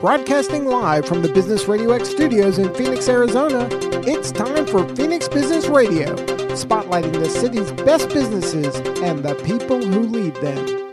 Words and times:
Broadcasting 0.00 0.66
live 0.66 1.06
from 1.06 1.22
the 1.22 1.32
Business 1.32 1.68
Radio 1.68 1.90
X 1.92 2.10
studios 2.10 2.58
in 2.58 2.72
Phoenix, 2.74 3.08
Arizona, 3.08 3.66
it's 4.06 4.30
time 4.30 4.66
for 4.66 4.86
Phoenix 4.94 5.26
Business 5.26 5.68
Radio, 5.68 6.14
spotlighting 6.54 7.14
the 7.14 7.30
city's 7.30 7.72
best 7.72 8.10
businesses 8.10 8.76
and 9.00 9.24
the 9.24 9.34
people 9.36 9.82
who 9.82 10.00
lead 10.00 10.34
them. 10.36 10.86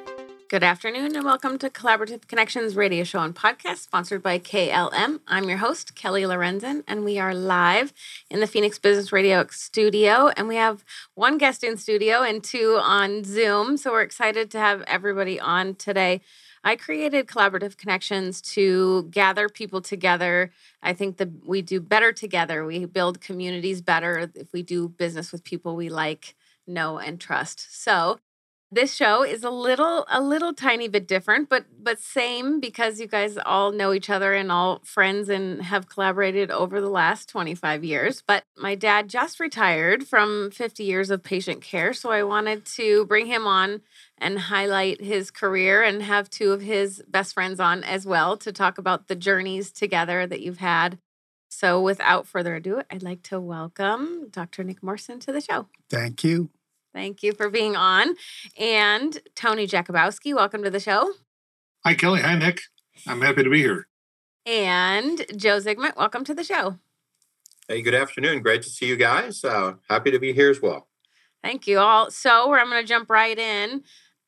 Good 0.48 0.64
afternoon 0.64 1.18
and 1.18 1.26
welcome 1.26 1.58
to 1.58 1.70
Collaborative 1.70 2.28
Connections 2.28 2.78
radio 2.78 3.04
show 3.04 3.20
and 3.20 3.36
podcast 3.36 3.80
sponsored 3.80 4.24
by 4.24 4.40
KLM. 4.40 5.20
I'm 5.28 5.50
your 5.50 5.58
host, 5.58 5.96
Kelly 5.96 6.22
Lorenzen, 6.22 6.86
and 6.88 7.04
we 7.04 7.20
are 7.20 7.34
live 7.34 7.92
in 8.30 8.40
the 8.40 8.48
Phoenix 8.48 8.80
Business 8.80 9.12
Radio 9.12 9.40
X 9.40 9.60
studio. 9.60 10.30
And 10.38 10.48
we 10.48 10.56
have 10.56 10.86
one 11.16 11.38
guest 11.38 11.62
in 11.62 11.76
studio 11.76 12.22
and 12.22 12.42
two 12.42 12.80
on 12.82 13.26
Zoom. 13.26 13.76
So 13.76 13.92
we're 13.92 14.04
excited 14.04 14.50
to 14.52 14.60
have 14.60 14.82
everybody 14.84 15.42
on 15.42 15.76
today. 15.76 16.22
I 16.64 16.76
created 16.78 17.28
Collaborative 17.28 17.76
Connections 17.78 18.42
to 18.54 19.04
gather 19.12 19.50
people 19.50 19.82
together. 19.82 20.52
I 20.82 20.94
think 20.94 21.18
that 21.18 21.46
we 21.46 21.62
do 21.62 21.82
better 21.82 22.14
together. 22.14 22.66
We 22.66 22.86
build 22.86 23.20
communities 23.20 23.82
better 23.82 24.32
if 24.34 24.54
we 24.54 24.64
do 24.64 24.88
business 24.90 25.32
with 25.32 25.44
people 25.44 25.76
we 25.76 25.90
like, 25.90 26.36
know, 26.66 27.00
and 27.00 27.20
trust. 27.20 27.82
So 27.84 28.20
this 28.74 28.94
show 28.94 29.24
is 29.24 29.44
a 29.44 29.50
little 29.50 30.06
a 30.10 30.22
little 30.22 30.54
tiny 30.54 30.88
bit 30.88 31.08
different 31.08 31.50
but 31.50 31.66
but 31.82 32.00
same 32.00 32.60
because 32.60 33.00
you 33.00 33.08
guys 33.08 33.38
all 33.46 33.72
know 33.72 33.94
each 33.94 34.10
other 34.10 34.34
and 34.34 34.52
all 34.52 34.82
friends 34.84 35.30
and 35.30 35.62
have 35.62 35.88
collaborated 35.90 36.50
over 36.50 36.82
the 36.82 36.90
last 36.90 37.30
25 37.30 37.84
years. 37.84 38.24
But 38.26 38.44
my 38.58 38.76
dad 38.76 39.10
just 39.10 39.40
retired 39.40 40.08
from 40.08 40.50
50 40.52 40.84
years 40.84 41.10
of 41.10 41.24
patient 41.24 41.62
care 41.62 41.94
so 41.94 42.12
i 42.12 42.24
wanted 42.24 42.66
to 42.66 43.06
bring 43.06 43.28
him 43.28 43.46
on 43.46 43.82
and 44.18 44.40
highlight 44.40 45.02
his 45.02 45.32
career 45.32 45.84
and 45.84 46.02
have 46.02 46.30
two 46.30 46.52
of 46.52 46.62
his 46.62 47.04
best 47.08 47.34
friends 47.34 47.60
on 47.60 47.84
as 47.84 48.06
well 48.06 48.38
to 48.38 48.52
talk 48.52 48.78
about 48.78 49.08
the 49.08 49.16
journeys 49.16 49.72
together 49.72 50.26
that 50.26 50.42
you've 50.42 50.60
had. 50.60 50.98
So 51.50 51.82
without 51.82 52.26
further 52.26 52.56
ado 52.56 52.82
i'd 52.90 53.04
like 53.04 53.22
to 53.24 53.40
welcome 53.40 54.30
dr 54.32 54.64
nick 54.64 54.82
morrison 54.82 55.20
to 55.20 55.32
the 55.32 55.42
show. 55.42 55.68
Thank 55.90 56.24
you 56.24 56.50
Thank 56.94 57.24
you 57.24 57.34
for 57.34 57.50
being 57.50 57.76
on. 57.76 58.16
And 58.58 59.20
Tony 59.36 59.66
Jakubowski, 59.68 60.36
welcome 60.36 60.64
to 60.64 60.70
the 60.70 60.80
show. 60.80 61.14
Hi, 61.84 61.96
Kelly. 61.96 62.22
Hi, 62.22 62.38
Nick. 62.38 62.62
I'm 63.08 63.22
happy 63.22 63.44
to 63.44 63.50
be 63.50 63.62
here. 63.62 63.88
And 64.46 65.26
Joe 65.36 65.58
Zygmunt, 65.58 65.98
welcome 65.98 66.24
to 66.26 66.34
the 66.34 66.44
show. 66.44 66.78
Hey, 67.68 67.82
good 67.82 67.96
afternoon. 67.96 68.42
Great 68.42 68.62
to 68.64 68.70
see 68.70 68.86
you 68.86 68.98
guys. 68.98 69.44
Uh, 69.44 69.74
happy 69.90 70.12
to 70.12 70.20
be 70.20 70.34
here 70.34 70.50
as 70.50 70.62
well. 70.62 70.88
Thank 71.42 71.68
you 71.68 71.80
all. 71.80 72.12
So, 72.12 72.54
I'm 72.54 72.70
going 72.70 72.82
to 72.82 72.88
jump 72.88 73.10
right 73.10 73.38
in. 73.38 73.84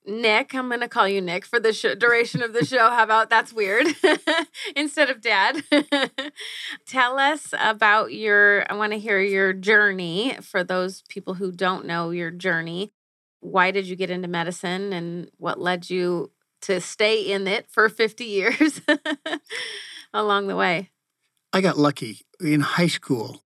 Nick, 0.08 0.54
I'm 0.54 0.68
going 0.68 0.82
to 0.82 0.88
call 0.88 1.08
you 1.08 1.22
Nick 1.22 1.46
for 1.46 1.60
the 1.60 1.74
sh- 1.74 1.96
duration 1.98 2.44
of 2.44 2.54
the 2.54 2.64
show. 2.64 2.90
How 2.90 3.04
about 3.04 3.30
that's 3.30 3.52
weird 3.52 3.88
instead 4.76 5.10
of 5.10 5.22
dad? 5.22 5.64
Tell 6.86 7.18
us 7.18 7.54
about 7.60 8.14
your, 8.14 8.66
I 8.72 8.76
want 8.76 8.94
to 8.94 9.00
hear 9.00 9.20
your 9.20 9.54
journey 9.54 10.38
for 10.42 10.64
those 10.64 11.02
people 11.10 11.36
who 11.36 11.52
don't 11.52 11.86
know 11.86 12.12
your 12.12 12.32
journey. 12.32 12.92
Why 13.40 13.72
did 13.72 13.88
you 13.88 13.96
get 13.96 14.10
into 14.12 14.28
medicine 14.28 14.94
and 14.94 15.30
what 15.38 15.60
led 15.60 15.90
you 15.90 16.32
to 16.62 16.80
stay 16.82 17.22
in 17.22 17.48
it 17.48 17.68
for 17.70 17.90
50 17.90 18.26
years 18.26 18.82
along 20.14 20.48
the 20.48 20.56
way? 20.56 20.92
I 21.52 21.62
got 21.62 21.78
lucky. 21.78 22.20
In 22.40 22.62
high 22.62 22.88
school, 22.88 23.44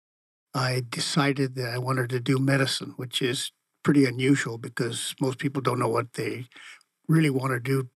I 0.53 0.83
decided 0.89 1.55
that 1.55 1.73
I 1.73 1.77
wanted 1.77 2.09
to 2.09 2.19
do 2.19 2.37
medicine, 2.37 2.93
which 2.97 3.21
is 3.21 3.52
pretty 3.83 4.05
unusual 4.05 4.58
because 4.58 5.16
most 5.19 5.39
people 5.39 5.61
don't 5.61 5.80
know 5.80 5.88
what 5.88 6.13
they 6.13 6.47
really 7.08 7.30
want 7.30 7.52
to 7.52 7.59
do, 7.59 7.89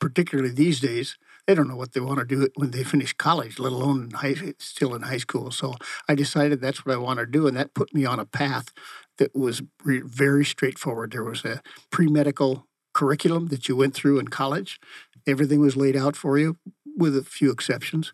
particularly 0.00 0.50
these 0.50 0.80
days. 0.80 1.16
They 1.46 1.54
don't 1.54 1.68
know 1.68 1.76
what 1.76 1.92
they 1.92 2.00
want 2.00 2.20
to 2.20 2.24
do 2.24 2.48
when 2.56 2.70
they 2.70 2.84
finish 2.84 3.12
college, 3.12 3.58
let 3.58 3.72
alone 3.72 4.04
in 4.04 4.10
high, 4.10 4.54
still 4.58 4.94
in 4.94 5.02
high 5.02 5.18
school. 5.18 5.50
So 5.50 5.74
I 6.08 6.14
decided 6.14 6.60
that's 6.60 6.84
what 6.84 6.94
I 6.94 6.98
want 6.98 7.18
to 7.18 7.26
do, 7.26 7.46
and 7.46 7.56
that 7.56 7.74
put 7.74 7.92
me 7.94 8.04
on 8.04 8.20
a 8.20 8.26
path 8.26 8.72
that 9.18 9.34
was 9.34 9.62
re- 9.82 10.02
very 10.04 10.44
straightforward. 10.44 11.12
There 11.12 11.24
was 11.24 11.44
a 11.44 11.60
pre 11.90 12.06
medical 12.06 12.66
curriculum 12.92 13.48
that 13.48 13.68
you 13.68 13.76
went 13.76 13.94
through 13.94 14.18
in 14.18 14.28
college. 14.28 14.78
Everything 15.26 15.60
was 15.60 15.76
laid 15.76 15.96
out 15.96 16.16
for 16.16 16.38
you, 16.38 16.56
with 16.96 17.16
a 17.16 17.24
few 17.24 17.50
exceptions. 17.50 18.12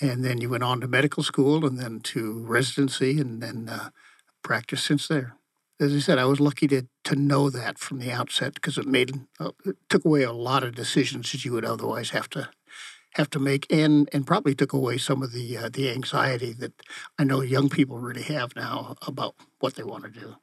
And 0.00 0.24
then 0.24 0.40
you 0.40 0.48
went 0.48 0.62
on 0.62 0.80
to 0.80 0.88
medical 0.88 1.22
school, 1.22 1.66
and 1.66 1.78
then 1.78 2.00
to 2.00 2.44
residency, 2.46 3.20
and 3.20 3.42
then 3.42 3.68
uh, 3.68 3.90
practice 4.42 4.82
since 4.82 5.08
there 5.08 5.37
as 5.80 5.94
I 5.94 5.98
said, 5.98 6.18
I 6.18 6.24
was 6.24 6.40
lucky 6.40 6.66
to 6.68 6.82
to 7.04 7.16
know 7.16 7.50
that 7.50 7.78
from 7.78 7.98
the 7.98 8.12
outset 8.12 8.54
because 8.54 8.78
it 8.78 8.86
made 8.86 9.12
uh, 9.38 9.52
it 9.64 9.76
took 9.88 10.04
away 10.04 10.22
a 10.22 10.32
lot 10.32 10.64
of 10.64 10.74
decisions 10.74 11.32
that 11.32 11.44
you 11.44 11.52
would 11.52 11.64
otherwise 11.64 12.10
have 12.10 12.28
to 12.30 12.50
have 13.12 13.30
to 13.30 13.38
make, 13.38 13.66
and 13.70 14.08
and 14.12 14.26
probably 14.26 14.54
took 14.54 14.72
away 14.72 14.98
some 14.98 15.22
of 15.22 15.32
the 15.32 15.56
uh, 15.56 15.68
the 15.72 15.90
anxiety 15.90 16.52
that 16.54 16.72
I 17.18 17.24
know 17.24 17.40
young 17.40 17.68
people 17.68 17.98
really 17.98 18.22
have 18.22 18.56
now 18.56 18.96
about 19.06 19.34
what 19.60 19.74
they 19.74 19.84
want 19.84 20.04
to 20.04 20.10
do. 20.10 20.36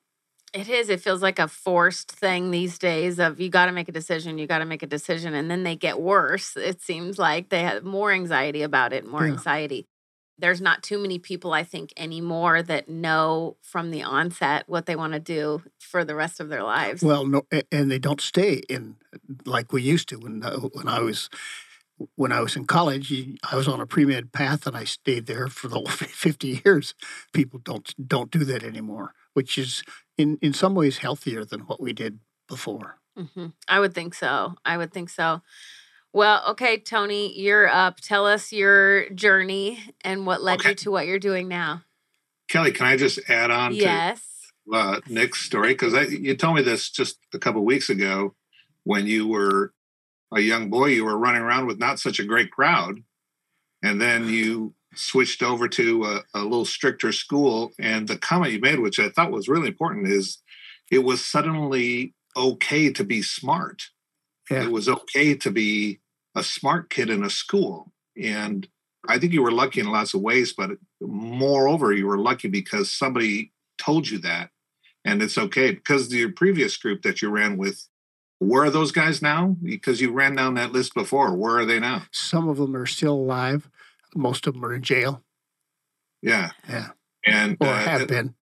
It 0.53 0.69
is. 0.69 0.87
It 0.87 1.01
feels 1.01 1.21
like 1.21 1.37
a 1.37 1.49
forced 1.49 2.09
thing 2.09 2.51
these 2.51 2.77
days 2.77 3.19
of 3.19 3.41
you 3.41 3.49
got 3.49 3.65
to 3.65 3.73
make 3.73 3.89
a 3.89 3.91
decision, 3.91 4.37
you 4.37 4.47
got 4.47 4.59
to 4.59 4.65
make 4.65 4.83
a 4.83 4.87
decision, 4.87 5.33
and 5.33 5.51
then 5.51 5.63
they 5.63 5.75
get 5.75 5.99
worse. 5.99 6.55
It 6.55 6.81
seems 6.81 7.19
like 7.19 7.49
they 7.49 7.63
have 7.63 7.83
more 7.83 8.13
anxiety 8.13 8.61
about 8.61 8.93
it, 8.93 9.05
more 9.05 9.25
yeah. 9.25 9.33
anxiety 9.33 9.85
there's 10.37 10.61
not 10.61 10.83
too 10.83 10.97
many 10.97 11.19
people 11.19 11.53
i 11.53 11.63
think 11.63 11.93
anymore 11.97 12.61
that 12.61 12.89
know 12.89 13.55
from 13.61 13.91
the 13.91 14.03
onset 14.03 14.63
what 14.67 14.85
they 14.85 14.95
want 14.95 15.13
to 15.13 15.19
do 15.19 15.61
for 15.79 16.03
the 16.03 16.15
rest 16.15 16.39
of 16.39 16.49
their 16.49 16.63
lives. 16.63 17.03
Well 17.03 17.25
no 17.25 17.43
and 17.71 17.91
they 17.91 17.99
don't 17.99 18.21
stay 18.21 18.61
in 18.69 18.95
like 19.45 19.71
we 19.71 19.81
used 19.81 20.09
to 20.09 20.17
when 20.17 20.43
uh, 20.43 20.59
when 20.59 20.87
i 20.87 20.99
was 20.99 21.29
when 22.15 22.31
i 22.31 22.41
was 22.41 22.55
in 22.55 22.65
college 22.65 23.13
i 23.49 23.55
was 23.55 23.67
on 23.67 23.79
a 23.79 23.85
pre-med 23.85 24.31
path 24.31 24.67
and 24.67 24.75
i 24.75 24.83
stayed 24.83 25.25
there 25.25 25.47
for 25.47 25.67
the 25.67 25.81
50 25.89 26.61
years. 26.65 26.93
People 27.33 27.59
don't 27.63 27.93
don't 28.07 28.31
do 28.31 28.43
that 28.45 28.63
anymore 28.63 29.13
which 29.33 29.57
is 29.57 29.83
in 30.17 30.37
in 30.41 30.53
some 30.53 30.75
ways 30.75 30.97
healthier 30.97 31.45
than 31.45 31.61
what 31.61 31.81
we 31.81 31.93
did 31.93 32.19
before. 32.47 32.99
Mm-hmm. 33.17 33.47
i 33.69 33.79
would 33.79 33.93
think 33.93 34.13
so. 34.13 34.55
I 34.65 34.75
would 34.77 34.91
think 34.91 35.09
so 35.09 35.41
well, 36.15 36.43
okay, 36.51 36.77
Tony, 36.77 37.37
you're 37.37 37.67
up. 37.67 37.99
Tell 37.99 38.25
us 38.25 38.53
your 38.53 39.09
journey 39.09 39.83
and 40.01 40.25
what 40.25 40.41
led 40.41 40.61
okay. 40.61 40.69
you 40.69 40.75
to 40.75 40.91
what 40.91 41.07
you're 41.07 41.19
doing 41.19 41.49
now. 41.49 41.83
Kelly, 42.47 42.71
can 42.71 42.85
I 42.85 42.95
just 42.95 43.19
add 43.29 43.51
on 43.51 43.75
yes. 43.75 44.21
to 44.71 44.77
uh, 44.77 44.99
Nick's 45.09 45.41
story? 45.41 45.73
Because 45.73 45.93
you 46.13 46.33
told 46.37 46.55
me 46.55 46.61
this 46.61 46.89
just 46.89 47.17
a 47.33 47.37
couple 47.37 47.65
weeks 47.65 47.89
ago 47.89 48.33
when 48.85 49.07
you 49.07 49.27
were 49.27 49.73
a 50.33 50.39
young 50.39 50.69
boy, 50.69 50.85
you 50.85 51.03
were 51.03 51.17
running 51.17 51.41
around 51.41 51.67
with 51.67 51.79
not 51.79 51.99
such 51.99 52.17
a 52.17 52.23
great 52.23 52.49
crowd. 52.49 53.03
And 53.83 53.99
then 53.99 54.29
you 54.29 54.73
switched 54.95 55.43
over 55.43 55.67
to 55.67 56.05
a, 56.05 56.23
a 56.33 56.43
little 56.43 56.63
stricter 56.63 57.11
school. 57.11 57.73
And 57.77 58.07
the 58.07 58.17
comment 58.17 58.53
you 58.53 58.61
made, 58.61 58.79
which 58.79 58.99
I 58.99 59.09
thought 59.09 59.33
was 59.33 59.49
really 59.49 59.67
important, 59.67 60.07
is 60.07 60.37
it 60.89 60.99
was 60.99 61.25
suddenly 61.25 62.13
okay 62.37 62.89
to 62.93 63.03
be 63.03 63.21
smart. 63.21 63.89
Yeah. 64.49 64.63
It 64.63 64.71
was 64.71 64.87
okay 64.87 65.35
to 65.35 65.51
be 65.51 65.99
a 66.35 66.43
smart 66.43 66.89
kid 66.89 67.09
in 67.09 67.23
a 67.23 67.29
school. 67.29 67.91
And 68.21 68.67
I 69.07 69.19
think 69.19 69.33
you 69.33 69.43
were 69.43 69.51
lucky 69.51 69.79
in 69.79 69.87
lots 69.87 70.13
of 70.13 70.21
ways, 70.21 70.53
but 70.53 70.71
moreover, 71.01 71.93
you 71.93 72.07
were 72.07 72.17
lucky 72.17 72.47
because 72.47 72.91
somebody 72.91 73.51
told 73.77 74.09
you 74.09 74.17
that. 74.19 74.49
And 75.03 75.21
it's 75.21 75.37
okay 75.37 75.71
because 75.71 76.13
your 76.13 76.31
previous 76.31 76.75
group 76.77 77.03
that 77.03 77.21
you 77.21 77.29
ran 77.29 77.57
with, 77.57 77.87
where 78.39 78.63
are 78.63 78.69
those 78.69 78.91
guys 78.91 79.21
now? 79.21 79.55
Because 79.63 80.01
you 80.01 80.11
ran 80.11 80.35
down 80.35 80.55
that 80.55 80.71
list 80.71 80.93
before. 80.93 81.35
Where 81.35 81.57
are 81.57 81.65
they 81.65 81.79
now? 81.79 82.03
Some 82.11 82.49
of 82.49 82.57
them 82.57 82.75
are 82.75 82.85
still 82.85 83.13
alive. 83.13 83.69
Most 84.15 84.47
of 84.47 84.55
them 84.55 84.65
are 84.65 84.73
in 84.73 84.81
jail. 84.81 85.23
Yeah. 86.21 86.51
Yeah. 86.67 86.89
And 87.25 87.57
or 87.59 87.67
uh, 87.67 87.77
have 87.77 88.07
been. 88.07 88.35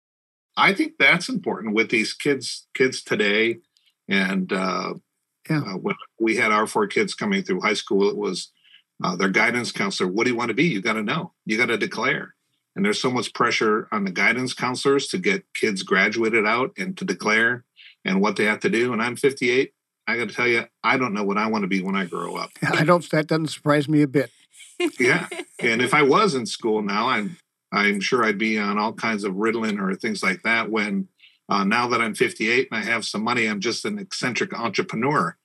I 0.56 0.74
think 0.74 0.94
that's 0.98 1.30
important 1.30 1.75
with 1.75 1.90
these 1.90 2.14
kids, 2.14 2.68
kids 2.74 3.04
today. 3.04 3.60
And 4.08 4.52
uh, 4.54 4.96
yeah. 5.50 5.59
Uh, 5.59 5.78
when 5.78 5.96
we 6.20 6.38
had 6.38 6.52
our 6.52 6.68
four 6.68 6.88
kids 6.88 7.14
coming 7.14 7.44
through 7.44 7.62
high 7.62 7.74
school, 7.74 8.09
it 8.09 8.18
was 8.18 8.52
uh, 9.04 9.16
their 9.16 9.30
guidance 9.30 9.72
counselor. 9.72 10.09
What 10.09 10.25
do 10.25 10.31
you 10.31 10.38
want 10.38 10.50
to 10.50 10.56
be? 10.56 10.66
You 10.66 10.81
got 10.81 10.94
to 10.94 11.04
know. 11.04 11.34
You 11.45 11.57
got 11.57 11.68
to 11.68 11.78
declare. 11.78 12.36
And 12.75 12.84
there's 12.84 13.01
so 13.01 13.12
much 13.12 13.34
pressure 13.34 13.88
on 13.92 14.04
the 14.04 14.12
guidance 14.12 14.54
counselors 14.54 15.07
to 15.07 15.18
get 15.18 15.45
kids 15.54 15.84
graduated 15.84 16.45
out 16.45 16.72
and 16.78 16.98
to 16.98 17.06
declare 17.06 17.66
and 18.04 18.22
what 18.22 18.36
they 18.36 18.45
have 18.45 18.60
to 18.62 18.69
do. 18.69 18.94
And 18.94 19.01
I'm 19.01 19.16
58. 19.16 19.74
I 20.07 20.18
got 20.18 20.30
to 20.30 20.36
tell 20.36 20.48
you, 20.48 20.66
I 20.84 20.98
don't 20.98 21.13
know 21.13 21.24
what 21.24 21.38
I 21.38 21.48
want 21.48 21.63
to 21.63 21.68
be 21.68 21.81
when 21.81 21.96
I 21.96 22.06
grow 22.06 22.36
up. 22.36 22.50
I 22.62 22.84
don't. 22.84 23.07
That 23.12 23.28
doesn't 23.28 23.48
surprise 23.48 23.88
me 23.88 24.01
a 24.01 24.07
bit. 24.07 24.31
yeah, 25.00 25.28
and 25.60 25.81
if 25.81 25.94
I 25.94 26.01
was 26.01 26.36
in 26.36 26.46
school 26.46 26.81
now, 26.81 27.07
I'm 27.07 27.38
I'm 27.72 28.01
sure 28.01 28.25
I'd 28.25 28.38
be 28.38 28.60
on 28.60 28.78
all 28.78 28.92
kinds 28.92 29.24
of 29.24 29.34
Ritalin 29.34 29.80
or 29.80 29.96
things 29.96 30.22
like 30.22 30.42
that. 30.44 30.69
When 30.69 31.07
uh, 31.50 31.63
now 31.63 31.88
that 31.88 32.01
I'm 32.01 32.16
58 32.16 32.69
and 32.72 32.80
I 32.80 32.84
have 32.84 33.06
some 33.06 33.24
money, 33.24 33.45
I'm 33.48 33.60
just 33.60 33.86
an 33.86 34.00
eccentric 34.00 34.54
entrepreneur. 34.57 35.36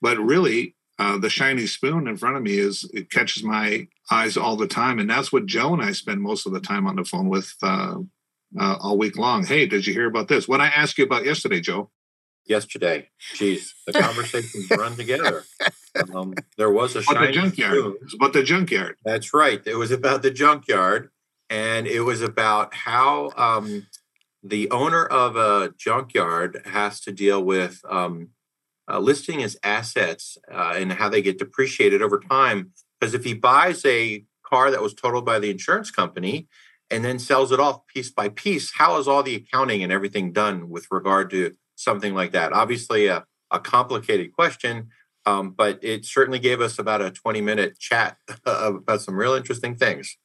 But 0.00 0.18
really, 0.18 0.74
uh, 0.98 1.18
the 1.18 1.30
shiny 1.30 1.66
spoon 1.66 2.06
in 2.08 2.16
front 2.16 2.36
of 2.36 2.42
me 2.42 2.58
is 2.58 2.88
it 2.92 3.10
catches 3.10 3.42
my 3.42 3.86
eyes 4.10 4.36
all 4.36 4.56
the 4.56 4.66
time, 4.68 4.98
and 4.98 5.08
that's 5.10 5.32
what 5.32 5.46
Joe 5.46 5.72
and 5.72 5.82
I 5.82 5.92
spend 5.92 6.20
most 6.20 6.46
of 6.46 6.52
the 6.52 6.60
time 6.60 6.86
on 6.86 6.96
the 6.96 7.04
phone 7.04 7.28
with 7.28 7.52
uh, 7.62 7.96
uh, 8.58 8.76
all 8.80 8.98
week 8.98 9.16
long. 9.16 9.44
Hey, 9.44 9.66
did 9.66 9.86
you 9.86 9.92
hear 9.92 10.08
about 10.08 10.28
this? 10.28 10.48
What 10.48 10.60
I 10.60 10.66
asked 10.68 10.98
you 10.98 11.04
about 11.04 11.24
yesterday, 11.24 11.60
Joe? 11.60 11.90
yesterday. 12.46 13.08
Jeez, 13.34 13.72
the 13.86 13.92
conversations 13.92 14.70
run 14.70 14.96
together. 14.96 15.44
Um, 16.14 16.34
there 16.56 16.70
was 16.70 16.96
a 16.96 17.00
About 17.00 17.12
the 17.12 17.14
shiny 17.26 17.32
junkyard. 17.32 17.72
spoon. 17.78 17.96
It's 18.02 18.14
about 18.14 18.32
the 18.32 18.42
junkyard. 18.42 18.96
That's 19.04 19.34
right. 19.34 19.60
It 19.66 19.74
was 19.74 19.90
about 19.90 20.22
the 20.22 20.30
junkyard, 20.30 21.10
and 21.50 21.86
it 21.86 22.00
was 22.00 22.22
about 22.22 22.74
how 22.74 23.32
um, 23.36 23.86
the 24.42 24.70
owner 24.70 25.04
of 25.04 25.36
a 25.36 25.74
junkyard 25.76 26.62
has 26.64 27.00
to 27.00 27.12
deal 27.12 27.42
with 27.42 27.80
um, 27.88 28.28
uh, 28.90 28.98
listing 28.98 29.40
his 29.40 29.58
assets 29.62 30.38
uh, 30.52 30.74
and 30.76 30.92
how 30.92 31.08
they 31.08 31.22
get 31.22 31.38
depreciated 31.38 32.02
over 32.02 32.18
time. 32.18 32.72
Because 32.98 33.14
if 33.14 33.24
he 33.24 33.34
buys 33.34 33.84
a 33.84 34.24
car 34.44 34.70
that 34.70 34.82
was 34.82 34.94
totaled 34.94 35.26
by 35.26 35.38
the 35.38 35.50
insurance 35.50 35.90
company 35.90 36.48
and 36.90 37.04
then 37.04 37.18
sells 37.18 37.52
it 37.52 37.60
off 37.60 37.86
piece 37.86 38.10
by 38.10 38.28
piece, 38.28 38.72
how 38.74 38.98
is 38.98 39.06
all 39.06 39.22
the 39.22 39.34
accounting 39.34 39.82
and 39.82 39.92
everything 39.92 40.32
done 40.32 40.70
with 40.70 40.86
regard 40.90 41.30
to 41.30 41.54
something 41.76 42.14
like 42.14 42.32
that? 42.32 42.52
Obviously, 42.52 43.06
a, 43.06 43.24
a 43.50 43.60
complicated 43.60 44.32
question. 44.32 44.88
Um, 45.26 45.50
but 45.50 45.78
it 45.82 46.06
certainly 46.06 46.38
gave 46.38 46.62
us 46.62 46.78
about 46.78 47.02
a 47.02 47.10
20 47.10 47.42
minute 47.42 47.78
chat 47.78 48.16
about 48.46 49.02
some 49.02 49.16
real 49.16 49.34
interesting 49.34 49.76
things. 49.76 50.16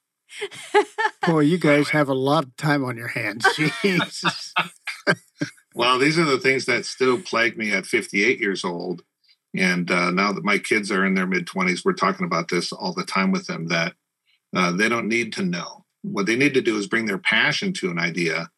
Boy, 1.28 1.42
you 1.42 1.58
guys 1.58 1.90
have 1.90 2.10
a 2.10 2.14
lot 2.14 2.46
of 2.46 2.56
time 2.58 2.84
on 2.84 2.98
your 2.98 3.08
hands. 3.08 3.46
Jesus. 3.82 4.54
Well, 5.76 5.98
these 5.98 6.20
are 6.20 6.26
the 6.26 6.40
things 6.40 6.66
that 6.66 6.86
still 6.86 7.20
plague 7.20 7.58
me 7.58 7.72
at 7.72 7.86
58 7.86 8.40
years 8.40 8.64
old. 8.64 9.04
And 9.56 9.90
uh, 9.90 10.12
now 10.12 10.32
that 10.32 10.44
my 10.44 10.58
kids 10.58 10.92
are 10.92 11.06
in 11.06 11.14
their 11.14 11.28
mid 11.28 11.48
20s, 11.48 11.84
we're 11.84 11.94
talking 11.94 12.26
about 12.26 12.50
this 12.50 12.72
all 12.72 12.94
the 12.94 13.06
time 13.06 13.32
with 13.32 13.48
them 13.48 13.68
that 13.68 13.94
uh, 14.56 14.72
they 14.72 14.90
don't 14.90 15.08
need 15.08 15.34
to 15.34 15.44
know. 15.44 15.86
What 16.02 16.26
they 16.26 16.36
need 16.36 16.54
to 16.56 16.62
do 16.62 16.78
is 16.78 16.88
bring 16.88 17.06
their 17.06 17.18
passion 17.18 17.74
to 17.74 17.90
an 17.90 18.00
idea, 18.00 18.50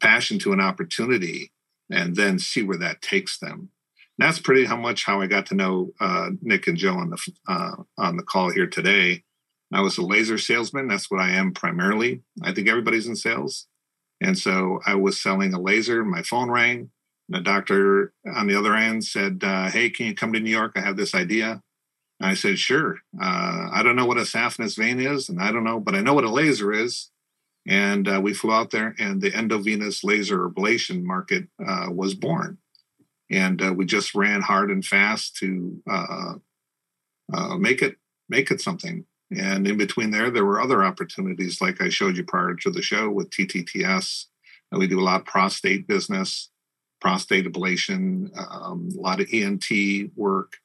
passion 0.00 0.38
to 0.40 0.52
an 0.52 0.60
opportunity, 0.60 1.52
and 1.90 2.16
then 2.16 2.38
see 2.38 2.62
where 2.62 2.78
that 2.78 3.02
takes 3.02 3.38
them. 3.38 3.70
And 4.18 4.28
that's 4.28 4.40
pretty 4.40 4.64
how 4.64 4.76
much 4.76 5.04
how 5.04 5.20
I 5.20 5.26
got 5.26 5.46
to 5.46 5.54
know 5.54 5.92
uh, 6.00 6.30
Nick 6.40 6.66
and 6.66 6.76
Joe 6.76 6.94
on 6.94 7.10
the 7.10 7.32
uh, 7.46 7.76
on 7.98 8.16
the 8.16 8.22
call 8.22 8.50
here 8.50 8.66
today. 8.66 9.22
I 9.72 9.80
was 9.80 9.98
a 9.98 10.02
laser 10.02 10.38
salesman. 10.38 10.88
That's 10.88 11.10
what 11.10 11.20
I 11.20 11.30
am 11.30 11.52
primarily. 11.52 12.22
I 12.42 12.52
think 12.52 12.68
everybody's 12.68 13.06
in 13.06 13.16
sales. 13.16 13.66
And 14.20 14.38
so 14.38 14.80
I 14.86 14.94
was 14.94 15.20
selling 15.20 15.52
a 15.54 15.60
laser. 15.60 16.04
My 16.04 16.22
phone 16.22 16.50
rang. 16.50 16.90
And 17.28 17.36
the 17.36 17.40
doctor 17.40 18.12
on 18.34 18.46
the 18.46 18.56
other 18.56 18.74
end 18.74 19.04
said, 19.04 19.40
uh, 19.42 19.70
Hey, 19.70 19.90
can 19.90 20.06
you 20.06 20.14
come 20.14 20.32
to 20.32 20.40
New 20.40 20.50
York? 20.50 20.72
I 20.76 20.80
have 20.80 20.96
this 20.96 21.14
idea. 21.14 21.62
And 22.20 22.30
I 22.30 22.34
said, 22.34 22.58
Sure. 22.58 22.98
Uh, 23.20 23.68
I 23.72 23.82
don't 23.82 23.96
know 23.96 24.06
what 24.06 24.18
a 24.18 24.22
saphenous 24.22 24.76
vein 24.76 25.00
is, 25.00 25.28
and 25.28 25.42
I 25.42 25.50
don't 25.50 25.64
know, 25.64 25.80
but 25.80 25.94
I 25.94 26.00
know 26.00 26.14
what 26.14 26.24
a 26.24 26.30
laser 26.30 26.72
is. 26.72 27.10
And 27.66 28.08
uh, 28.08 28.20
we 28.22 28.34
flew 28.34 28.52
out 28.52 28.70
there, 28.70 28.94
and 28.98 29.20
the 29.20 29.36
endovenous 29.36 30.02
laser 30.02 30.48
ablation 30.48 31.02
market 31.04 31.46
uh, 31.64 31.86
was 31.90 32.14
born. 32.14 32.58
And 33.30 33.62
uh, 33.62 33.72
we 33.72 33.86
just 33.86 34.14
ran 34.14 34.40
hard 34.40 34.70
and 34.70 34.84
fast 34.84 35.36
to 35.36 35.82
uh, 35.88 36.34
make 37.56 37.82
it 37.82 37.96
make 38.28 38.50
it 38.50 38.60
something. 38.60 39.06
And 39.38 39.66
in 39.66 39.76
between 39.76 40.10
there, 40.10 40.30
there 40.30 40.44
were 40.44 40.60
other 40.60 40.84
opportunities, 40.84 41.60
like 41.60 41.80
I 41.80 41.88
showed 41.88 42.16
you 42.16 42.24
prior 42.24 42.54
to 42.54 42.70
the 42.70 42.82
show 42.82 43.10
with 43.10 43.30
TTTS. 43.30 44.26
And 44.70 44.78
we 44.78 44.86
do 44.86 45.00
a 45.00 45.04
lot 45.04 45.20
of 45.20 45.26
prostate 45.26 45.86
business, 45.86 46.50
prostate 47.00 47.46
ablation, 47.46 48.30
um, 48.36 48.90
a 48.96 49.00
lot 49.00 49.20
of 49.20 49.28
ENT 49.32 49.68
work. 50.16 50.56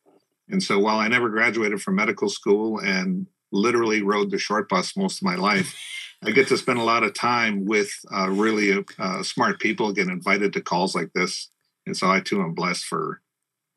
And 0.49 0.63
so 0.63 0.79
while 0.79 0.97
I 0.97 1.07
never 1.07 1.29
graduated 1.29 1.81
from 1.81 1.95
medical 1.95 2.29
school 2.29 2.79
and 2.79 3.27
literally 3.51 4.01
rode 4.01 4.31
the 4.31 4.37
short 4.37 4.69
bus 4.69 4.95
most 4.95 5.19
of 5.19 5.23
my 5.23 5.35
life, 5.35 5.77
I 6.23 6.31
get 6.31 6.47
to 6.47 6.57
spend 6.57 6.79
a 6.79 6.83
lot 6.83 7.03
of 7.03 7.13
time 7.13 7.65
with 7.65 7.91
uh, 8.13 8.29
really 8.29 8.83
uh, 8.97 9.23
smart 9.23 9.59
people, 9.59 9.93
get 9.93 10.07
invited 10.07 10.53
to 10.53 10.61
calls 10.61 10.95
like 10.95 11.11
this. 11.13 11.49
And 11.85 11.95
so 11.95 12.09
I 12.09 12.21
too 12.21 12.41
am 12.41 12.53
blessed 12.53 12.85
for 12.85 13.21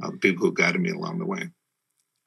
uh, 0.02 0.10
the 0.10 0.16
people 0.16 0.46
who 0.46 0.54
guided 0.54 0.80
me 0.80 0.90
along 0.90 1.18
the 1.18 1.26
way. 1.26 1.50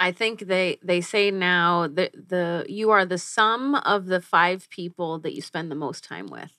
I 0.04 0.12
think 0.12 0.48
they 0.48 0.80
they 0.84 1.00
say 1.00 1.32
now 1.32 1.88
that 1.88 2.12
the 2.28 2.66
you 2.68 2.92
are 2.92 3.06
the 3.06 3.18
sum 3.18 3.74
of 3.76 4.08
the 4.08 4.20
five 4.20 4.70
people 4.70 5.18
that 5.20 5.34
you 5.34 5.42
spend 5.42 5.72
the 5.72 5.76
most 5.76 6.04
time 6.04 6.28
with. 6.28 6.52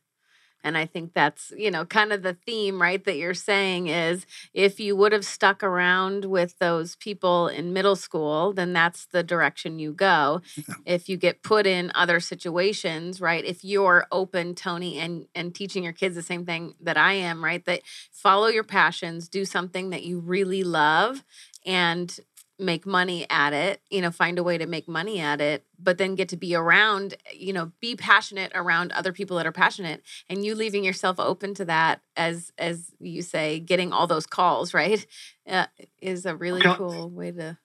And 0.66 0.78
I 0.78 0.86
think 0.86 1.12
that's, 1.12 1.52
you 1.54 1.70
know, 1.70 1.84
kind 1.84 2.10
of 2.10 2.22
the 2.22 2.32
theme, 2.32 2.80
right? 2.80 3.04
That 3.04 3.18
you're 3.18 3.34
saying 3.34 3.88
is 3.88 4.24
if 4.54 4.80
you 4.80 4.96
would 4.96 5.12
have 5.12 5.26
stuck 5.26 5.62
around 5.62 6.24
with 6.24 6.58
those 6.58 6.96
people 6.96 7.48
in 7.48 7.74
middle 7.74 7.96
school, 7.96 8.54
then 8.54 8.72
that's 8.72 9.04
the 9.04 9.22
direction 9.22 9.78
you 9.78 9.92
go. 9.92 10.40
Yeah. 10.56 10.76
If 10.86 11.10
you 11.10 11.18
get 11.18 11.42
put 11.42 11.66
in 11.66 11.92
other 11.94 12.18
situations, 12.18 13.20
right? 13.20 13.44
If 13.44 13.62
you're 13.62 14.06
open, 14.10 14.54
Tony, 14.54 14.98
and 14.98 15.26
and 15.34 15.54
teaching 15.54 15.84
your 15.84 15.92
kids 15.92 16.14
the 16.14 16.22
same 16.22 16.46
thing 16.46 16.76
that 16.80 16.96
I 16.96 17.12
am, 17.12 17.44
right? 17.44 17.62
That 17.66 17.82
follow 18.10 18.46
your 18.46 18.64
passions, 18.64 19.28
do 19.28 19.44
something 19.44 19.90
that 19.90 20.02
you 20.02 20.18
really 20.18 20.64
love 20.64 21.22
and 21.66 22.18
make 22.58 22.86
money 22.86 23.26
at 23.30 23.52
it 23.52 23.80
you 23.90 24.00
know 24.00 24.10
find 24.10 24.38
a 24.38 24.42
way 24.42 24.56
to 24.56 24.66
make 24.66 24.86
money 24.86 25.18
at 25.18 25.40
it 25.40 25.64
but 25.78 25.98
then 25.98 26.14
get 26.14 26.28
to 26.28 26.36
be 26.36 26.54
around 26.54 27.16
you 27.34 27.52
know 27.52 27.72
be 27.80 27.96
passionate 27.96 28.52
around 28.54 28.92
other 28.92 29.12
people 29.12 29.36
that 29.36 29.46
are 29.46 29.52
passionate 29.52 30.02
and 30.28 30.44
you 30.44 30.54
leaving 30.54 30.84
yourself 30.84 31.18
open 31.18 31.52
to 31.52 31.64
that 31.64 32.00
as 32.16 32.52
as 32.56 32.92
you 33.00 33.22
say 33.22 33.58
getting 33.58 33.92
all 33.92 34.06
those 34.06 34.26
calls 34.26 34.72
right 34.74 35.06
uh, 35.48 35.66
is 36.00 36.24
a 36.26 36.36
really 36.36 36.62
cool 36.62 37.10
way 37.10 37.32
to 37.32 37.58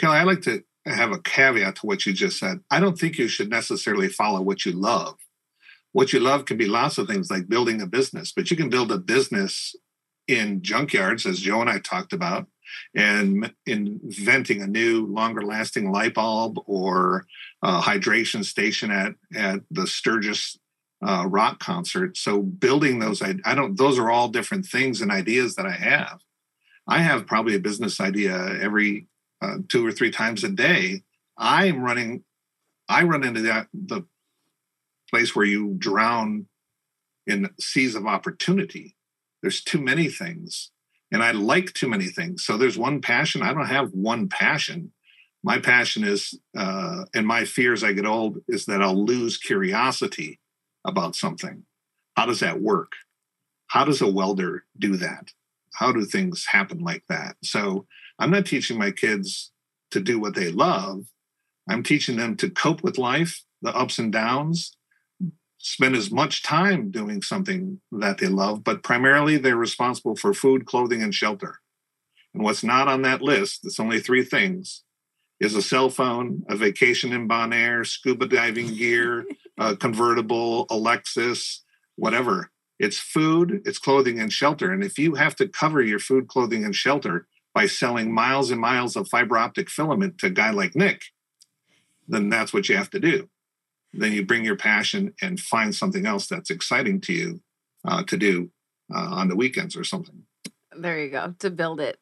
Kelly, 0.00 0.16
I 0.16 0.22
like 0.22 0.40
to 0.42 0.64
have 0.86 1.12
a 1.12 1.20
caveat 1.20 1.76
to 1.76 1.86
what 1.86 2.06
you 2.06 2.14
just 2.14 2.38
said. 2.38 2.60
I 2.70 2.80
don't 2.80 2.98
think 2.98 3.18
you 3.18 3.28
should 3.28 3.50
necessarily 3.50 4.08
follow 4.08 4.40
what 4.40 4.64
you 4.64 4.72
love. 4.72 5.16
What 5.92 6.12
you 6.12 6.20
love 6.20 6.46
can 6.46 6.56
be 6.56 6.66
lots 6.66 6.96
of 6.96 7.06
things 7.06 7.30
like 7.30 7.48
building 7.48 7.82
a 7.82 7.86
business, 7.86 8.32
but 8.34 8.50
you 8.50 8.56
can 8.56 8.70
build 8.70 8.90
a 8.90 8.98
business 8.98 9.74
in 10.26 10.62
junkyards, 10.62 11.26
as 11.26 11.40
Joe 11.40 11.60
and 11.60 11.68
I 11.68 11.80
talked 11.80 12.12
about, 12.12 12.46
and 12.94 13.52
inventing 13.66 14.62
a 14.62 14.66
new, 14.66 15.06
longer 15.06 15.42
lasting 15.42 15.90
light 15.90 16.14
bulb 16.14 16.58
or 16.66 17.26
a 17.62 17.80
hydration 17.80 18.44
station 18.44 18.90
at, 18.90 19.14
at 19.34 19.60
the 19.70 19.86
Sturgis 19.86 20.58
uh, 21.06 21.24
rock 21.26 21.58
concert. 21.58 22.16
So 22.16 22.42
building 22.42 22.98
those, 22.98 23.22
I, 23.22 23.34
I 23.44 23.54
don't, 23.54 23.76
those 23.76 23.98
are 23.98 24.10
all 24.10 24.28
different 24.28 24.66
things 24.66 25.00
and 25.00 25.10
ideas 25.10 25.54
that 25.54 25.66
I 25.66 25.72
have. 25.72 26.20
I 26.86 26.98
have 26.98 27.26
probably 27.26 27.54
a 27.54 27.60
business 27.60 28.00
idea 28.00 28.58
every 28.60 29.06
uh, 29.40 29.58
two 29.68 29.86
or 29.86 29.92
three 29.92 30.10
times 30.10 30.44
a 30.44 30.48
day. 30.48 31.02
I'm 31.38 31.82
running, 31.82 32.24
I 32.88 33.04
run 33.04 33.24
into 33.24 33.42
that 33.42 33.68
the 33.72 34.04
place 35.08 35.34
where 35.34 35.46
you 35.46 35.74
drown 35.78 36.46
in 37.26 37.50
seas 37.58 37.94
of 37.94 38.06
opportunity. 38.06 38.96
There's 39.40 39.62
too 39.62 39.80
many 39.80 40.08
things, 40.08 40.70
and 41.12 41.22
I 41.22 41.32
like 41.32 41.72
too 41.72 41.88
many 41.88 42.06
things. 42.06 42.44
So 42.44 42.56
there's 42.56 42.78
one 42.78 43.00
passion. 43.00 43.42
I 43.42 43.52
don't 43.52 43.66
have 43.66 43.90
one 43.92 44.28
passion. 44.28 44.92
My 45.42 45.58
passion 45.58 46.04
is, 46.04 46.38
uh, 46.56 47.04
and 47.14 47.26
my 47.26 47.44
fear 47.44 47.72
as 47.72 47.82
I 47.82 47.92
get 47.92 48.06
old 48.06 48.38
is 48.48 48.66
that 48.66 48.82
I'll 48.82 49.04
lose 49.04 49.36
curiosity 49.36 50.38
about 50.84 51.16
something. 51.16 51.64
How 52.16 52.26
does 52.26 52.40
that 52.40 52.60
work? 52.60 52.92
How 53.68 53.84
does 53.84 54.00
a 54.00 54.10
welder 54.10 54.64
do 54.78 54.96
that? 54.96 55.32
How 55.74 55.92
do 55.92 56.04
things 56.04 56.46
happen 56.46 56.80
like 56.80 57.04
that? 57.08 57.36
So 57.42 57.86
I'm 58.18 58.30
not 58.30 58.46
teaching 58.46 58.78
my 58.78 58.90
kids 58.90 59.52
to 59.92 60.00
do 60.00 60.20
what 60.20 60.34
they 60.34 60.50
love. 60.50 61.06
I'm 61.68 61.82
teaching 61.82 62.16
them 62.16 62.36
to 62.36 62.50
cope 62.50 62.82
with 62.82 62.98
life, 62.98 63.42
the 63.62 63.74
ups 63.74 63.98
and 63.98 64.12
downs, 64.12 64.76
spend 65.62 65.94
as 65.94 66.10
much 66.10 66.42
time 66.42 66.90
doing 66.90 67.20
something 67.20 67.80
that 67.92 68.16
they 68.18 68.28
love, 68.28 68.64
but 68.64 68.82
primarily 68.82 69.36
they're 69.36 69.56
responsible 69.56 70.16
for 70.16 70.32
food, 70.32 70.64
clothing, 70.64 71.02
and 71.02 71.14
shelter. 71.14 71.60
And 72.32 72.42
what's 72.42 72.64
not 72.64 72.88
on 72.88 73.02
that 73.02 73.20
list, 73.20 73.60
it's 73.64 73.78
only 73.78 74.00
three 74.00 74.24
things, 74.24 74.84
is 75.38 75.54
a 75.54 75.62
cell 75.62 75.90
phone, 75.90 76.44
a 76.48 76.56
vacation 76.56 77.12
in 77.12 77.28
Bonaire, 77.28 77.86
scuba 77.86 78.26
diving 78.26 78.74
gear, 78.74 79.26
a 79.58 79.76
convertible, 79.84 80.62
a 80.70 80.74
Lexus, 80.74 81.60
whatever. 81.96 82.50
It's 82.78 82.98
food, 82.98 83.60
it's 83.66 83.78
clothing, 83.78 84.18
and 84.18 84.32
shelter. 84.32 84.72
And 84.72 84.82
if 84.82 84.98
you 84.98 85.16
have 85.16 85.36
to 85.36 85.48
cover 85.48 85.82
your 85.82 85.98
food, 85.98 86.28
clothing, 86.28 86.64
and 86.64 86.74
shelter 86.74 87.26
by 87.52 87.66
selling 87.66 88.14
miles 88.14 88.50
and 88.50 88.60
miles 88.60 88.96
of 88.96 89.08
fiber 89.08 89.36
optic 89.36 89.68
filament 89.68 90.16
to 90.18 90.28
a 90.28 90.30
guy 90.30 90.50
like 90.50 90.74
Nick, 90.74 91.02
then 92.08 92.30
that's 92.30 92.54
what 92.54 92.70
you 92.70 92.76
have 92.78 92.90
to 92.90 93.00
do. 93.00 93.28
Then 93.92 94.12
you 94.12 94.24
bring 94.24 94.44
your 94.44 94.56
passion 94.56 95.14
and 95.20 95.38
find 95.40 95.74
something 95.74 96.06
else 96.06 96.26
that's 96.26 96.50
exciting 96.50 97.00
to 97.02 97.12
you 97.12 97.40
uh, 97.86 98.02
to 98.04 98.16
do 98.16 98.50
uh, 98.94 98.98
on 98.98 99.28
the 99.28 99.36
weekends 99.36 99.76
or 99.76 99.84
something. 99.84 100.22
there 100.76 100.98
you 101.02 101.10
go 101.10 101.34
to 101.38 101.50
build 101.50 101.80
it 101.80 101.98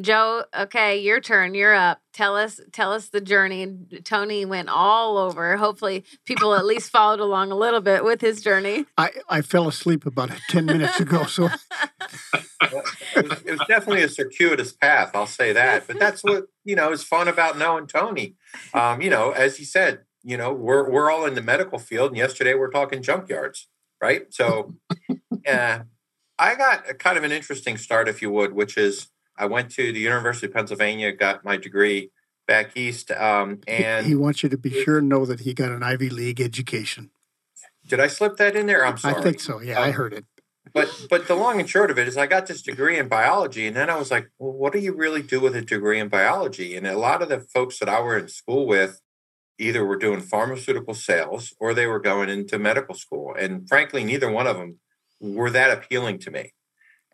joe 0.00 0.44
okay 0.58 0.98
your 0.98 1.20
turn 1.20 1.54
you're 1.54 1.74
up 1.74 2.00
tell 2.12 2.34
us 2.36 2.60
tell 2.72 2.92
us 2.92 3.08
the 3.08 3.20
journey 3.20 3.76
tony 4.04 4.44
went 4.44 4.68
all 4.70 5.18
over 5.18 5.56
hopefully 5.58 6.02
people 6.24 6.54
at 6.54 6.64
least 6.64 6.90
followed 6.90 7.20
along 7.20 7.52
a 7.52 7.54
little 7.54 7.80
bit 7.80 8.02
with 8.02 8.20
his 8.20 8.40
journey 8.42 8.86
I, 8.96 9.10
I 9.28 9.42
fell 9.42 9.68
asleep 9.68 10.06
about 10.06 10.30
10 10.48 10.64
minutes 10.66 10.98
ago. 11.00 11.24
So 11.24 11.48
It 13.16 13.28
was, 13.28 13.42
it 13.44 13.50
was 13.50 13.60
definitely 13.68 14.02
a 14.02 14.08
circuitous 14.08 14.72
path, 14.72 15.10
I'll 15.14 15.26
say 15.26 15.52
that. 15.52 15.86
But 15.86 15.98
that's 15.98 16.22
what 16.22 16.44
you 16.64 16.76
know 16.76 16.92
is 16.92 17.02
fun 17.02 17.28
about 17.28 17.58
knowing 17.58 17.86
Tony. 17.86 18.36
Um, 18.72 19.02
you 19.02 19.10
know, 19.10 19.30
as 19.32 19.56
he 19.56 19.64
said, 19.64 20.00
you 20.22 20.36
know, 20.36 20.52
we're 20.52 20.88
we're 20.90 21.10
all 21.10 21.26
in 21.26 21.34
the 21.34 21.42
medical 21.42 21.78
field, 21.78 22.10
and 22.10 22.16
yesterday 22.16 22.54
we're 22.54 22.70
talking 22.70 23.02
junkyards, 23.02 23.66
right? 24.00 24.32
So, 24.32 24.74
uh, 25.48 25.80
I 26.38 26.54
got 26.54 26.88
a 26.88 26.94
kind 26.94 27.18
of 27.18 27.24
an 27.24 27.32
interesting 27.32 27.76
start, 27.76 28.08
if 28.08 28.22
you 28.22 28.30
would, 28.30 28.52
which 28.52 28.76
is 28.76 29.08
I 29.36 29.46
went 29.46 29.70
to 29.72 29.92
the 29.92 30.00
University 30.00 30.46
of 30.46 30.52
Pennsylvania, 30.52 31.12
got 31.12 31.44
my 31.44 31.56
degree 31.56 32.10
back 32.46 32.76
east, 32.76 33.10
um, 33.10 33.60
and 33.66 34.06
he 34.06 34.14
wants 34.14 34.42
you 34.42 34.48
to 34.48 34.58
be 34.58 34.70
sure 34.82 34.98
and 34.98 35.08
know 35.08 35.24
that 35.26 35.40
he 35.40 35.54
got 35.54 35.70
an 35.70 35.82
Ivy 35.82 36.10
League 36.10 36.40
education. 36.40 37.10
Did 37.86 38.00
I 38.00 38.06
slip 38.06 38.36
that 38.36 38.56
in 38.56 38.66
there? 38.66 38.86
I'm 38.86 38.98
sorry. 38.98 39.16
I 39.16 39.22
think 39.22 39.40
so. 39.40 39.60
Yeah, 39.60 39.78
um, 39.78 39.88
I 39.88 39.90
heard 39.90 40.12
it. 40.12 40.24
But 40.72 40.88
but 41.10 41.28
the 41.28 41.34
long 41.34 41.60
and 41.60 41.68
short 41.68 41.90
of 41.90 41.98
it 41.98 42.08
is, 42.08 42.16
I 42.16 42.26
got 42.26 42.46
this 42.46 42.62
degree 42.62 42.98
in 42.98 43.08
biology, 43.08 43.66
and 43.66 43.76
then 43.76 43.90
I 43.90 43.96
was 43.96 44.10
like, 44.10 44.30
well, 44.38 44.52
what 44.52 44.72
do 44.72 44.78
you 44.78 44.94
really 44.94 45.22
do 45.22 45.40
with 45.40 45.54
a 45.56 45.62
degree 45.62 45.98
in 45.98 46.08
biology? 46.08 46.76
And 46.76 46.86
a 46.86 46.96
lot 46.96 47.20
of 47.20 47.28
the 47.28 47.40
folks 47.40 47.78
that 47.80 47.88
I 47.88 48.00
were 48.00 48.16
in 48.16 48.28
school 48.28 48.66
with 48.66 49.00
either 49.58 49.84
were 49.84 49.96
doing 49.96 50.20
pharmaceutical 50.20 50.94
sales 50.94 51.54
or 51.60 51.74
they 51.74 51.86
were 51.86 52.00
going 52.00 52.28
into 52.28 52.58
medical 52.58 52.94
school, 52.94 53.34
and 53.38 53.68
frankly, 53.68 54.04
neither 54.04 54.30
one 54.30 54.46
of 54.46 54.56
them 54.56 54.78
were 55.20 55.50
that 55.50 55.70
appealing 55.70 56.18
to 56.20 56.30
me. 56.30 56.52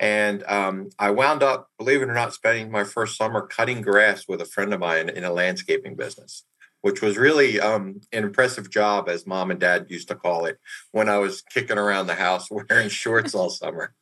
And 0.01 0.45
um, 0.45 0.91
I 0.99 1.11
wound 1.11 1.43
up, 1.43 1.69
believe 1.77 2.03
it 2.03 2.09
or 2.09 2.15
not, 2.15 2.33
spending 2.33 2.71
my 2.71 2.85
first 2.85 3.17
summer 3.17 3.47
cutting 3.47 3.83
grass 3.83 4.27
with 4.29 4.41
a 4.41 4.45
friend 4.47 4.73
of 4.73 4.81
mine 4.81 5.09
in 5.09 5.25
a 5.25 5.33
landscaping 5.33 5.97
business 5.97 6.45
which 6.83 7.03
was 7.03 7.17
really 7.17 7.61
um, 7.61 8.01
an 8.13 8.25
impressive 8.25 8.71
job, 8.71 9.09
as 9.09 9.27
mom 9.27 9.51
and 9.51 9.59
dad 9.59 9.87
used 9.89 10.09
to 10.09 10.15
call 10.15 10.45
it, 10.45 10.59
when 10.93 11.09
I 11.09 11.19
was 11.19 11.43
kicking 11.43 11.79
around 11.79 12.07
the 12.07 12.15
house 12.15 12.49
wearing 12.51 12.89
shorts 12.89 13.35
all 13.35 13.51
summer. 13.51 13.95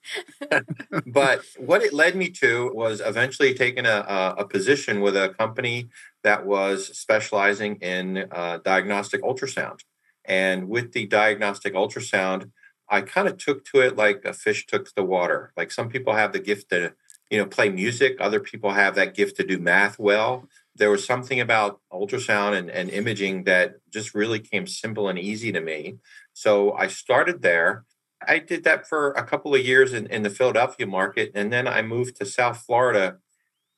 but 1.06 1.42
what 1.58 1.82
it 1.82 1.94
led 1.94 2.16
me 2.16 2.30
to 2.30 2.70
was 2.74 3.00
eventually 3.00 3.54
taking 3.54 3.86
a, 3.86 4.34
a 4.38 4.46
position 4.46 5.00
with 5.00 5.16
a 5.16 5.34
company 5.38 5.88
that 6.22 6.44
was 6.44 6.96
specializing 6.98 7.76
in 7.76 8.26
uh, 8.30 8.58
diagnostic 8.64 9.22
ultrasound. 9.22 9.80
And 10.24 10.68
with 10.68 10.92
the 10.92 11.06
diagnostic 11.06 11.74
ultrasound, 11.74 12.50
I 12.88 13.00
kind 13.00 13.28
of 13.28 13.38
took 13.38 13.64
to 13.66 13.80
it 13.80 13.96
like 13.96 14.24
a 14.24 14.32
fish 14.32 14.66
took 14.66 14.84
to 14.86 14.92
the 14.94 15.04
water. 15.04 15.52
Like 15.56 15.70
some 15.70 15.88
people 15.88 16.14
have 16.14 16.32
the 16.32 16.40
gift 16.40 16.70
to, 16.70 16.94
you 17.30 17.38
know, 17.38 17.46
play 17.46 17.68
music. 17.68 18.16
Other 18.20 18.40
people 18.40 18.72
have 18.72 18.96
that 18.96 19.14
gift 19.14 19.36
to 19.36 19.46
do 19.46 19.58
math 19.58 19.98
well 19.98 20.48
there 20.76 20.90
was 20.90 21.06
something 21.06 21.40
about 21.40 21.80
ultrasound 21.92 22.56
and, 22.56 22.70
and 22.70 22.90
imaging 22.90 23.44
that 23.44 23.76
just 23.90 24.14
really 24.14 24.38
came 24.38 24.66
simple 24.66 25.08
and 25.08 25.18
easy 25.18 25.52
to 25.52 25.60
me. 25.60 25.96
So 26.32 26.72
I 26.72 26.86
started 26.88 27.42
there. 27.42 27.84
I 28.26 28.38
did 28.38 28.64
that 28.64 28.88
for 28.88 29.12
a 29.12 29.24
couple 29.24 29.54
of 29.54 29.64
years 29.64 29.92
in, 29.92 30.06
in 30.06 30.22
the 30.22 30.30
Philadelphia 30.30 30.86
market. 30.86 31.32
And 31.34 31.52
then 31.52 31.66
I 31.66 31.82
moved 31.82 32.16
to 32.16 32.26
South 32.26 32.58
Florida 32.58 33.18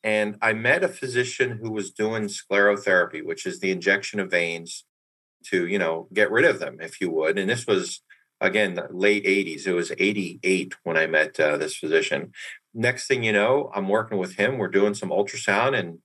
and 0.04 0.36
I 0.40 0.52
met 0.52 0.84
a 0.84 0.88
physician 0.88 1.58
who 1.60 1.70
was 1.70 1.90
doing 1.90 2.24
sclerotherapy, 2.24 3.24
which 3.24 3.46
is 3.46 3.60
the 3.60 3.70
injection 3.70 4.20
of 4.20 4.30
veins 4.30 4.84
to, 5.46 5.66
you 5.66 5.78
know, 5.78 6.08
get 6.12 6.30
rid 6.30 6.44
of 6.44 6.60
them, 6.60 6.78
if 6.80 7.00
you 7.00 7.10
would. 7.10 7.38
And 7.38 7.50
this 7.50 7.66
was, 7.66 8.02
again, 8.40 8.78
late 8.90 9.24
80s. 9.24 9.66
It 9.66 9.72
was 9.72 9.92
88 9.98 10.74
when 10.84 10.96
I 10.96 11.06
met 11.06 11.38
uh, 11.40 11.56
this 11.56 11.76
physician. 11.76 12.32
Next 12.74 13.08
thing 13.08 13.24
you 13.24 13.32
know, 13.32 13.70
I'm 13.74 13.88
working 13.88 14.18
with 14.18 14.36
him. 14.36 14.58
We're 14.58 14.68
doing 14.68 14.94
some 14.94 15.10
ultrasound 15.10 15.76
and 15.76 15.98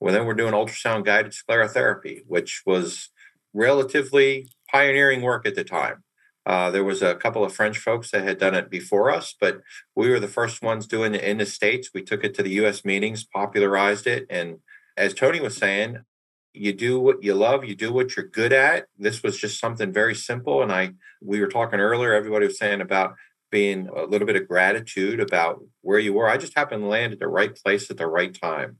well, 0.00 0.14
then 0.14 0.26
we're 0.26 0.34
doing 0.34 0.52
ultrasound 0.52 1.04
guided 1.04 1.32
sclerotherapy, 1.32 2.22
which 2.26 2.62
was 2.66 3.10
relatively 3.52 4.48
pioneering 4.70 5.22
work 5.22 5.46
at 5.46 5.54
the 5.54 5.64
time. 5.64 6.04
Uh, 6.46 6.70
there 6.70 6.84
was 6.84 7.02
a 7.02 7.14
couple 7.14 7.44
of 7.44 7.52
French 7.52 7.78
folks 7.78 8.10
that 8.10 8.24
had 8.24 8.38
done 8.38 8.54
it 8.54 8.70
before 8.70 9.10
us, 9.10 9.34
but 9.38 9.60
we 9.94 10.08
were 10.08 10.20
the 10.20 10.26
first 10.26 10.62
ones 10.62 10.86
doing 10.86 11.14
it 11.14 11.22
in 11.22 11.38
the 11.38 11.46
States. 11.46 11.90
We 11.92 12.02
took 12.02 12.24
it 12.24 12.34
to 12.34 12.42
the 12.42 12.64
US 12.64 12.86
meetings, 12.86 13.24
popularized 13.24 14.06
it. 14.06 14.26
And 14.30 14.60
as 14.96 15.12
Tony 15.12 15.40
was 15.40 15.56
saying, 15.56 15.98
you 16.54 16.72
do 16.72 16.98
what 16.98 17.22
you 17.22 17.34
love, 17.34 17.64
you 17.64 17.74
do 17.74 17.92
what 17.92 18.16
you're 18.16 18.26
good 18.26 18.52
at. 18.52 18.86
This 18.98 19.22
was 19.22 19.38
just 19.38 19.60
something 19.60 19.92
very 19.92 20.14
simple. 20.14 20.62
And 20.62 20.72
I, 20.72 20.92
we 21.20 21.40
were 21.40 21.48
talking 21.48 21.80
earlier, 21.80 22.14
everybody 22.14 22.46
was 22.46 22.58
saying 22.58 22.80
about 22.80 23.14
being 23.50 23.88
a 23.88 24.04
little 24.04 24.26
bit 24.26 24.36
of 24.36 24.48
gratitude 24.48 25.20
about 25.20 25.62
where 25.82 25.98
you 25.98 26.14
were. 26.14 26.28
I 26.28 26.36
just 26.36 26.56
happened 26.56 26.82
to 26.82 26.88
land 26.88 27.12
at 27.12 27.18
the 27.18 27.28
right 27.28 27.54
place 27.54 27.90
at 27.90 27.96
the 27.96 28.06
right 28.06 28.34
time. 28.34 28.78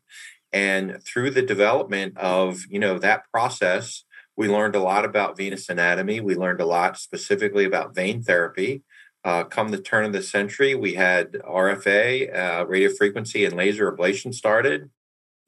And 0.53 1.03
through 1.05 1.31
the 1.31 1.43
development 1.43 2.17
of, 2.17 2.65
you 2.71 2.79
know, 2.79 2.99
that 2.99 3.25
process, 3.33 4.05
we 4.37 4.49
learned 4.49 4.77
a 4.77 4.81
lot 4.81 5.05
about 5.05 5.37
venous 5.37 5.69
anatomy. 5.69 6.21
We 6.21 6.35
learned 6.35 6.61
a 6.61 6.67
lot 6.67 6.97
specifically 6.97 7.65
about 7.65 7.95
vein 7.95 8.23
therapy. 8.23 8.83
Uh, 9.25 9.45
come 9.45 9.71
the 9.71 9.81
turn 9.81 10.05
of 10.05 10.13
the 10.13 10.23
century, 10.23 10.75
we 10.75 10.95
had 10.95 11.33
RFA, 11.33 12.35
uh, 12.35 12.67
radio 12.67 12.89
frequency, 12.89 13.45
and 13.45 13.57
laser 13.57 13.91
ablation 13.91 14.33
started. 14.33 14.91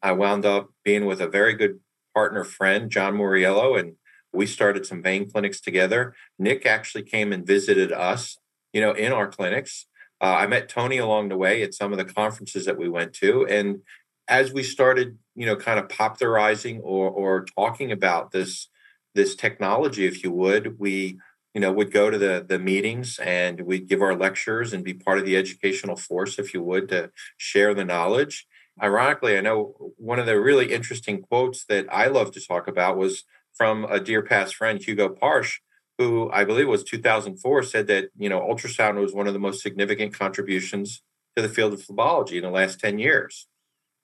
I 0.03 0.13
wound 0.13 0.45
up 0.45 0.71
being 0.85 1.07
with 1.07 1.21
a 1.21 1.29
very 1.29 1.55
good 1.55 1.79
partner 2.15 2.43
friend, 2.43 2.91
John 2.91 3.15
Mauriello, 3.15 3.79
and 3.79 3.95
we 4.33 4.47
started 4.47 4.87
some 4.87 5.03
vein 5.03 5.31
clinics 5.31 5.61
together. 5.61 6.15
Nick 6.39 6.67
actually 6.67 7.05
came 7.05 7.33
and 7.33 7.47
visited 7.47 7.93
us, 7.93 8.39
you 8.73 8.81
know, 8.81 8.93
in 8.93 9.13
our 9.13 9.29
clinics. 9.29 9.87
Uh, 10.21 10.37
I 10.39 10.47
met 10.47 10.69
Tony 10.69 10.99
along 10.99 11.29
the 11.29 11.37
way 11.37 11.63
at 11.63 11.75
some 11.75 11.93
of 11.93 11.99
the 11.99 12.05
conferences 12.05 12.67
that 12.67 12.77
we 12.77 12.89
went 12.89 13.13
to, 13.15 13.47
and 13.47 13.81
as 14.31 14.53
we 14.53 14.63
started, 14.63 15.19
you 15.35 15.45
know, 15.45 15.57
kind 15.57 15.79
of 15.79 15.89
popularizing 15.89 16.81
or 16.81 17.11
or 17.11 17.45
talking 17.45 17.93
about 17.93 18.31
this 18.31 18.69
this 19.15 19.35
technology, 19.35 20.07
if 20.07 20.23
you 20.23 20.31
would, 20.31 20.79
we 20.79 21.19
you 21.53 21.61
know 21.61 21.73
would 21.73 21.93
go 21.93 22.09
to 22.09 22.17
the 22.17 22.47
the 22.49 22.59
meetings 22.59 23.19
and 23.19 23.61
we'd 23.63 23.89
give 23.89 24.01
our 24.01 24.17
lectures 24.17 24.73
and 24.73 24.85
be 24.85 24.95
part 24.95 25.19
of 25.19 25.27
the 25.27 25.37
educational 25.37 25.97
force, 25.97 26.39
if 26.39 26.55
you 26.55 26.63
would, 26.63 26.89
to 26.89 27.11
share 27.37 27.75
the 27.75 27.85
knowledge. 27.85 28.47
Ironically, 28.83 29.37
I 29.37 29.41
know 29.43 29.75
one 29.97 30.21
of 30.21 30.27
the 30.27 30.41
really 30.41 30.73
interesting 30.73 31.21
quotes 31.21 31.65
that 31.67 31.87
I 31.91 32.07
love 32.07 32.31
to 32.33 32.47
talk 32.47 32.69
about 32.69 32.97
was 32.97 33.25
from 33.53 33.85
a 33.85 33.99
dear 34.01 34.23
past 34.23 34.55
friend, 34.55 34.81
Hugo 34.83 35.09
Partsch, 35.09 35.59
who 35.99 36.31
I 36.33 36.45
believe 36.45 36.69
was 36.69 36.85
2004, 36.85 37.65
said 37.65 37.89
that 37.89 38.11
you 38.17 38.29
know 38.29 38.41
ultrasound 38.41 39.01
was 39.01 39.13
one 39.13 39.27
of 39.27 39.33
the 39.33 39.41
most 39.41 39.61
significant 39.61 40.15
contributions 40.15 41.03
to 41.35 41.43
the 41.43 41.49
field 41.49 41.75
of 41.75 41.83
phlebology 41.83 42.37
in 42.37 42.43
the 42.43 42.51
last 42.51 42.79
10 42.79 43.01
years 43.01 43.49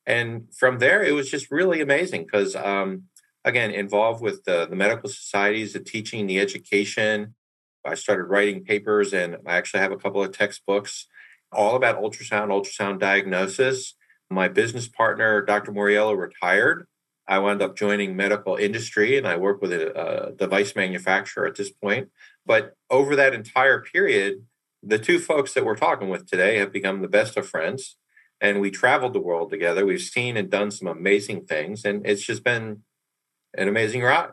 and 0.07 0.47
from 0.55 0.79
there 0.79 1.03
it 1.03 1.13
was 1.13 1.31
just 1.31 1.51
really 1.51 1.81
amazing 1.81 2.23
because 2.23 2.55
um, 2.57 3.05
again 3.45 3.71
involved 3.71 4.23
with 4.23 4.45
the, 4.45 4.67
the 4.67 4.77
medical 4.77 5.09
societies 5.09 5.73
the 5.73 5.81
teaching 5.81 6.27
the 6.27 6.39
education. 6.39 7.35
I 7.85 7.95
started 7.95 8.25
writing 8.25 8.65
papers 8.65 9.13
and 9.13 9.37
i 9.47 9.57
actually 9.57 9.81
have 9.81 9.93
a 9.93 9.97
couple 9.97 10.23
of 10.23 10.33
textbooks 10.33 11.07
all 11.53 11.77
about 11.77 12.01
ultrasound 12.01 12.49
ultrasound 12.49 13.01
diagnosis. 13.01 13.95
My 14.31 14.49
business 14.49 14.89
partner 14.89 15.43
dr 15.43 15.71
Mauriello 15.73 16.17
retired. 16.17 16.87
I 17.29 17.41
wound 17.41 17.61
up 17.61 17.77
joining 17.77 18.17
medical 18.17 18.57
industry 18.57 19.19
and 19.19 19.27
i 19.27 19.37
work 19.37 19.61
with 19.61 19.73
a, 19.73 20.29
a 20.29 20.33
device 20.33 20.77
manufacturer 20.77 21.47
at 21.47 21.57
this 21.57 21.71
point. 21.71 22.11
But 22.45 22.75
over 22.91 23.17
that 23.17 23.35
entire 23.35 23.81
period 23.81 24.45
the 24.83 24.99
two 24.99 25.19
folks 25.19 25.53
that 25.55 25.65
we're 25.65 25.77
talking 25.77 26.09
with 26.09 26.29
today 26.29 26.59
have 26.59 26.73
become 26.73 27.03
the 27.03 27.09
best 27.09 27.37
of 27.37 27.49
friends 27.49 27.97
and 28.41 28.61
we 28.61 28.71
traveled 28.71 29.13
the 29.13 29.21
world 29.21 29.51
together. 29.51 29.87
We've 29.87 30.01
seen 30.01 30.37
and 30.37 30.51
done 30.51 30.71
some 30.71 30.89
amazing 30.89 31.47
things, 31.47 31.85
and 31.85 32.07
it's 32.07 32.25
just 32.25 32.45
been 32.45 32.83
an 33.57 33.69
amazing 33.69 34.03
ride. 34.03 34.31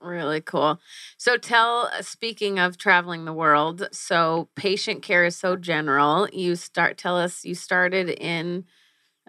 Really 0.00 0.40
cool. 0.40 0.80
So, 1.18 1.36
tell, 1.36 1.90
uh, 1.92 2.00
speaking 2.00 2.58
of 2.58 2.78
traveling 2.78 3.26
the 3.26 3.34
world, 3.34 3.88
so 3.92 4.48
patient 4.56 5.02
care 5.02 5.26
is 5.26 5.36
so 5.36 5.56
general. 5.56 6.26
You 6.32 6.56
start, 6.56 6.96
tell 6.96 7.18
us, 7.18 7.44
you 7.44 7.54
started 7.54 8.08
in 8.08 8.64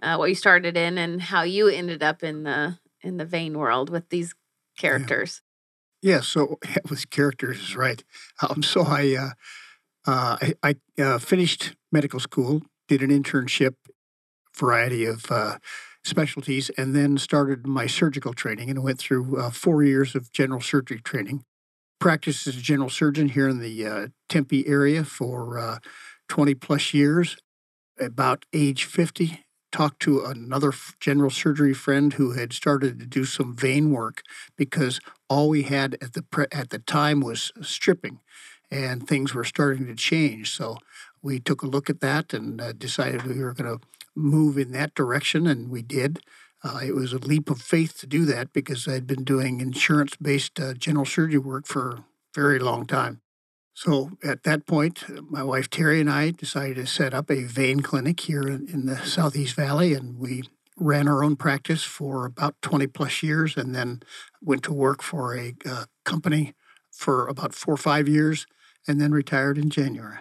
uh, 0.02 0.16
what 0.16 0.30
you 0.30 0.36
started 0.36 0.78
in 0.78 0.98
and 0.98 1.22
how 1.22 1.44
you 1.44 1.68
ended 1.68 2.02
up 2.02 2.24
in 2.24 2.44
the 2.44 2.78
in 3.02 3.18
the 3.18 3.26
vein 3.26 3.58
world 3.58 3.90
with 3.90 4.10
these 4.10 4.34
characters. 4.78 5.42
Yeah, 6.02 6.16
yeah 6.16 6.22
so 6.22 6.60
with 6.90 7.10
characters 7.10 7.60
is 7.60 7.76
right. 7.76 8.04
Um, 8.42 8.64
so 8.64 8.84
I 8.84 9.16
uh, 9.16 9.30
uh, 10.10 10.38
I, 10.42 10.76
I 10.98 11.02
uh, 11.02 11.20
finished 11.20 11.76
medical 11.92 12.20
school, 12.20 12.62
did 12.88 13.02
an 13.02 13.10
internship 13.10 13.76
variety 14.56 15.06
of 15.06 15.32
uh, 15.32 15.58
specialties, 16.04 16.70
and 16.78 16.96
then 16.96 17.18
started 17.18 17.68
my 17.68 17.88
surgical 17.88 18.34
training 18.34 18.70
and 18.70 18.84
went 18.84 19.00
through 19.00 19.40
uh, 19.40 19.50
four 19.52 19.84
years 19.84 20.16
of 20.16 20.32
general 20.32 20.62
surgery 20.62 21.00
training. 21.00 21.44
Practiced 22.00 22.48
as 22.48 22.58
a 22.58 22.62
general 22.62 22.90
surgeon 22.90 23.30
here 23.30 23.48
in 23.48 23.60
the 23.60 23.86
uh, 23.86 24.08
Tempe 24.28 24.68
area 24.68 25.04
for 25.04 25.60
uh, 25.60 25.78
20 26.30 26.56
plus 26.56 26.94
years. 26.94 27.38
About 28.00 28.46
age 28.52 28.86
50, 28.86 29.46
talked 29.72 30.02
to 30.02 30.24
another 30.24 30.74
general 31.00 31.30
surgery 31.30 31.74
friend 31.74 32.14
who 32.14 32.32
had 32.32 32.54
started 32.54 33.00
to 33.00 33.06
do 33.06 33.26
some 33.26 33.56
vein 33.56 33.92
work 33.92 34.22
because 34.58 35.00
all 35.30 35.50
we 35.50 35.64
had 35.64 35.96
at 36.02 36.14
the 36.14 36.22
pre- 36.22 36.46
at 36.52 36.70
the 36.70 36.80
time 36.80 37.22
was 37.22 37.52
stripping 37.62 38.20
and 38.70 39.08
things 39.08 39.34
were 39.34 39.44
starting 39.44 39.88
to 39.88 39.96
change 39.96 40.52
so 40.52 40.78
we 41.22 41.40
took 41.40 41.62
a 41.62 41.68
look 41.68 41.90
at 41.90 42.02
that 42.02 42.34
and 42.34 42.60
uh, 42.60 42.74
decided 42.74 43.24
we 43.24 43.40
were 43.40 43.54
going 43.54 43.78
to 43.78 43.86
move 44.16 44.58
in 44.58 44.72
that 44.72 44.94
direction, 44.94 45.48
and 45.48 45.70
we 45.70 45.82
did. 45.82 46.20
Uh, 46.64 46.80
it 46.84 46.94
was 46.94 47.12
a 47.14 47.18
leap 47.18 47.50
of 47.50 47.62
faith 47.62 47.98
to 48.00 48.08
do 48.08 48.26
that 48.26 48.54
because 48.54 48.88
I'd 48.88 49.08
been 49.08 49.24
doing 49.24 49.60
insurance 49.60 50.16
based 50.16 50.60
uh, 50.60 50.74
general 50.74 51.06
surgery 51.06 51.40
work 51.40 51.66
for 51.66 51.90
a 51.90 52.06
very 52.36 52.60
long 52.60 52.86
time. 52.86 53.22
So 53.74 54.12
at 54.24 54.44
that 54.44 54.68
point, 54.68 55.04
my 55.30 55.44
wife 55.44 55.70
Terry 55.70 56.02
and 56.02 56.10
I 56.10 56.32
decided 56.32 56.76
to 56.76 56.86
set 56.86 57.14
up 57.14 57.32
a 57.32 57.44
vein 57.44 57.80
clinic 57.80 58.20
here 58.20 58.44
in 58.44 58.86
the 58.86 58.98
Southeast 58.98 59.56
Valley, 59.56 59.94
and 59.94 60.20
we 60.20 60.44
ran 60.78 61.08
our 61.08 61.24
own 61.24 61.36
practice 61.36 61.84
for 61.84 62.26
about 62.26 62.56
20 62.62 62.88
plus 62.88 63.24
years 63.24 63.56
and 63.56 63.74
then 63.74 64.02
went 64.42 64.64
to 64.64 64.74
work 64.74 65.02
for 65.02 65.36
a 65.36 65.54
uh, 65.66 65.86
company 66.06 66.54
for 66.92 67.28
about 67.28 67.54
four 67.54 67.76
or 67.76 67.78
five 67.78 68.08
years 68.08 68.46
and 68.88 69.00
then 69.00 69.12
retired 69.12 69.58
in 69.58 69.70
January. 69.70 70.20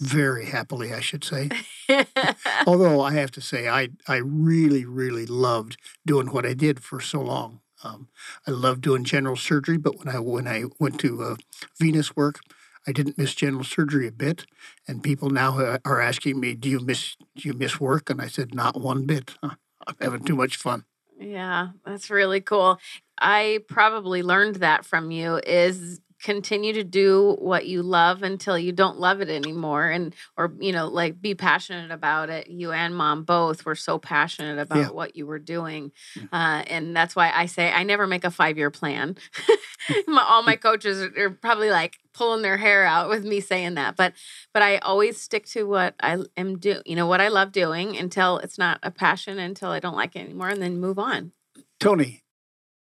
Very 0.00 0.46
happily, 0.46 0.92
I 0.92 1.00
should 1.00 1.24
say. 1.24 1.50
Although 2.66 3.00
I 3.00 3.12
have 3.14 3.30
to 3.32 3.40
say, 3.40 3.68
I 3.68 3.88
I 4.08 4.16
really 4.16 4.84
really 4.84 5.26
loved 5.26 5.76
doing 6.06 6.28
what 6.28 6.46
I 6.46 6.54
did 6.54 6.82
for 6.82 7.00
so 7.00 7.20
long. 7.20 7.60
Um, 7.82 8.08
I 8.46 8.50
loved 8.50 8.80
doing 8.82 9.04
general 9.04 9.36
surgery, 9.36 9.76
but 9.76 9.98
when 9.98 10.08
I 10.08 10.18
when 10.18 10.48
I 10.48 10.64
went 10.80 10.98
to 11.00 11.22
uh, 11.22 11.36
venous 11.78 12.16
work, 12.16 12.40
I 12.86 12.92
didn't 12.92 13.18
miss 13.18 13.34
general 13.34 13.64
surgery 13.64 14.06
a 14.06 14.12
bit. 14.12 14.46
And 14.88 15.02
people 15.02 15.30
now 15.30 15.78
are 15.84 16.00
asking 16.00 16.40
me, 16.40 16.54
"Do 16.54 16.68
you 16.68 16.80
miss 16.80 17.16
do 17.36 17.48
you 17.48 17.54
miss 17.54 17.80
work?" 17.80 18.10
And 18.10 18.20
I 18.20 18.28
said, 18.28 18.54
"Not 18.54 18.80
one 18.80 19.06
bit. 19.06 19.34
I'm 19.42 19.96
having 20.00 20.24
too 20.24 20.36
much 20.36 20.56
fun." 20.56 20.84
Yeah, 21.18 21.68
that's 21.84 22.10
really 22.10 22.40
cool. 22.40 22.78
I 23.18 23.60
probably 23.68 24.22
learned 24.22 24.56
that 24.56 24.84
from 24.84 25.10
you 25.10 25.40
is 25.46 26.00
continue 26.24 26.72
to 26.72 26.82
do 26.82 27.36
what 27.38 27.66
you 27.66 27.82
love 27.82 28.22
until 28.22 28.58
you 28.58 28.72
don't 28.72 28.98
love 28.98 29.20
it 29.20 29.28
anymore 29.28 29.90
and 29.90 30.14
or 30.38 30.54
you 30.58 30.72
know 30.72 30.88
like 30.88 31.20
be 31.20 31.34
passionate 31.34 31.90
about 31.90 32.30
it 32.30 32.48
you 32.48 32.72
and 32.72 32.96
mom 32.96 33.24
both 33.24 33.66
were 33.66 33.74
so 33.74 33.98
passionate 33.98 34.58
about 34.58 34.78
Yeah. 34.78 34.88
what 34.90 35.14
you 35.16 35.26
were 35.26 35.38
doing 35.38 35.92
Mm. 36.18 36.28
uh, 36.32 36.64
and 36.66 36.96
that's 36.96 37.14
why 37.14 37.30
i 37.34 37.44
say 37.44 37.70
i 37.70 37.82
never 37.82 38.06
make 38.06 38.24
a 38.24 38.30
five 38.30 38.56
year 38.56 38.70
plan 38.70 39.16
my, 40.06 40.22
all 40.26 40.42
my 40.42 40.56
coaches 40.56 41.02
are- 41.02 41.26
are 41.26 41.30
probably 41.30 41.68
like 41.70 41.98
pulling 42.14 42.40
their 42.40 42.56
hair 42.56 42.84
out 42.86 43.10
with 43.10 43.24
me 43.24 43.40
saying 43.40 43.74
that 43.74 43.94
but 43.94 44.14
but 44.54 44.62
i 44.62 44.78
always 44.78 45.20
stick 45.20 45.44
to 45.44 45.64
what 45.64 45.94
i 46.00 46.16
am 46.38 46.58
do 46.58 46.80
you 46.86 46.96
know 46.96 47.06
what 47.06 47.20
i 47.20 47.28
love 47.28 47.52
doing 47.52 47.98
until 47.98 48.38
it's 48.38 48.56
not 48.56 48.78
a 48.82 48.90
passion 48.90 49.38
until 49.38 49.68
i 49.68 49.78
don't 49.78 49.96
like 49.96 50.16
it 50.16 50.20
anymore 50.20 50.48
and 50.48 50.62
then 50.62 50.80
move 50.80 50.98
on 50.98 51.32
Tony, 51.80 52.22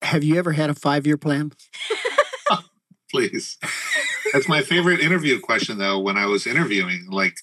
have 0.01 0.23
you 0.23 0.37
ever 0.37 0.53
had 0.53 0.69
a 0.69 0.73
five 0.75 1.05
year 1.05 1.17
plan? 1.17 1.51
please. 3.13 3.57
That's 4.33 4.47
my 4.49 4.61
favorite 4.61 4.99
interview 4.99 5.39
question, 5.39 5.77
though, 5.77 5.99
when 5.99 6.17
I 6.17 6.25
was 6.25 6.47
interviewing, 6.47 7.07
like, 7.09 7.37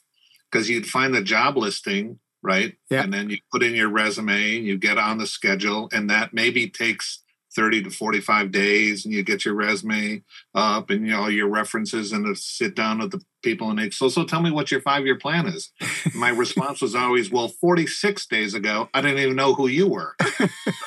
because 0.50 0.68
you'd 0.68 0.86
find 0.86 1.14
the 1.14 1.22
job 1.22 1.56
listing, 1.56 2.18
right? 2.42 2.76
Yeah. 2.90 3.02
And 3.02 3.12
then 3.12 3.30
you 3.30 3.38
put 3.52 3.62
in 3.62 3.74
your 3.74 3.88
resume 3.88 4.56
and 4.56 4.66
you 4.66 4.76
get 4.76 4.98
on 4.98 5.18
the 5.18 5.26
schedule, 5.26 5.88
and 5.92 6.10
that 6.10 6.34
maybe 6.34 6.68
takes 6.68 7.22
30 7.54 7.84
to 7.84 7.90
45 7.90 8.50
days, 8.52 9.04
and 9.04 9.14
you 9.14 9.22
get 9.22 9.44
your 9.44 9.54
resume 9.54 10.22
up 10.54 10.90
and 10.90 11.06
you 11.06 11.12
know, 11.12 11.22
all 11.22 11.30
your 11.30 11.48
references 11.48 12.12
and 12.12 12.36
sit 12.36 12.74
down 12.74 12.98
with 12.98 13.10
the 13.10 13.20
people 13.42 13.70
and 13.70 13.78
they 13.78 13.88
so 13.90 14.08
so 14.08 14.22
tell 14.24 14.42
me 14.42 14.50
what 14.50 14.70
your 14.70 14.80
five 14.80 15.04
year 15.04 15.16
plan 15.16 15.46
is. 15.46 15.72
My 16.14 16.28
response 16.28 16.80
was 16.80 16.94
always, 16.94 17.30
Well, 17.30 17.48
46 17.48 18.26
days 18.26 18.54
ago, 18.54 18.88
I 18.94 19.00
didn't 19.00 19.18
even 19.18 19.36
know 19.36 19.54
who 19.54 19.66
you 19.66 19.88
were. 19.88 20.14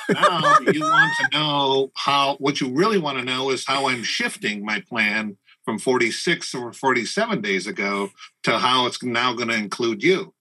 now 0.08 0.58
you 0.60 0.80
want 0.80 1.12
to 1.20 1.28
know 1.32 1.92
how 1.96 2.36
what 2.36 2.60
you 2.60 2.74
really 2.74 2.98
want 2.98 3.18
to 3.18 3.24
know 3.24 3.50
is 3.50 3.66
how 3.66 3.88
I'm 3.88 4.02
shifting 4.02 4.64
my 4.64 4.80
plan 4.80 5.36
from 5.64 5.78
46 5.78 6.54
or 6.54 6.72
47 6.72 7.40
days 7.40 7.66
ago 7.66 8.10
to 8.42 8.58
how 8.58 8.86
it's 8.86 9.02
now 9.02 9.32
going 9.32 9.48
to 9.48 9.56
include 9.56 10.02
you. 10.02 10.34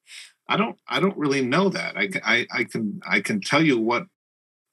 I 0.47 0.57
don't 0.57 0.77
I 0.87 0.99
don't 0.99 1.17
really 1.17 1.41
know 1.41 1.69
that. 1.69 1.97
I, 1.97 2.09
I 2.23 2.47
I 2.53 2.63
can 2.65 2.99
I 3.07 3.21
can 3.21 3.41
tell 3.41 3.63
you 3.63 3.79
what 3.79 4.07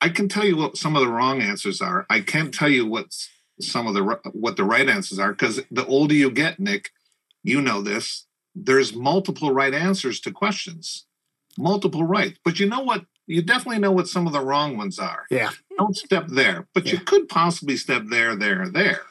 I 0.01 0.09
can 0.09 0.29
tell 0.29 0.45
you 0.45 0.57
what 0.57 0.77
some 0.77 0.97
of 0.97 1.03
the 1.03 1.09
wrong 1.09 1.43
answers 1.43 1.81
are. 1.81 2.07
I 2.09 2.21
can't 2.21 2.55
tell 2.55 2.69
you 2.69 2.87
what's 2.87 3.29
some 3.61 3.87
of 3.87 3.95
the 3.95 4.03
what 4.33 4.57
the 4.57 4.65
right 4.65 4.89
answers 4.89 5.19
are 5.19 5.33
because 5.33 5.61
the 5.71 5.87
older 5.87 6.15
you 6.15 6.31
get, 6.31 6.59
Nick, 6.59 6.91
you 7.43 7.61
know 7.61 7.83
this. 7.83 8.27
There's 8.55 8.95
multiple 8.95 9.53
right 9.53 9.75
answers 9.75 10.21
to 10.21 10.31
questions, 10.31 11.07
multiple 11.59 12.05
right. 12.05 12.39
But 12.45 12.59
you 12.59 12.67
know 12.67 12.81
what? 12.81 13.05
You 13.27 13.43
definitely 13.43 13.79
know 13.79 13.93
what 13.93 14.09
some 14.09 14.27
of 14.27 14.33
the 14.33 14.41
wrong 14.41 14.77
ones 14.77 14.99
are. 14.99 15.27
Yeah. 15.31 15.51
Don't 15.79 15.97
step 15.97 16.27
there, 16.29 16.67
but 16.75 16.91
you 16.91 16.99
could 16.99 17.29
possibly 17.29 17.77
step 17.77 18.05
there, 18.11 18.35
there, 18.35 18.69
there. 18.69 19.03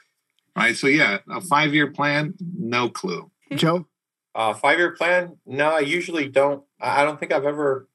Right. 0.56 0.76
So 0.76 0.88
yeah, 0.88 1.20
a 1.30 1.40
five 1.40 1.74
year 1.74 1.92
plan, 1.92 2.34
no 2.40 2.90
clue. 2.90 3.32
Joe? 3.54 3.88
Uh, 4.36 4.54
five 4.54 4.78
year 4.78 4.92
plan? 4.92 5.38
No, 5.46 5.72
I 5.72 5.80
usually 5.80 6.28
don't. 6.28 6.64
I 6.82 7.02
I 7.02 7.06
don't 7.06 7.20
think 7.20 7.32
I've 7.32 7.46
ever 7.46 7.88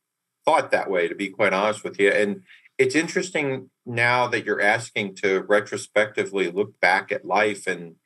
thought 0.45 0.71
that 0.71 0.91
way, 0.91 1.09
to 1.09 1.15
be 1.15 1.29
quite 1.29 1.53
honest 1.53 1.85
with 1.85 1.99
you. 1.99 2.11
And 2.11 2.43
it's 2.79 2.95
interesting 2.95 3.71
now 3.87 4.27
that 4.29 4.45
you're 4.45 4.61
asking 4.61 5.15
to 5.17 5.43
retrospectively 5.43 6.51
look 6.51 6.81
back 6.81 7.13
at 7.13 7.25
life. 7.25 7.67
And 7.67 7.97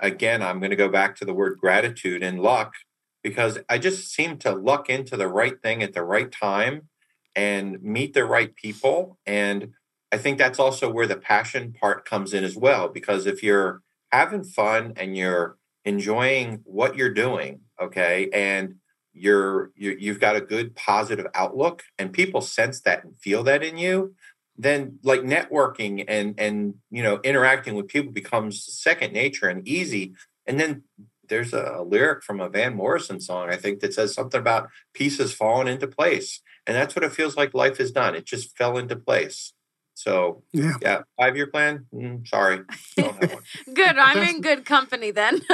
again, 0.00 0.42
I'm 0.42 0.58
going 0.58 0.70
to 0.70 0.76
go 0.76 0.88
back 0.88 1.16
to 1.16 1.24
the 1.24 1.34
word 1.34 1.58
gratitude 1.58 2.22
and 2.22 2.40
luck 2.40 2.74
because 3.22 3.58
I 3.68 3.78
just 3.78 4.12
seem 4.12 4.38
to 4.38 4.52
luck 4.52 4.88
into 4.88 5.16
the 5.16 5.28
right 5.28 5.60
thing 5.60 5.82
at 5.82 5.92
the 5.92 6.04
right 6.04 6.30
time 6.30 6.88
and 7.34 7.82
meet 7.82 8.14
the 8.14 8.24
right 8.24 8.54
people. 8.54 9.18
And 9.26 9.72
I 10.12 10.18
think 10.18 10.38
that's 10.38 10.58
also 10.58 10.90
where 10.90 11.06
the 11.06 11.16
passion 11.16 11.72
part 11.72 12.04
comes 12.04 12.34
in 12.34 12.44
as 12.44 12.56
well. 12.56 12.88
Because 12.88 13.26
if 13.26 13.42
you're 13.42 13.82
having 14.10 14.44
fun 14.44 14.92
and 14.96 15.16
you're 15.16 15.56
enjoying 15.84 16.60
what 16.64 16.96
you're 16.96 17.12
doing 17.12 17.60
okay 17.80 18.28
and 18.32 18.76
you're 19.12 19.70
you, 19.76 19.96
you've 19.98 20.20
got 20.20 20.36
a 20.36 20.40
good 20.40 20.74
positive 20.74 21.26
outlook 21.34 21.82
and 21.98 22.12
people 22.12 22.40
sense 22.40 22.80
that 22.80 23.04
and 23.04 23.16
feel 23.18 23.42
that 23.44 23.62
in 23.62 23.76
you 23.76 24.14
then 24.56 24.98
like 25.02 25.22
networking 25.22 26.04
and 26.08 26.34
and 26.38 26.74
you 26.90 27.02
know 27.02 27.20
interacting 27.22 27.74
with 27.74 27.88
people 27.88 28.12
becomes 28.12 28.64
second 28.64 29.12
nature 29.12 29.48
and 29.48 29.66
easy. 29.66 30.14
And 30.46 30.58
then 30.58 30.82
there's 31.28 31.52
a 31.52 31.82
lyric 31.86 32.22
from 32.22 32.40
a 32.40 32.48
van 32.48 32.74
morrison 32.74 33.20
song 33.20 33.48
i 33.48 33.56
think 33.56 33.80
that 33.80 33.94
says 33.94 34.12
something 34.12 34.40
about 34.40 34.68
pieces 34.92 35.32
falling 35.32 35.68
into 35.68 35.86
place. 35.86 36.40
And 36.66 36.76
that's 36.76 36.94
what 36.94 37.04
it 37.04 37.12
feels 37.12 37.36
like 37.36 37.54
life 37.54 37.78
has 37.78 37.90
done. 37.90 38.14
It 38.14 38.24
just 38.24 38.56
fell 38.56 38.78
into 38.78 38.94
place 38.94 39.52
so 40.02 40.42
Yeah. 40.52 40.72
yeah 40.82 41.02
five 41.18 41.36
year 41.36 41.46
plan 41.46 41.86
mm, 41.94 42.26
sorry 42.26 42.60
don't 42.96 43.16
have 43.22 43.32
one. 43.34 43.42
good 43.74 43.96
i'm 43.98 44.18
in 44.18 44.40
good 44.40 44.64
company 44.64 45.10
then 45.10 45.40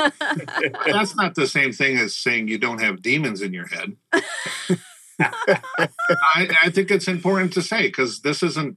That's 0.86 1.14
not 1.16 1.34
the 1.34 1.46
same 1.46 1.72
thing 1.72 1.98
as 1.98 2.16
saying 2.16 2.48
you 2.48 2.58
don't 2.58 2.80
have 2.80 3.02
demons 3.02 3.42
in 3.42 3.52
your 3.52 3.66
head. 3.66 3.96
I, 5.20 6.48
I 6.64 6.70
think 6.70 6.90
it's 6.90 7.08
important 7.08 7.52
to 7.54 7.62
say 7.62 7.82
because 7.88 8.20
this 8.20 8.42
isn't 8.42 8.76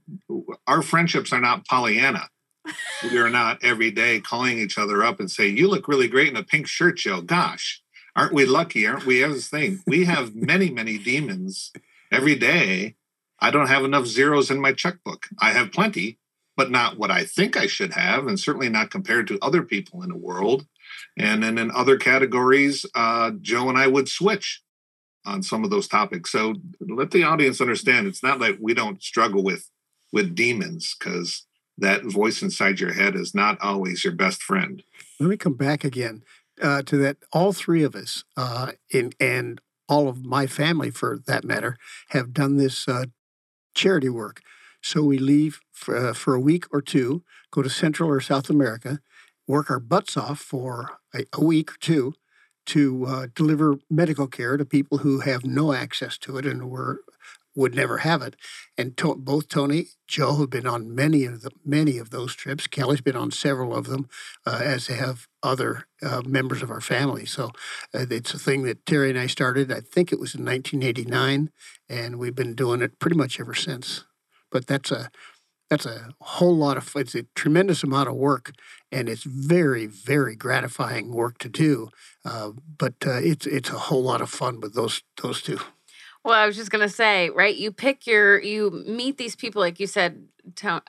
our 0.66 0.82
friendships 0.82 1.32
are 1.32 1.40
not 1.40 1.66
Pollyanna. 1.66 2.28
We 3.10 3.18
are 3.18 3.30
not 3.30 3.58
every 3.62 3.90
day 3.90 4.20
calling 4.20 4.58
each 4.58 4.78
other 4.78 5.02
up 5.04 5.20
and 5.20 5.30
say, 5.30 5.48
"You 5.48 5.68
look 5.68 5.88
really 5.88 6.08
great 6.08 6.28
in 6.28 6.36
a 6.36 6.42
pink 6.44 6.66
shirt, 6.66 6.98
Joe." 6.98 7.20
Gosh, 7.22 7.80
aren't 8.16 8.34
we 8.34 8.44
lucky? 8.44 8.86
Aren't 8.86 9.06
we? 9.06 9.22
As 9.24 9.48
thing, 9.48 9.80
we 9.86 10.04
have 10.04 10.34
many, 10.34 10.70
many 10.70 10.98
demons 10.98 11.72
every 12.10 12.34
day. 12.34 12.96
I 13.42 13.50
don't 13.50 13.66
have 13.66 13.84
enough 13.84 14.06
zeros 14.06 14.52
in 14.52 14.60
my 14.60 14.72
checkbook. 14.72 15.26
I 15.40 15.50
have 15.50 15.72
plenty, 15.72 16.18
but 16.56 16.70
not 16.70 16.96
what 16.96 17.10
I 17.10 17.24
think 17.24 17.56
I 17.56 17.66
should 17.66 17.92
have, 17.92 18.28
and 18.28 18.38
certainly 18.38 18.68
not 18.68 18.90
compared 18.90 19.26
to 19.26 19.38
other 19.42 19.62
people 19.62 20.02
in 20.04 20.10
the 20.10 20.16
world. 20.16 20.64
And 21.18 21.42
then 21.42 21.58
in 21.58 21.72
other 21.72 21.96
categories, 21.96 22.86
uh, 22.94 23.32
Joe 23.40 23.68
and 23.68 23.76
I 23.76 23.88
would 23.88 24.08
switch 24.08 24.62
on 25.26 25.42
some 25.42 25.64
of 25.64 25.70
those 25.70 25.88
topics. 25.88 26.30
So 26.30 26.54
let 26.80 27.10
the 27.10 27.24
audience 27.24 27.60
understand 27.60 28.06
it's 28.06 28.22
not 28.22 28.40
like 28.40 28.58
we 28.60 28.74
don't 28.74 29.02
struggle 29.02 29.42
with 29.42 29.68
with 30.12 30.36
demons 30.36 30.94
because 30.96 31.44
that 31.78 32.04
voice 32.04 32.42
inside 32.42 32.78
your 32.78 32.92
head 32.92 33.16
is 33.16 33.34
not 33.34 33.60
always 33.60 34.04
your 34.04 34.12
best 34.12 34.40
friend. 34.40 34.84
Let 35.18 35.30
me 35.30 35.36
come 35.36 35.54
back 35.54 35.82
again 35.82 36.22
uh, 36.60 36.82
to 36.82 36.96
that. 36.98 37.16
All 37.32 37.52
three 37.52 37.82
of 37.82 37.96
us, 37.96 38.22
uh, 38.36 38.72
in, 38.90 39.12
and 39.18 39.60
all 39.88 40.08
of 40.08 40.24
my 40.24 40.46
family, 40.46 40.90
for 40.90 41.18
that 41.26 41.44
matter, 41.44 41.76
have 42.10 42.32
done 42.32 42.56
this 42.56 42.86
uh, 42.86 43.06
charity 43.74 44.08
work. 44.08 44.40
So 44.82 45.02
we 45.02 45.18
leave 45.18 45.60
for, 45.72 45.96
uh, 45.96 46.12
for 46.12 46.34
a 46.34 46.40
week 46.40 46.64
or 46.72 46.82
two, 46.82 47.22
go 47.50 47.62
to 47.62 47.70
Central 47.70 48.10
or 48.10 48.20
South 48.20 48.50
America, 48.50 49.00
work 49.46 49.70
our 49.70 49.80
butts 49.80 50.16
off 50.16 50.38
for 50.38 50.98
a, 51.14 51.24
a 51.32 51.44
week 51.44 51.72
or 51.72 51.76
two 51.80 52.14
to 52.66 53.06
uh, 53.06 53.26
deliver 53.34 53.76
medical 53.90 54.26
care 54.26 54.56
to 54.56 54.64
people 54.64 54.98
who 54.98 55.20
have 55.20 55.44
no 55.44 55.72
access 55.72 56.16
to 56.18 56.36
it 56.36 56.46
and 56.46 56.70
were 56.70 57.00
would 57.54 57.74
never 57.74 57.98
have 57.98 58.22
it. 58.22 58.36
And 58.78 58.96
to, 58.98 59.14
both 59.14 59.48
Tony, 59.48 59.88
Joe 60.06 60.36
have 60.36 60.50
been 60.50 60.66
on 60.66 60.94
many 60.94 61.24
of 61.24 61.42
the 61.42 61.50
many 61.64 61.98
of 61.98 62.10
those 62.10 62.34
trips. 62.34 62.66
Kelly's 62.66 63.00
been 63.00 63.16
on 63.16 63.30
several 63.30 63.74
of 63.74 63.86
them 63.86 64.08
uh, 64.46 64.60
as 64.62 64.86
have 64.86 65.28
other 65.42 65.86
uh, 66.02 66.22
members 66.26 66.62
of 66.62 66.70
our 66.70 66.80
family. 66.80 67.26
So 67.26 67.52
uh, 67.94 68.06
it's 68.10 68.34
a 68.34 68.38
thing 68.38 68.62
that 68.64 68.86
Terry 68.86 69.10
and 69.10 69.18
I 69.18 69.26
started. 69.26 69.70
I 69.70 69.80
think 69.80 70.12
it 70.12 70.20
was 70.20 70.34
in 70.34 70.44
1989, 70.44 71.50
and 71.88 72.18
we've 72.18 72.34
been 72.34 72.54
doing 72.54 72.82
it 72.82 72.98
pretty 72.98 73.16
much 73.16 73.40
ever 73.40 73.54
since. 73.54 74.04
But 74.50 74.66
that's 74.66 74.90
a 74.90 75.10
that's 75.72 75.86
a 75.86 76.10
whole 76.20 76.54
lot 76.54 76.76
of 76.76 76.94
it's 76.96 77.14
a 77.14 77.22
tremendous 77.34 77.82
amount 77.82 78.08
of 78.08 78.14
work, 78.14 78.52
and 78.90 79.08
it's 79.08 79.24
very 79.24 79.86
very 79.86 80.36
gratifying 80.36 81.12
work 81.12 81.38
to 81.38 81.48
do. 81.48 81.88
Uh, 82.24 82.50
but 82.78 82.94
uh, 83.06 83.20
it's 83.22 83.46
it's 83.46 83.70
a 83.70 83.78
whole 83.78 84.02
lot 84.02 84.20
of 84.20 84.28
fun 84.28 84.60
with 84.60 84.74
those 84.74 85.02
those 85.22 85.40
two. 85.40 85.58
Well, 86.24 86.34
I 86.34 86.46
was 86.46 86.56
just 86.56 86.70
gonna 86.70 86.88
say, 86.88 87.30
right? 87.30 87.54
You 87.54 87.72
pick 87.72 88.06
your, 88.06 88.40
you 88.40 88.70
meet 88.86 89.18
these 89.18 89.34
people, 89.34 89.60
like 89.60 89.80
you 89.80 89.86
said, 89.88 90.14
to, 90.14 90.22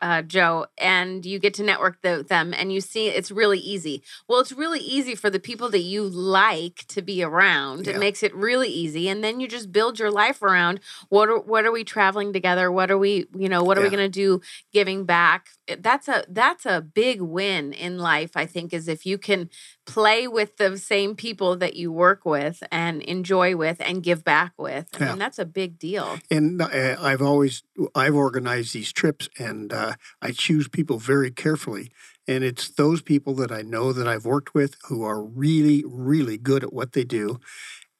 uh, 0.02 0.22
Joe, 0.24 0.66
and 0.78 1.26
you 1.26 1.39
get 1.39 1.54
to 1.56 1.63
network 1.63 2.02
the, 2.02 2.26
them, 2.28 2.54
and 2.54 2.72
you 2.74 2.82
see 2.82 3.08
it's 3.08 3.32
really 3.32 3.60
easy. 3.60 4.04
Well, 4.28 4.39
it's 4.39 4.52
really 4.52 4.80
easy 4.80 5.16
for 5.16 5.30
the 5.30 5.39
people 5.39 5.70
that 5.70 5.82
you 5.82 6.04
like 6.04 6.86
to 6.89 7.02
be 7.02 7.24
around. 7.24 7.88
Yeah. 7.88 7.94
It 7.94 8.00
makes 8.00 8.24
it 8.24 8.34
really 8.36 8.70
easy, 8.70 9.10
and 9.10 9.24
then 9.24 9.39
you 9.39 9.48
just 9.48 9.72
build 9.72 10.00
your 10.00 10.12
life 10.12 10.42
around 10.42 10.80
what 11.10 11.30
are 11.30 11.39
what 11.39 11.66
are 11.66 11.72
we 11.72 11.84
traveling 11.84 12.34
together? 12.34 12.72
What 12.72 12.92
are 12.92 12.98
we, 12.98 13.28
you 13.36 13.50
know, 13.50 13.63
what 13.63 13.78
are 13.78 13.82
we 13.82 13.89
going 13.89 14.00
to 14.00 14.10
do 14.10 14.42
giving 14.72 15.06
back? 15.06 15.48
That's 15.80 16.08
a 16.08 16.26
that's 16.28 16.66
a 16.66 16.82
big 16.82 17.22
win 17.22 17.74
in 17.74 17.98
life. 17.98 18.32
I 18.36 18.46
think 18.46 18.74
is 18.74 18.88
if 18.88 19.06
you 19.06 19.18
can 19.18 19.50
play 19.86 20.28
with 20.28 20.58
the 20.58 20.78
same 20.78 21.16
people 21.16 21.56
that 21.58 21.76
you 21.76 21.92
work 21.92 22.26
with 22.26 22.63
and 22.72 23.02
enjoy 23.04 23.56
with 23.56 23.78
and 23.82 24.02
give 24.02 24.24
back 24.24 24.54
with. 24.58 24.88
I 24.94 24.98
Yeah. 25.04 25.10
mean, 25.10 25.20
that's 25.20 25.39
a 25.39 25.46
big 25.46 25.78
deal. 25.78 26.20
And 26.32 26.62
uh, 26.62 26.96
I've 27.00 27.22
always 27.22 27.63
I've 27.94 28.16
organized 28.16 28.74
these 28.74 28.92
trips, 28.94 29.30
and 29.38 29.43
uh, 29.74 29.94
I 30.22 30.32
choose 30.32 30.68
people 30.68 30.98
very 30.98 31.32
carefully. 31.32 31.92
And 32.28 32.44
it's 32.44 32.70
those 32.70 33.02
people 33.02 33.34
that 33.36 33.52
I 33.52 33.62
know 33.62 33.92
that 33.92 34.08
I've 34.08 34.26
worked 34.26 34.54
with 34.54 34.76
who 34.88 35.04
are 35.04 35.22
really, 35.22 35.84
really 35.86 36.38
good 36.38 36.64
at 36.64 36.74
what 36.74 36.94
they 36.94 37.04
do, 37.04 37.40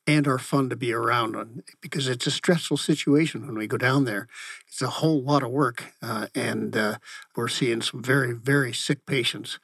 and 0.06 0.28
are 0.28 0.40
fun 0.40 0.70
to 0.70 0.76
be 0.76 0.94
around. 0.94 1.36
On 1.36 1.64
because 1.82 2.08
it's 2.08 2.28
a 2.28 2.32
stressful 2.32 2.78
situation 2.78 3.46
when 3.46 3.58
we 3.58 3.68
go 3.68 3.78
down 3.78 4.06
there. 4.06 4.28
It's 4.68 4.82
a 4.82 4.88
whole 4.88 5.22
lot 5.22 5.44
of 5.44 5.52
work, 5.52 5.94
uh, 6.02 6.28
and 6.34 6.76
uh, 6.76 6.98
we're 7.36 7.48
seeing 7.48 7.82
some 7.82 8.02
very, 8.02 8.34
very 8.34 8.74
sick 8.74 9.06
patients. 9.06 9.60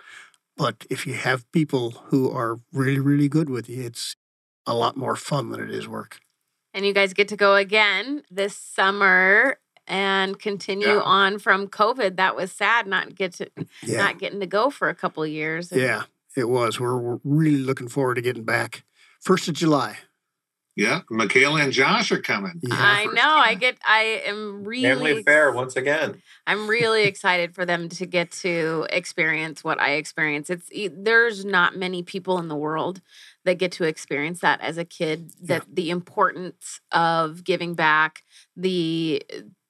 But 0.58 0.86
if 0.90 1.08
you 1.08 1.14
have 1.14 1.50
people 1.54 1.92
who 2.08 2.30
are 2.32 2.60
really, 2.74 3.00
really 3.00 3.30
good 3.30 3.50
with 3.50 3.70
you, 3.70 3.84
it's 3.84 4.18
a 4.66 4.74
lot 4.74 4.98
more 4.98 5.16
fun 5.16 5.52
than 5.52 5.62
it 5.62 5.72
is 5.72 5.88
work. 5.88 6.20
And 6.74 6.86
you 6.86 6.94
guys 6.94 7.14
get 7.14 7.28
to 7.30 7.38
go 7.38 7.56
again 7.56 8.24
this 8.30 8.56
summer 8.56 9.58
and 9.90 10.40
continue 10.40 10.88
Yeah. 10.88 11.02
on 11.02 11.40
from 11.40 11.68
COVID. 11.68 12.16
That 12.16 12.36
was 12.36 12.52
sad 12.52 12.88
not 12.88 13.16
get 13.16 13.34
to 13.34 13.50
Yeah. 13.84 13.98
not 13.98 14.20
getting 14.20 14.40
to 14.40 14.46
go 14.48 14.70
for 14.70 14.88
a 14.88 14.96
couple 14.96 15.24
of 15.24 15.30
years. 15.30 15.72
And 15.72 15.82
Yeah, 15.82 16.04
it 16.38 16.48
was. 16.48 16.80
We're, 16.80 16.98
we're 16.98 17.20
really 17.24 17.58
looking 17.64 17.88
forward 17.90 18.16
to 18.16 18.22
getting 18.22 18.46
back. 18.46 18.84
First 19.20 19.48
of 19.50 19.56
July. 19.56 19.98
Yeah, 20.76 21.02
Michaela 21.10 21.62
and 21.62 21.74
Josh 21.74 22.10
are 22.10 22.22
coming. 22.22 22.54
Yeah. 22.62 22.74
I 22.74 23.06
know. 23.08 23.36
I 23.38 23.54
get. 23.56 23.78
I 23.86 24.22
am 24.26 24.64
really. 24.64 24.84
Family 24.90 25.20
affair 25.20 25.52
once 25.52 25.76
again. 25.76 26.22
I'm 26.48 26.70
really 26.70 27.04
excited 27.04 27.54
for 27.54 27.66
them 27.66 27.90
to 27.90 28.06
get 28.06 28.32
to 28.44 28.88
experience 28.90 29.62
what 29.62 29.78
I 29.82 29.94
experience. 29.94 30.50
It's 30.50 30.70
e- 30.72 30.88
there's 30.88 31.44
not 31.44 31.76
many 31.76 32.02
people 32.02 32.38
in 32.40 32.48
the 32.48 32.56
world 32.56 33.02
that 33.44 33.56
get 33.58 33.74
to 33.74 33.84
experience 33.84 34.40
that 34.40 34.62
as 34.62 34.78
a 34.78 34.86
kid. 34.86 35.32
That 35.42 35.66
the 35.70 35.90
importance 35.90 36.80
of 36.94 37.44
giving 37.44 37.74
back. 37.74 38.24
The 38.56 39.22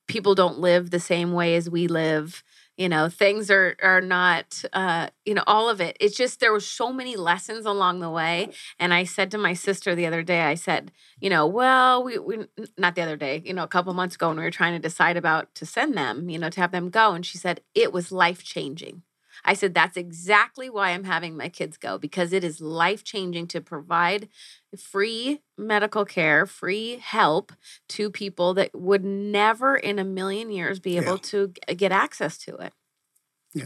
people 0.10 0.36
don't 0.36 0.60
live 0.60 0.89
the 0.89 1.00
same 1.00 1.32
way 1.32 1.56
as 1.56 1.69
we 1.69 1.88
live. 1.88 2.43
You 2.76 2.89
know, 2.89 3.10
things 3.10 3.50
are 3.52 3.78
are 3.82 4.02
not. 4.02 4.63
Uh, 4.74 5.08
you 5.26 5.34
know, 5.34 5.43
all 5.48 5.69
of 5.69 5.80
it. 5.80 5.95
It's 6.00 6.17
just 6.17 6.39
there 6.39 6.52
were 6.52 6.60
so 6.60 6.91
many 6.91 7.15
lessons 7.15 7.65
along 7.65 8.00
the 8.00 8.10
way. 8.10 8.50
And 8.80 8.93
I 8.93 9.04
said 9.06 9.32
to 9.32 9.38
my 9.38 9.54
sister 9.54 9.95
the 9.95 10.06
other 10.08 10.24
day, 10.24 10.41
I 10.41 10.56
said, 10.56 10.91
you 11.22 11.30
know, 11.30 11.45
well, 11.45 12.04
we, 12.04 12.17
we 12.17 12.48
not 12.78 12.95
the 12.95 13.02
other 13.02 13.17
day, 13.17 13.41
you 13.45 13.54
know, 13.54 13.63
a 13.63 13.67
couple 13.67 13.93
months 13.93 14.15
ago 14.15 14.30
when 14.30 14.38
we 14.38 14.43
were 14.43 14.52
trying 14.52 14.74
to 14.74 14.80
decide 14.80 15.17
about 15.17 15.54
to 15.56 15.65
send 15.65 15.95
them, 15.95 16.30
you 16.30 16.39
know, 16.39 16.50
to 16.50 16.62
have 16.62 16.72
them 16.72 16.89
go. 16.89 17.13
And 17.13 17.26
she 17.26 17.38
said, 17.38 17.62
it 17.76 17.93
was 17.93 18.12
life 18.12 18.43
changing. 18.43 19.04
I 19.45 19.54
said, 19.54 19.73
that's 19.73 19.97
exactly 19.97 20.69
why 20.69 20.89
I'm 20.91 21.04
having 21.06 21.36
my 21.38 21.49
kids 21.49 21.78
go 21.78 21.97
because 21.97 22.34
it 22.34 22.43
is 22.43 22.62
life 22.62 23.04
changing 23.04 23.47
to 23.47 23.62
provide 23.62 24.30
free 24.78 25.41
medical 25.58 26.06
care, 26.06 26.45
free 26.45 26.97
help 26.97 27.52
to 27.89 28.10
people 28.10 28.54
that 28.56 28.71
would 28.73 29.04
never 29.04 29.75
in 29.75 29.99
a 29.99 30.04
million 30.04 30.52
years 30.52 30.80
be 30.80 30.97
able 30.97 31.13
Yeah. 31.13 31.17
to 31.23 31.54
uh, 31.67 31.73
get 31.75 31.91
access 31.91 32.38
to 32.39 32.56
it. 32.58 32.73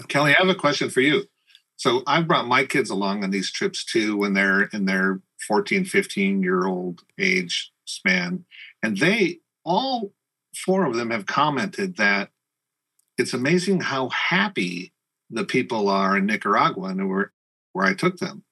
Kelly, 0.07 0.33
I 0.33 0.39
have 0.39 0.49
a 0.49 0.55
question 0.55 0.89
for 0.89 1.01
you. 1.01 1.25
So 1.75 2.03
I've 2.07 2.27
brought 2.27 2.47
my 2.47 2.63
kids 2.65 2.89
along 2.89 3.23
on 3.23 3.31
these 3.31 3.51
trips 3.51 3.83
too 3.83 4.15
when 4.15 4.33
they're 4.33 4.63
in 4.63 4.85
their 4.85 5.21
14, 5.47 5.83
15 5.85 6.41
year 6.41 6.65
old 6.65 7.01
age 7.19 7.71
span. 7.85 8.45
And 8.81 8.97
they 8.97 9.39
all 9.65 10.13
four 10.55 10.85
of 10.85 10.95
them 10.95 11.09
have 11.09 11.25
commented 11.25 11.97
that 11.97 12.29
it's 13.17 13.33
amazing 13.33 13.81
how 13.81 14.09
happy 14.09 14.93
the 15.33 15.45
people 15.45 15.89
are 15.89 16.17
in 16.17 16.25
Nicaragua 16.25 16.89
and 16.89 17.09
where, 17.09 17.31
where 17.73 17.85
I 17.85 17.93
took 17.93 18.17
them. 18.17 18.43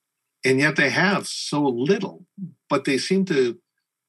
And 0.43 0.59
yet 0.59 0.75
they 0.75 0.89
have 0.89 1.27
so 1.27 1.61
little, 1.61 2.25
but 2.69 2.85
they 2.85 2.97
seem 2.97 3.25
to 3.25 3.59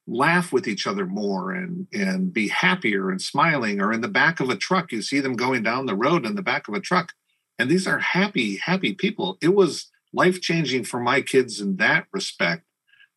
laugh 0.07 0.53
with 0.53 0.67
each 0.67 0.87
other 0.87 1.07
more 1.07 1.53
and 1.53 1.87
and 1.93 2.33
be 2.33 2.49
happier 2.49 3.11
and 3.11 3.21
smiling. 3.21 3.81
Or 3.81 3.93
in 3.93 4.01
the 4.01 4.09
back 4.09 4.41
of 4.41 4.51
a 4.51 4.57
truck 4.57 4.91
you 4.91 5.03
see 5.03 5.21
them 5.21 5.35
going 5.35 5.63
down 5.63 5.87
the 5.87 5.95
road 5.95 6.27
in 6.27 6.35
the 6.35 6.43
back 6.43 6.69
of 6.69 6.75
a 6.75 6.81
truck. 6.81 7.13
And 7.59 7.71
these 7.71 7.87
are 7.87 7.99
happy 7.99 8.57
happy 8.57 8.95
people. 8.95 9.39
It 9.41 9.55
was 9.55 9.91
life 10.13 10.41
changing 10.41 10.85
for 10.85 11.01
my 11.01 11.21
kids 11.21 11.61
in 11.61 11.77
that 11.77 12.07
respect 12.13 12.65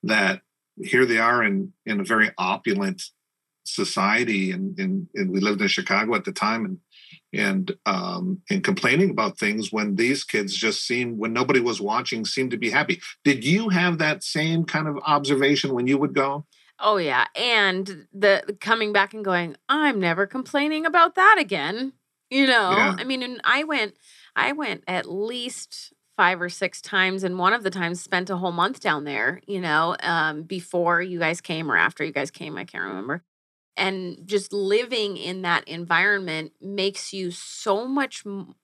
that 0.03 0.41
here 0.77 1.05
they 1.05 1.17
are 1.17 1.43
in 1.43 1.73
in 1.85 2.01
a 2.01 2.03
very 2.03 2.31
opulent 2.37 3.01
society. 3.63 4.51
And 4.51 4.77
and, 4.77 5.07
and 5.15 5.31
we 5.31 5.39
lived 5.39 5.61
in 5.61 5.67
chicago 5.67 6.13
at 6.15 6.25
the 6.25 6.31
time 6.31 6.65
and 6.65 6.79
and 7.33 7.71
um 7.85 8.41
and 8.49 8.63
complaining 8.63 9.09
about 9.09 9.37
things 9.37 9.71
when 9.71 9.95
these 9.95 10.23
kids 10.23 10.55
just 10.55 10.85
seemed 10.85 11.17
when 11.17 11.33
nobody 11.33 11.59
was 11.59 11.81
watching 11.81 12.25
seemed 12.25 12.51
to 12.51 12.57
be 12.57 12.69
happy 12.69 13.01
did 13.23 13.43
you 13.43 13.69
have 13.69 13.97
that 13.97 14.23
same 14.23 14.63
kind 14.63 14.87
of 14.87 14.97
observation 15.05 15.73
when 15.73 15.87
you 15.87 15.97
would 15.97 16.13
go 16.13 16.45
Oh 16.79 16.97
yeah, 16.97 17.25
and 17.35 18.07
the 18.13 18.57
coming 18.59 18.91
back 18.91 19.13
and 19.13 19.23
going, 19.23 19.55
I'm 19.69 19.99
never 19.99 20.27
complaining 20.27 20.85
about 20.85 21.15
that 21.15 21.37
again. 21.39 21.93
You 22.29 22.47
know, 22.47 22.71
Yeah. 22.71 22.95
I 22.97 23.03
mean, 23.03 23.23
and 23.23 23.39
I 23.43 23.63
went, 23.63 23.95
I 24.35 24.51
went 24.51 24.83
at 24.87 25.09
least 25.09 25.93
five 26.17 26.41
or 26.41 26.49
six 26.49 26.81
times, 26.81 27.23
and 27.23 27.39
one 27.39 27.53
of 27.53 27.63
the 27.63 27.69
times 27.69 28.01
spent 28.01 28.29
a 28.29 28.37
whole 28.37 28.51
month 28.51 28.81
down 28.81 29.05
there. 29.05 29.41
You 29.47 29.61
know, 29.61 29.95
um, 30.01 30.43
before 30.43 31.01
you 31.01 31.19
guys 31.19 31.39
came 31.39 31.71
or 31.71 31.77
after 31.77 32.03
you 32.03 32.11
guys 32.11 32.31
came, 32.31 32.57
I 32.57 32.65
can't 32.65 32.83
remember. 32.83 33.23
And 33.77 34.19
just 34.25 34.53
living 34.53 35.17
in 35.17 35.41
that 35.41 35.67
environment 35.67 36.53
makes 36.61 37.13
you 37.13 37.31
so 37.31 37.87
much 37.87 38.23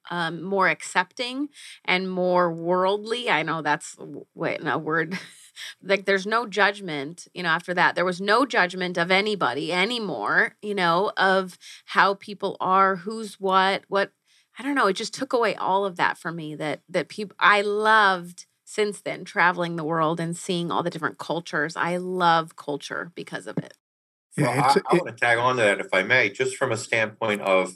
um, 0.10 0.42
more 0.42 0.70
accepting 0.70 1.50
and 1.84 2.10
more 2.10 2.52
worldly. 2.52 3.30
I 3.30 3.44
know 3.44 3.62
that's 3.62 3.98
wait, 4.34 4.60
a 4.66 4.78
word 4.78 5.20
like 5.84 6.06
there's 6.06 6.26
no 6.26 6.48
judgment 6.48 7.28
you 7.34 7.44
know 7.44 7.50
after 7.50 7.74
that. 7.74 7.96
There 7.96 8.06
was 8.06 8.22
no 8.22 8.46
judgment 8.46 8.98
of 8.98 9.12
anybody 9.12 9.72
anymore 9.74 10.56
you 10.62 10.76
know 10.76 11.12
of 11.18 11.58
how 11.86 12.14
people 12.16 12.58
are 12.60 12.98
who's 12.98 13.40
what 13.40 13.84
what 13.88 14.12
i 14.58 14.64
don't 14.64 14.76
know 14.76 14.88
it 14.88 14.94
just 14.94 15.14
took 15.14 15.34
away 15.34 15.56
all 15.56 15.86
of 15.86 15.96
that 15.98 16.18
for 16.18 16.32
me 16.32 16.56
that 16.56 16.82
that 16.90 17.10
people 17.10 17.36
i 17.40 17.62
loved 17.62 18.46
since 18.72 19.02
then 19.02 19.26
traveling 19.26 19.76
the 19.76 19.84
world 19.84 20.20
and 20.20 20.38
seeing 20.38 20.72
all 20.72 20.82
the 20.82 20.90
different 20.90 21.18
cultures. 21.18 21.76
I 21.76 21.98
love 21.98 22.56
culture 22.56 23.12
because 23.16 23.46
of 23.46 23.58
it 23.58 23.74
Yeah, 24.38 24.56
well, 24.56 24.82
I, 24.88 24.92
I 24.92 24.96
want 24.96 25.08
to 25.08 25.14
tag 25.14 25.38
on 25.38 25.58
to 25.58 25.62
that 25.64 25.80
if 25.80 25.94
I 25.94 26.04
may, 26.04 26.30
just 26.30 26.56
from 26.56 26.72
a 26.72 26.78
standpoint 26.78 27.42
of, 27.42 27.76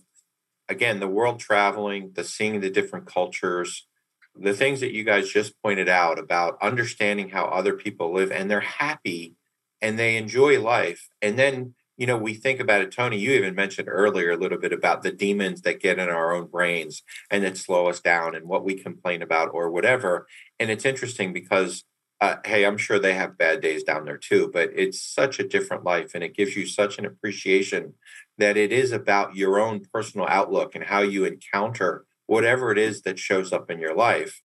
again, 0.69 0.99
the 0.99 1.07
world 1.07 1.39
traveling, 1.39 2.11
the 2.13 2.23
seeing 2.23 2.61
the 2.61 2.69
different 2.69 3.05
cultures, 3.05 3.87
the 4.35 4.53
things 4.53 4.79
that 4.79 4.93
you 4.93 5.03
guys 5.03 5.29
just 5.29 5.53
pointed 5.61 5.89
out 5.89 6.19
about 6.19 6.57
understanding 6.61 7.29
how 7.29 7.45
other 7.45 7.73
people 7.73 8.13
live 8.13 8.31
and 8.31 8.49
they're 8.49 8.59
happy 8.59 9.35
and 9.81 9.97
they 9.99 10.17
enjoy 10.17 10.59
life. 10.59 11.09
And 11.21 11.37
then, 11.37 11.75
you 11.97 12.07
know, 12.07 12.17
we 12.17 12.33
think 12.33 12.59
about 12.59 12.81
it, 12.81 12.91
Tony, 12.91 13.17
you 13.17 13.31
even 13.31 13.55
mentioned 13.55 13.87
earlier 13.89 14.31
a 14.31 14.37
little 14.37 14.57
bit 14.57 14.73
about 14.73 15.03
the 15.03 15.11
demons 15.11 15.61
that 15.61 15.79
get 15.79 15.99
in 15.99 16.09
our 16.09 16.33
own 16.33 16.47
brains 16.47 17.03
and 17.29 17.43
that 17.43 17.57
slow 17.57 17.87
us 17.87 17.99
down 17.99 18.35
and 18.35 18.47
what 18.47 18.65
we 18.65 18.75
complain 18.75 19.21
about 19.21 19.49
or 19.53 19.69
whatever. 19.69 20.27
And 20.59 20.69
it's 20.69 20.85
interesting 20.85 21.31
because 21.31 21.83
uh, 22.21 22.37
hey, 22.45 22.65
I'm 22.65 22.77
sure 22.77 22.97
they 22.97 23.13
have 23.13 23.37
bad 23.37 23.61
days 23.61 23.83
down 23.83 24.05
there 24.05 24.17
too, 24.17 24.49
but 24.53 24.69
it's 24.73 25.01
such 25.01 25.39
a 25.39 25.47
different 25.47 25.83
life 25.83 26.11
and 26.15 26.23
it 26.23 26.35
gives 26.35 26.55
you 26.55 26.65
such 26.65 26.97
an 26.97 27.05
appreciation 27.05 27.93
that 28.37 28.57
it 28.57 28.71
is 28.71 28.91
about 28.91 29.35
your 29.35 29.59
own 29.59 29.81
personal 29.93 30.27
outlook 30.27 30.75
and 30.75 30.85
how 30.85 31.01
you 31.01 31.25
encounter 31.25 32.05
whatever 32.27 32.71
it 32.71 32.77
is 32.77 33.01
that 33.01 33.19
shows 33.19 33.51
up 33.51 33.69
in 33.69 33.79
your 33.79 33.95
life. 33.95 34.41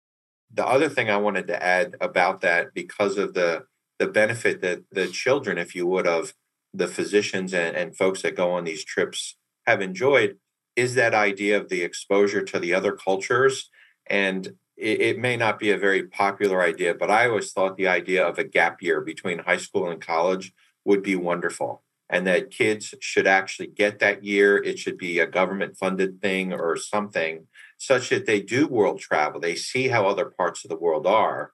The 0.51 0.65
other 0.65 0.89
thing 0.89 1.10
I 1.10 1.17
wanted 1.17 1.47
to 1.47 1.63
add 1.63 1.95
about 2.01 2.41
that, 2.41 2.73
because 2.73 3.17
of 3.17 3.34
the 3.34 3.65
the 3.99 4.08
benefit 4.08 4.62
that 4.62 4.79
the 4.91 5.08
children, 5.08 5.58
if 5.58 5.75
you 5.75 5.86
would, 5.86 6.08
of 6.08 6.34
the 6.73 6.88
physicians 6.88 7.53
and, 7.53 7.75
and 7.75 7.97
folks 7.97 8.21
that 8.21 8.36
go 8.36 8.51
on 8.51 8.63
these 8.63 8.86
trips 8.86 9.36
have 9.67 9.82
enjoyed, 9.82 10.38
is 10.75 10.95
that 10.95 11.13
idea 11.13 11.58
of 11.58 11.67
the 11.67 11.82
exposure 11.82 12.41
to 12.41 12.60
the 12.60 12.73
other 12.73 12.93
cultures. 12.93 13.69
And 14.10 14.53
it, 14.80 15.02
it 15.02 15.20
may 15.20 15.36
not 15.36 15.60
be 15.60 15.72
a 15.72 15.78
very 15.78 16.04
popular 16.04 16.62
idea, 16.62 16.94
but 16.94 17.12
I 17.12 17.28
always 17.28 17.52
thought 17.52 17.78
the 17.78 17.88
idea 17.88 18.26
of 18.26 18.39
a 18.39 18.44
gap 18.44 18.82
year 18.82 19.02
between 19.02 19.39
high 19.39 19.58
school 19.58 19.89
and 19.89 20.02
college 20.02 20.54
would 20.86 21.04
be 21.04 21.15
wonderful. 21.15 21.84
And 22.10 22.26
that 22.26 22.50
kids 22.50 22.96
should 23.02 23.28
actually 23.28 23.68
get 23.68 24.00
that 24.00 24.24
year. 24.24 24.58
It 24.58 24.80
should 24.80 24.98
be 24.98 25.20
a 25.20 25.28
government 25.28 25.78
funded 25.78 26.22
thing 26.22 26.54
or 26.54 26.76
something 26.76 27.46
such 27.78 28.10
that 28.10 28.26
they 28.26 28.42
do 28.42 28.68
world 28.68 29.00
travel. 29.00 29.39
They 29.39 29.56
see 29.56 29.89
how 29.89 30.08
other 30.08 30.26
parts 30.26 30.65
of 30.65 30.70
the 30.70 30.78
world 30.78 31.06
are. 31.06 31.52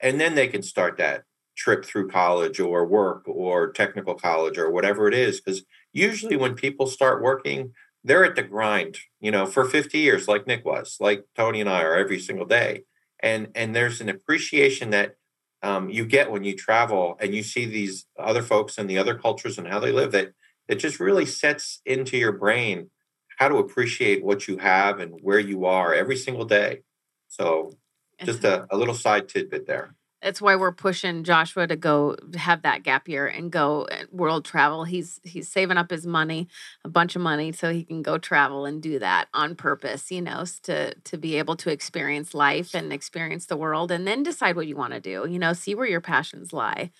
And 0.00 0.20
then 0.20 0.34
they 0.34 0.48
can 0.48 0.62
start 0.62 0.98
that 0.98 1.22
trip 1.56 1.84
through 1.84 2.08
college 2.08 2.58
or 2.58 2.84
work 2.84 3.28
or 3.28 3.70
technical 3.70 4.14
college 4.14 4.58
or 4.58 4.70
whatever 4.70 5.06
it 5.06 5.14
is. 5.14 5.40
Because 5.40 5.62
usually 5.92 6.36
when 6.36 6.54
people 6.54 6.86
start 6.86 7.22
working, 7.22 7.72
they're 8.04 8.24
at 8.24 8.34
the 8.34 8.42
grind, 8.42 8.98
you 9.20 9.30
know, 9.30 9.46
for 9.46 9.64
50 9.64 9.98
years, 9.98 10.28
like 10.28 10.46
Nick 10.46 10.64
was, 10.64 10.96
like 11.00 11.24
Tony 11.36 11.60
and 11.60 11.70
I 11.70 11.82
are 11.82 11.96
every 11.96 12.18
single 12.18 12.46
day. 12.46 12.84
And 13.20 13.48
and 13.54 13.74
there's 13.74 14.00
an 14.00 14.08
appreciation 14.08 14.90
that 14.90 15.14
um, 15.62 15.88
you 15.88 16.04
get 16.04 16.30
when 16.30 16.42
you 16.42 16.56
travel 16.56 17.16
and 17.20 17.34
you 17.34 17.42
see 17.44 17.66
these 17.66 18.06
other 18.18 18.42
folks 18.42 18.78
and 18.78 18.90
the 18.90 18.98
other 18.98 19.14
cultures 19.14 19.58
and 19.58 19.68
how 19.68 19.78
they 19.78 19.92
live 19.92 20.10
that 20.12 20.32
it 20.68 20.76
just 20.76 20.98
really 20.98 21.26
sets 21.26 21.80
into 21.86 22.16
your 22.16 22.32
brain 22.32 22.90
how 23.38 23.48
to 23.48 23.56
appreciate 23.56 24.24
what 24.24 24.46
you 24.46 24.58
have 24.58 25.00
and 25.00 25.18
where 25.22 25.38
you 25.38 25.64
are 25.64 25.94
every 25.94 26.16
single 26.16 26.44
day. 26.44 26.80
So 27.28 27.76
just 28.24 28.44
a, 28.44 28.66
a 28.70 28.76
little 28.76 28.94
side 28.94 29.28
tidbit 29.28 29.66
there. 29.66 29.94
It's 30.22 30.40
why 30.40 30.54
we're 30.54 30.72
pushing 30.72 31.24
Joshua 31.24 31.66
to 31.66 31.74
go 31.74 32.16
have 32.36 32.62
that 32.62 32.84
gap 32.84 33.08
year 33.08 33.26
and 33.26 33.50
go 33.50 33.82
uh, 33.82 34.04
world 34.12 34.44
travel. 34.44 34.84
He's 34.84 35.20
he's 35.24 35.48
saving 35.48 35.76
up 35.78 35.90
his 35.90 36.06
money, 36.06 36.48
a 36.84 36.88
bunch 36.88 37.16
of 37.16 37.22
money, 37.22 37.50
so 37.50 37.72
he 37.72 37.82
can 37.84 38.02
go 38.02 38.18
travel 38.18 38.64
and 38.64 38.80
do 38.80 38.98
that 39.00 39.28
on 39.34 39.56
purpose. 39.56 40.10
You 40.10 40.22
know, 40.22 40.44
to 40.62 40.94
to 40.94 41.18
be 41.18 41.36
able 41.36 41.56
to 41.56 41.70
experience 41.70 42.34
life 42.34 42.74
and 42.74 42.92
experience 42.92 43.46
the 43.46 43.56
world, 43.56 43.90
and 43.90 44.06
then 44.06 44.22
decide 44.22 44.54
what 44.54 44.68
you 44.68 44.76
want 44.76 44.92
to 44.92 45.00
do. 45.00 45.26
You 45.28 45.38
know, 45.38 45.52
see 45.52 45.74
where 45.74 45.88
your 45.88 46.00
passions 46.00 46.52
lie. 46.52 46.92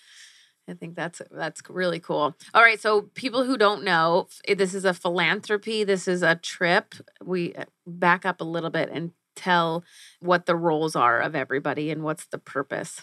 I 0.68 0.74
think 0.74 0.96
that's 0.96 1.22
that's 1.30 1.62
really 1.68 2.00
cool. 2.00 2.34
All 2.54 2.62
right, 2.62 2.80
so 2.80 3.02
people 3.14 3.44
who 3.44 3.56
don't 3.56 3.84
know, 3.84 4.28
this 4.48 4.74
is 4.74 4.84
a 4.84 4.94
philanthropy. 4.94 5.84
This 5.84 6.08
is 6.08 6.22
a 6.22 6.36
trip. 6.36 6.94
We 7.24 7.54
uh, 7.54 7.64
back 7.86 8.24
up 8.24 8.40
a 8.40 8.44
little 8.44 8.70
bit 8.70 8.88
and 8.92 9.12
tell 9.34 9.84
what 10.20 10.46
the 10.46 10.56
roles 10.56 10.94
are 10.94 11.20
of 11.20 11.34
everybody 11.34 11.90
and 11.90 12.02
what's 12.02 12.26
the 12.26 12.38
purpose 12.38 13.02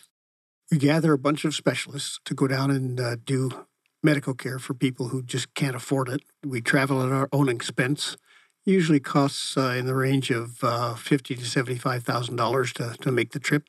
we 0.72 0.78
gather 0.78 1.14
a 1.14 1.18
bunch 1.18 1.46
of 1.46 1.56
specialists 1.56 2.20
to 2.26 2.34
go 2.34 2.48
down 2.48 2.70
and 2.72 3.00
uh, 3.00 3.16
do 3.24 3.66
medical 4.04 4.34
care 4.34 4.60
for 4.60 4.74
people 4.74 5.10
who 5.10 5.24
just 5.24 5.54
can't 5.54 5.76
afford 5.76 6.10
it. 6.10 6.22
We 6.46 6.62
travel 6.62 7.02
at 7.02 7.12
our 7.12 7.28
own 7.32 7.50
expense. 7.50 8.18
Usually 8.66 9.00
costs 9.00 9.58
uh, 9.58 9.76
in 9.78 9.86
the 9.86 9.96
range 9.96 10.30
of 10.30 10.64
uh, 10.64 10.94
fifty 10.94 11.36
to 11.36 11.46
seventy-five 11.46 12.04
thousand 12.04 12.36
dollars 12.36 12.72
to 12.74 12.96
to 13.02 13.12
make 13.12 13.32
the 13.32 13.40
trip. 13.40 13.64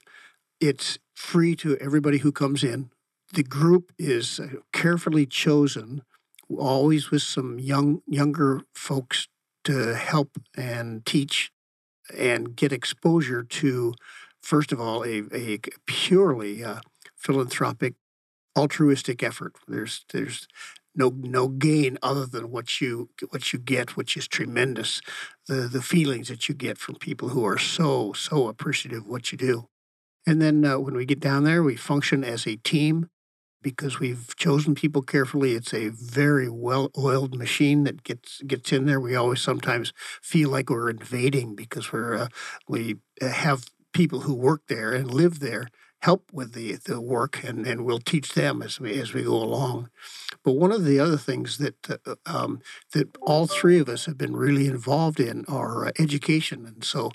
It's 0.60 0.98
free 1.14 1.56
to 1.56 1.76
everybody 1.78 2.18
who 2.18 2.32
comes 2.32 2.62
in. 2.62 2.90
The 3.32 3.44
group 3.44 3.92
is 3.98 4.40
uh, 4.40 4.48
carefully 4.72 5.24
chosen, 5.24 6.02
always 6.54 7.10
with 7.10 7.22
some 7.22 7.58
young 7.58 8.02
younger 8.06 8.62
folks 8.74 9.28
to 9.64 9.94
help 9.94 10.38
and 10.56 11.06
teach 11.06 11.50
and 12.14 12.54
get 12.56 12.72
exposure 12.72 13.42
to 13.42 13.94
first 14.42 14.72
of 14.72 14.80
all, 14.80 15.04
a, 15.04 15.22
a 15.32 15.58
purely 15.86 16.64
uh, 16.64 16.80
philanthropic, 17.20 17.94
altruistic 18.56 19.22
effort. 19.22 19.54
There's 19.68 20.04
there's 20.12 20.48
no 20.94 21.10
no 21.16 21.48
gain 21.48 21.98
other 22.02 22.26
than 22.26 22.50
what 22.50 22.80
you 22.80 23.10
what 23.30 23.52
you 23.52 23.58
get, 23.58 23.96
which 23.96 24.16
is 24.16 24.26
tremendous. 24.28 25.00
The 25.46 25.68
the 25.68 25.82
feelings 25.82 26.28
that 26.28 26.48
you 26.48 26.54
get 26.54 26.78
from 26.78 26.96
people 26.96 27.28
who 27.30 27.44
are 27.44 27.58
so 27.58 28.12
so 28.12 28.48
appreciative 28.48 29.00
of 29.00 29.06
what 29.08 29.32
you 29.32 29.38
do. 29.38 29.66
And 30.26 30.40
then 30.40 30.64
uh, 30.64 30.78
when 30.78 30.94
we 30.94 31.06
get 31.06 31.20
down 31.20 31.44
there, 31.44 31.62
we 31.62 31.76
function 31.76 32.24
as 32.24 32.46
a 32.46 32.56
team 32.56 33.08
because 33.62 33.98
we've 33.98 34.34
chosen 34.36 34.74
people 34.74 35.02
carefully. 35.02 35.52
It's 35.54 35.74
a 35.74 35.88
very 35.88 36.48
well-oiled 36.48 37.36
machine 37.36 37.84
that 37.84 38.04
gets 38.04 38.42
gets 38.42 38.72
in 38.72 38.86
there. 38.86 39.00
We 39.00 39.14
always 39.14 39.40
sometimes 39.40 39.92
feel 40.22 40.50
like 40.50 40.70
we're 40.70 40.90
invading 40.90 41.56
because 41.56 41.92
we're 41.92 42.14
uh, 42.14 42.28
we 42.68 42.96
uh, 43.22 43.28
have 43.28 43.66
people 43.92 44.20
who 44.20 44.34
work 44.34 44.62
there 44.68 44.92
and 44.92 45.12
live 45.12 45.40
there 45.40 45.68
help 46.00 46.32
with 46.32 46.52
the, 46.52 46.76
the 46.86 47.00
work 47.00 47.44
and, 47.44 47.66
and 47.66 47.84
we'll 47.84 48.00
teach 48.00 48.34
them 48.34 48.62
as 48.62 48.80
we 48.80 48.98
as 48.98 49.12
we 49.12 49.22
go 49.22 49.34
along. 49.34 49.90
But 50.42 50.52
one 50.52 50.72
of 50.72 50.84
the 50.84 50.98
other 50.98 51.18
things 51.18 51.58
that 51.58 51.90
uh, 51.90 52.14
um, 52.26 52.60
that 52.92 53.16
all 53.20 53.46
three 53.46 53.78
of 53.78 53.88
us 53.88 54.06
have 54.06 54.18
been 54.18 54.36
really 54.36 54.66
involved 54.66 55.20
in 55.20 55.44
are 55.46 55.86
uh, 55.86 55.92
education, 55.98 56.66
and 56.66 56.82
so 56.84 57.12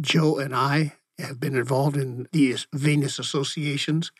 Joe 0.00 0.38
and 0.38 0.54
I 0.54 0.94
have 1.18 1.40
been 1.40 1.56
involved 1.56 1.96
in 1.96 2.28
these 2.32 2.66
venous 2.72 3.18
associations, 3.18 4.10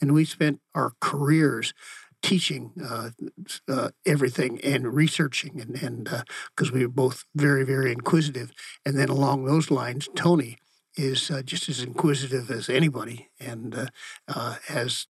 and 0.00 0.12
we 0.12 0.24
spent 0.24 0.60
our 0.74 0.92
careers 1.00 1.72
teaching 2.22 2.72
uh, 2.84 3.10
uh, 3.66 3.88
everything 4.04 4.60
and 4.62 4.92
researching, 4.92 5.60
and 5.60 5.80
and 5.82 6.04
because 6.04 6.70
uh, 6.70 6.74
we 6.74 6.82
were 6.82 6.92
both 6.92 7.24
very 7.34 7.64
very 7.64 7.92
inquisitive, 7.92 8.50
and 8.84 8.98
then 8.98 9.08
along 9.08 9.44
those 9.44 9.70
lines, 9.70 10.08
Tony 10.16 10.58
is 10.96 11.30
uh, 11.30 11.42
just 11.42 11.68
as 11.68 11.82
inquisitive 11.82 12.50
as 12.50 12.68
anybody 12.68 13.30
and 13.38 13.74
uh, 13.74 13.86
uh, 14.28 14.56
has 14.68 15.06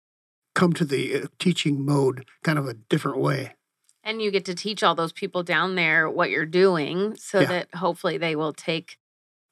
come 0.55 0.73
to 0.73 0.85
the 0.85 1.23
uh, 1.23 1.27
teaching 1.39 1.85
mode 1.85 2.27
kind 2.43 2.59
of 2.59 2.67
a 2.67 2.75
different 2.75 3.19
way. 3.19 3.55
And 4.03 4.21
you 4.21 4.31
get 4.31 4.45
to 4.47 4.55
teach 4.55 4.83
all 4.83 4.95
those 4.95 5.13
people 5.13 5.43
down 5.43 5.75
there 5.75 6.09
what 6.09 6.31
you're 6.31 6.47
doing 6.47 7.17
so 7.17 7.41
yeah. 7.41 7.47
that 7.47 7.75
hopefully 7.75 8.19
they 8.19 8.37
will 8.37 8.53
take 8.53 8.99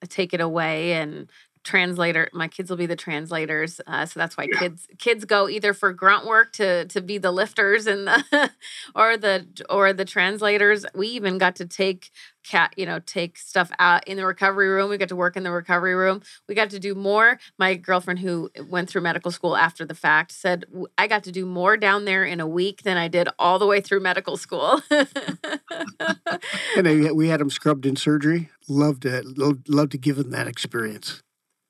take 0.09 0.35
it 0.35 0.41
away 0.41 0.95
and 0.95 1.31
translator 1.65 2.29
my 2.33 2.49
kids 2.49 2.71
will 2.71 2.77
be 2.77 2.87
the 2.87 2.97
translators 2.97 3.81
uh, 3.87 4.05
so 4.05 4.19
that's 4.19 4.37
why 4.37 4.47
yeah. 4.51 4.59
kids 4.59 4.87
kids 4.99 5.25
go 5.25 5.49
either 5.49 5.73
for 5.73 5.93
grunt 5.93 6.27
work 6.27 6.53
to 6.53 6.85
to 6.87 7.01
be 7.01 7.19
the 7.19 7.33
lifters 7.33 7.87
and 7.87 8.07
the 8.07 8.51
or 8.95 9.17
the 9.17 9.47
or 9.71 9.93
the 9.93 10.05
translators. 10.05 10.85
We 10.95 11.09
even 11.09 11.39
got 11.39 11.57
to 11.57 11.67
take 11.67 12.11
cat 12.45 12.75
you 12.77 12.85
know 12.85 12.99
take 13.01 13.39
stuff 13.39 13.71
out 13.79 14.07
in 14.07 14.17
the 14.17 14.27
recovery 14.27 14.69
room. 14.69 14.91
We 14.91 14.99
got 14.99 15.09
to 15.09 15.17
work 15.17 15.37
in 15.37 15.43
the 15.43 15.51
recovery 15.51 15.95
room. 15.95 16.23
We 16.49 16.55
got 16.55 16.71
to 16.71 16.79
do 16.79 16.95
more. 16.95 17.39
My 17.59 17.75
girlfriend 17.75 18.21
who 18.21 18.51
went 18.69 18.89
through 18.91 19.03
medical 19.03 19.31
school 19.31 19.57
after 19.57 19.85
the 19.85 19.95
fact 19.95 20.33
said 20.33 20.65
i 20.99 21.07
got 21.07 21.25
to 21.25 21.33
do 21.33 21.47
more 21.47 21.77
down 21.77 22.05
there 22.05 22.25
in 22.25 22.41
a 22.41 22.47
week 22.47 22.83
than 22.83 22.97
i 22.97 23.09
did 23.09 23.29
all 23.39 23.59
the 23.59 23.67
way 23.67 23.81
through 23.81 24.01
medical 24.01 24.37
school. 24.37 24.83
And 26.77 27.17
we 27.17 27.29
had 27.29 27.41
them 27.41 27.51
scrubbed 27.51 27.87
in 27.87 27.97
surgery. 27.97 28.51
Loved 28.69 29.05
it. 29.05 29.25
Loved, 29.39 29.69
loved 29.69 29.93
to 29.93 29.99
give 29.99 30.17
them 30.17 30.31
that 30.31 30.49
experience 30.49 31.23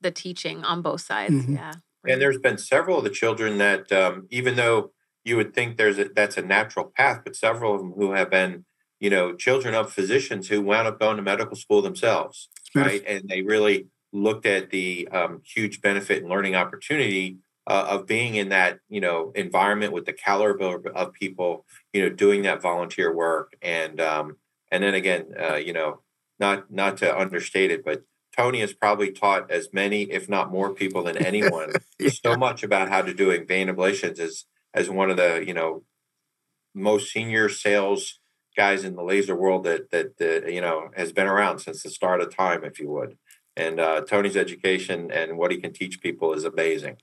the 0.03 0.11
teaching 0.11 0.65
on 0.65 0.83
both 0.83 1.01
sides. 1.01 1.35
Mm-hmm. 1.35 1.55
Yeah. 1.55 1.75
And 2.07 2.21
there's 2.21 2.39
been 2.39 2.59
several 2.59 2.99
of 2.99 3.05
the 3.05 3.11
children 3.11 3.59
that, 3.59 3.93
um, 3.93 4.27
even 4.31 4.57
though 4.57 4.93
you 5.25 5.37
would 5.37 5.55
think 5.55 5.77
there's 5.77 5.99
a, 5.99 6.09
that's 6.15 6.37
a 6.37 6.43
natural 6.43 6.93
path, 6.97 7.21
but 7.25 7.37
several 7.37 7.75
of 7.75 7.81
them 7.81 7.93
who 7.93 8.13
have 8.13 8.31
been, 8.31 8.65
you 8.99 9.11
know, 9.11 9.35
children 9.35 9.75
of 9.75 9.93
physicians 9.93 10.49
who 10.49 10.61
wound 10.63 10.89
up 10.89 10.99
going 10.99 11.17
to 11.17 11.23
medical 11.23 11.57
school 11.57 11.83
themselves, 11.83 12.49
right? 12.75 13.03
And 13.07 13.29
they 13.29 13.43
really 13.43 13.87
looked 14.13 14.47
at 14.47 14.71
the 14.71 15.09
um, 15.13 15.43
huge 15.45 15.81
benefit 15.81 16.23
and 16.23 16.31
learning 16.31 16.55
opportunity 16.55 17.39
uh, 17.67 17.87
of 17.89 18.07
being 18.07 18.35
in 18.35 18.49
that, 18.49 18.79
you 18.89 19.01
know, 19.01 19.33
environment 19.35 19.93
with 19.93 20.05
the 20.05 20.13
caliber 20.13 20.83
of 20.95 21.13
people, 21.13 21.65
you 21.93 22.03
know, 22.03 22.09
doing 22.15 22.43
that 22.43 22.61
volunteer 22.61 23.15
work, 23.15 23.55
and 23.63 24.01
um, 24.01 24.37
and 24.71 24.83
then 24.83 24.95
again, 24.95 25.27
uh, 25.41 25.55
you 25.55 25.73
know, 25.73 26.01
not 26.41 26.71
not 26.71 26.97
to 26.99 27.17
understate 27.17 27.71
it, 27.71 27.85
but 27.85 28.03
Tony 28.37 28.61
has 28.61 28.73
probably 28.73 29.13
taught 29.13 29.51
as 29.51 29.73
many, 29.73 30.03
if 30.03 30.29
not 30.29 30.51
more 30.51 30.73
people 30.73 31.03
than 31.03 31.17
anyone, 31.17 31.73
yeah. 31.99 32.11
so 32.11 32.37
much 32.37 32.63
about 32.63 32.89
how 32.89 33.03
to 33.03 33.13
do 33.13 33.37
vein 33.45 33.69
ablations 33.69 34.19
as 34.19 34.45
as 34.75 34.89
one 34.89 35.11
of 35.11 35.17
the 35.17 35.45
you 35.47 35.55
know 35.55 35.85
most 36.75 37.13
senior 37.13 37.49
sales 37.49 38.19
guys 38.57 38.85
in 38.85 38.97
the 38.97 39.03
laser 39.03 39.35
world 39.37 39.65
that 39.65 39.91
that, 39.91 40.19
that 40.19 40.53
you 40.53 40.61
know 40.61 40.91
has 40.97 41.13
been 41.13 41.27
around 41.27 41.59
since 41.59 41.83
the 41.83 41.91
start 41.91 42.21
of 42.21 42.35
time, 42.35 42.65
if 42.65 42.79
you 42.79 42.91
would. 42.91 43.17
And 43.55 43.79
uh, 43.81 44.01
Tony's 44.01 44.37
education 44.37 45.11
and 45.11 45.37
what 45.37 45.51
he 45.51 45.59
can 45.59 45.75
teach 45.75 46.01
people 46.01 46.33
is 46.33 46.45
amazing. 46.45 46.97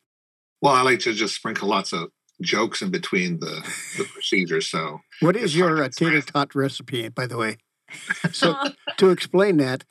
Well, 0.61 0.73
I 0.73 0.81
like 0.81 0.99
to 1.01 1.13
just 1.13 1.35
sprinkle 1.35 1.69
lots 1.69 1.93
of 1.93 2.09
jokes 2.41 2.81
in 2.81 2.89
between 2.89 3.39
the 3.39 3.63
the 3.97 4.05
procedures. 4.05 4.67
So, 4.67 5.01
what 5.19 5.35
is 5.35 5.55
your 5.55 5.83
uh, 5.83 5.89
tater 5.89 6.21
tot 6.21 6.55
recipe, 6.55 7.09
by 7.09 7.27
the 7.27 7.37
way? 7.37 7.57
So, 8.31 8.55
to 8.97 9.09
explain 9.09 9.57
that, 9.57 9.83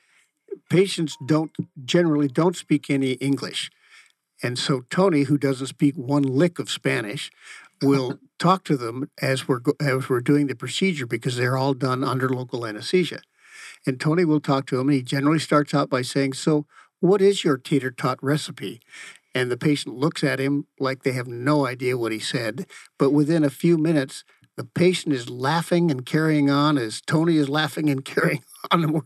patients 0.71 1.17
don't 1.27 1.53
generally 1.85 2.29
don't 2.29 2.57
speak 2.57 2.91
any 2.91 3.13
English. 3.13 3.71
And 4.43 4.59
so 4.59 4.83
Tony, 4.91 5.25
who 5.25 5.39
doesn't 5.39 5.67
speak 5.67 5.97
one 5.97 6.23
lick 6.23 6.59
of 6.59 6.71
Spanish, 6.71 7.31
will 7.83 8.19
talk 8.39 8.65
to 8.65 8.77
them 8.77 9.11
as 9.21 9.49
we're 9.49 9.61
as 9.81 10.09
we're 10.09 10.21
doing 10.21 10.47
the 10.47 10.55
procedure 10.55 11.07
because 11.07 11.37
they're 11.37 11.57
all 11.57 11.75
done 11.75 12.05
under 12.05 12.29
local 12.29 12.67
anesthesia. 12.67 13.21
And 13.87 14.01
Tony 14.01 14.25
will 14.25 14.41
talk 14.41 14.67
to 14.67 14.77
them, 14.77 14.89
and 14.89 14.97
he 14.97 15.03
generally 15.03 15.39
starts 15.39 15.75
out 15.75 15.91
by 15.91 16.03
saying, 16.03 16.35
"So, 16.35 16.67
what 17.01 17.21
is 17.21 17.45
your 17.45 17.57
tater 17.57 17.91
tot 17.91 18.19
recipe?" 18.23 18.81
And 19.35 19.51
the 19.51 19.57
patient 19.57 19.97
looks 19.97 20.25
at 20.25 20.41
him 20.41 20.67
like 20.81 21.03
they 21.03 21.13
have 21.13 21.29
no 21.29 21.67
idea 21.67 21.99
what 21.99 22.13
he 22.13 22.19
said. 22.19 22.67
But 22.99 23.11
within 23.11 23.45
a 23.45 23.51
few 23.51 23.79
minutes, 23.79 24.25
the 24.59 24.65
patient 24.65 25.15
is 25.15 25.31
laughing 25.31 25.89
and 25.91 26.05
carrying 26.05 26.51
on 26.51 26.77
as 26.77 27.01
Tony 27.01 27.37
is 27.37 27.49
laughing 27.49 27.89
and 27.89 28.05
carrying 28.05 28.43
on. 28.71 28.83
And 28.85 28.93
we're, 28.93 29.01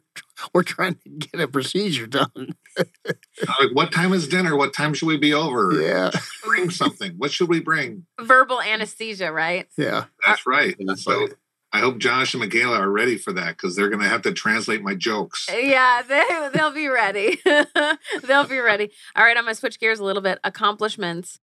we're 0.53 0.63
trying 0.63 0.95
to 0.95 1.11
get 1.11 1.41
a 1.41 1.47
procedure 1.47 2.07
done. 2.07 2.57
like, 2.77 3.71
what 3.75 3.93
time 3.93 4.13
is 4.15 4.27
dinner? 4.27 4.57
What 4.57 4.75
time 4.75 4.95
should 4.95 5.07
we 5.07 5.19
be 5.19 5.35
over? 5.35 5.81
Yeah. 5.81 6.11
Bring 6.43 6.71
something. 6.71 7.13
What 7.19 7.31
should 7.31 7.51
we 7.51 7.61
bring? 7.61 8.07
Verbal 8.21 8.63
anesthesia, 8.63 9.31
right? 9.31 9.69
Yeah. 9.77 10.07
That's 10.27 10.47
right. 10.47 10.75
That's 10.81 11.05
so 11.05 11.21
right. 11.21 11.35
I 11.75 11.81
hope 11.81 11.99
Josh 11.99 12.35
and 12.35 12.43
Michaela 12.43 12.79
are 12.79 12.91
ready 12.91 13.17
for 13.17 13.33
that 13.35 13.57
because 13.57 13.77
they're 13.77 13.89
going 13.89 14.03
to 14.03 14.09
have 14.09 14.23
to 14.23 14.33
translate 14.33 14.83
my 14.83 14.95
jokes. 14.95 15.49
Yeah, 15.51 16.03
they, 16.03 16.51
they'll 16.53 16.71
be 16.71 16.89
ready. 16.89 17.41
they'll 18.23 18.47
be 18.47 18.59
ready. 18.59 18.91
All 19.17 19.25
right, 19.25 19.37
I'm 19.37 19.45
going 19.45 19.55
to 19.55 19.59
switch 19.59 19.81
gears 19.81 19.99
a 19.99 20.05
little 20.05 20.21
bit. 20.21 20.39
Accomplishments. 20.45 21.39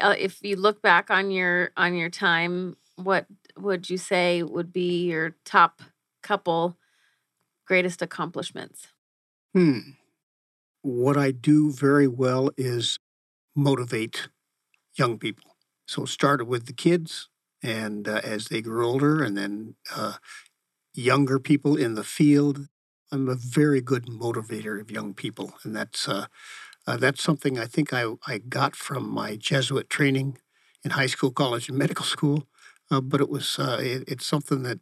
Uh, 0.00 0.14
if 0.16 0.40
you 0.42 0.56
look 0.56 0.82
back 0.82 1.10
on 1.10 1.30
your 1.30 1.70
on 1.76 1.94
your 1.94 2.10
time 2.10 2.76
what 2.96 3.26
would 3.56 3.88
you 3.88 3.98
say 3.98 4.42
would 4.42 4.72
be 4.72 5.04
your 5.04 5.36
top 5.44 5.82
couple 6.22 6.76
greatest 7.66 8.02
accomplishments? 8.02 8.88
Hmm. 9.54 9.80
What 10.82 11.16
I 11.16 11.30
do 11.30 11.72
very 11.72 12.08
well 12.08 12.50
is 12.56 12.98
motivate 13.54 14.28
young 14.96 15.18
people. 15.18 15.56
So 15.86 16.04
it 16.04 16.08
started 16.08 16.46
with 16.46 16.66
the 16.66 16.72
kids, 16.72 17.28
and 17.62 18.08
uh, 18.08 18.20
as 18.22 18.46
they 18.46 18.60
grew 18.60 18.86
older, 18.86 19.22
and 19.22 19.36
then 19.36 19.76
uh, 19.94 20.14
younger 20.94 21.38
people 21.38 21.76
in 21.76 21.94
the 21.94 22.04
field. 22.04 22.66
I'm 23.12 23.28
a 23.28 23.36
very 23.36 23.80
good 23.80 24.06
motivator 24.06 24.80
of 24.80 24.90
young 24.90 25.14
people, 25.14 25.54
and 25.62 25.76
that's 25.76 26.08
uh, 26.08 26.26
uh, 26.86 26.96
that's 26.96 27.22
something 27.22 27.58
I 27.58 27.66
think 27.66 27.92
I, 27.92 28.12
I 28.26 28.38
got 28.38 28.74
from 28.74 29.08
my 29.08 29.36
Jesuit 29.36 29.88
training 29.88 30.38
in 30.84 30.92
high 30.92 31.06
school, 31.06 31.30
college, 31.30 31.68
and 31.68 31.78
medical 31.78 32.04
school. 32.04 32.44
Uh, 32.90 33.00
but 33.00 33.20
it 33.20 33.28
was 33.28 33.58
uh, 33.58 33.78
it, 33.80 34.04
it's 34.06 34.26
something 34.26 34.62
that, 34.62 34.78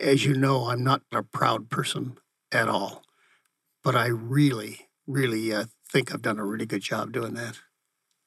as 0.00 0.24
you 0.24 0.34
know, 0.34 0.70
I'm 0.70 0.84
not 0.84 1.02
a 1.12 1.22
proud 1.22 1.70
person 1.70 2.18
at 2.52 2.68
all, 2.68 3.02
but 3.84 3.96
I 3.96 4.06
really, 4.06 4.88
really 5.06 5.52
uh, 5.54 5.66
think 5.90 6.12
I've 6.12 6.22
done 6.22 6.38
a 6.38 6.44
really 6.44 6.66
good 6.66 6.82
job 6.82 7.12
doing 7.12 7.34
that. 7.34 7.58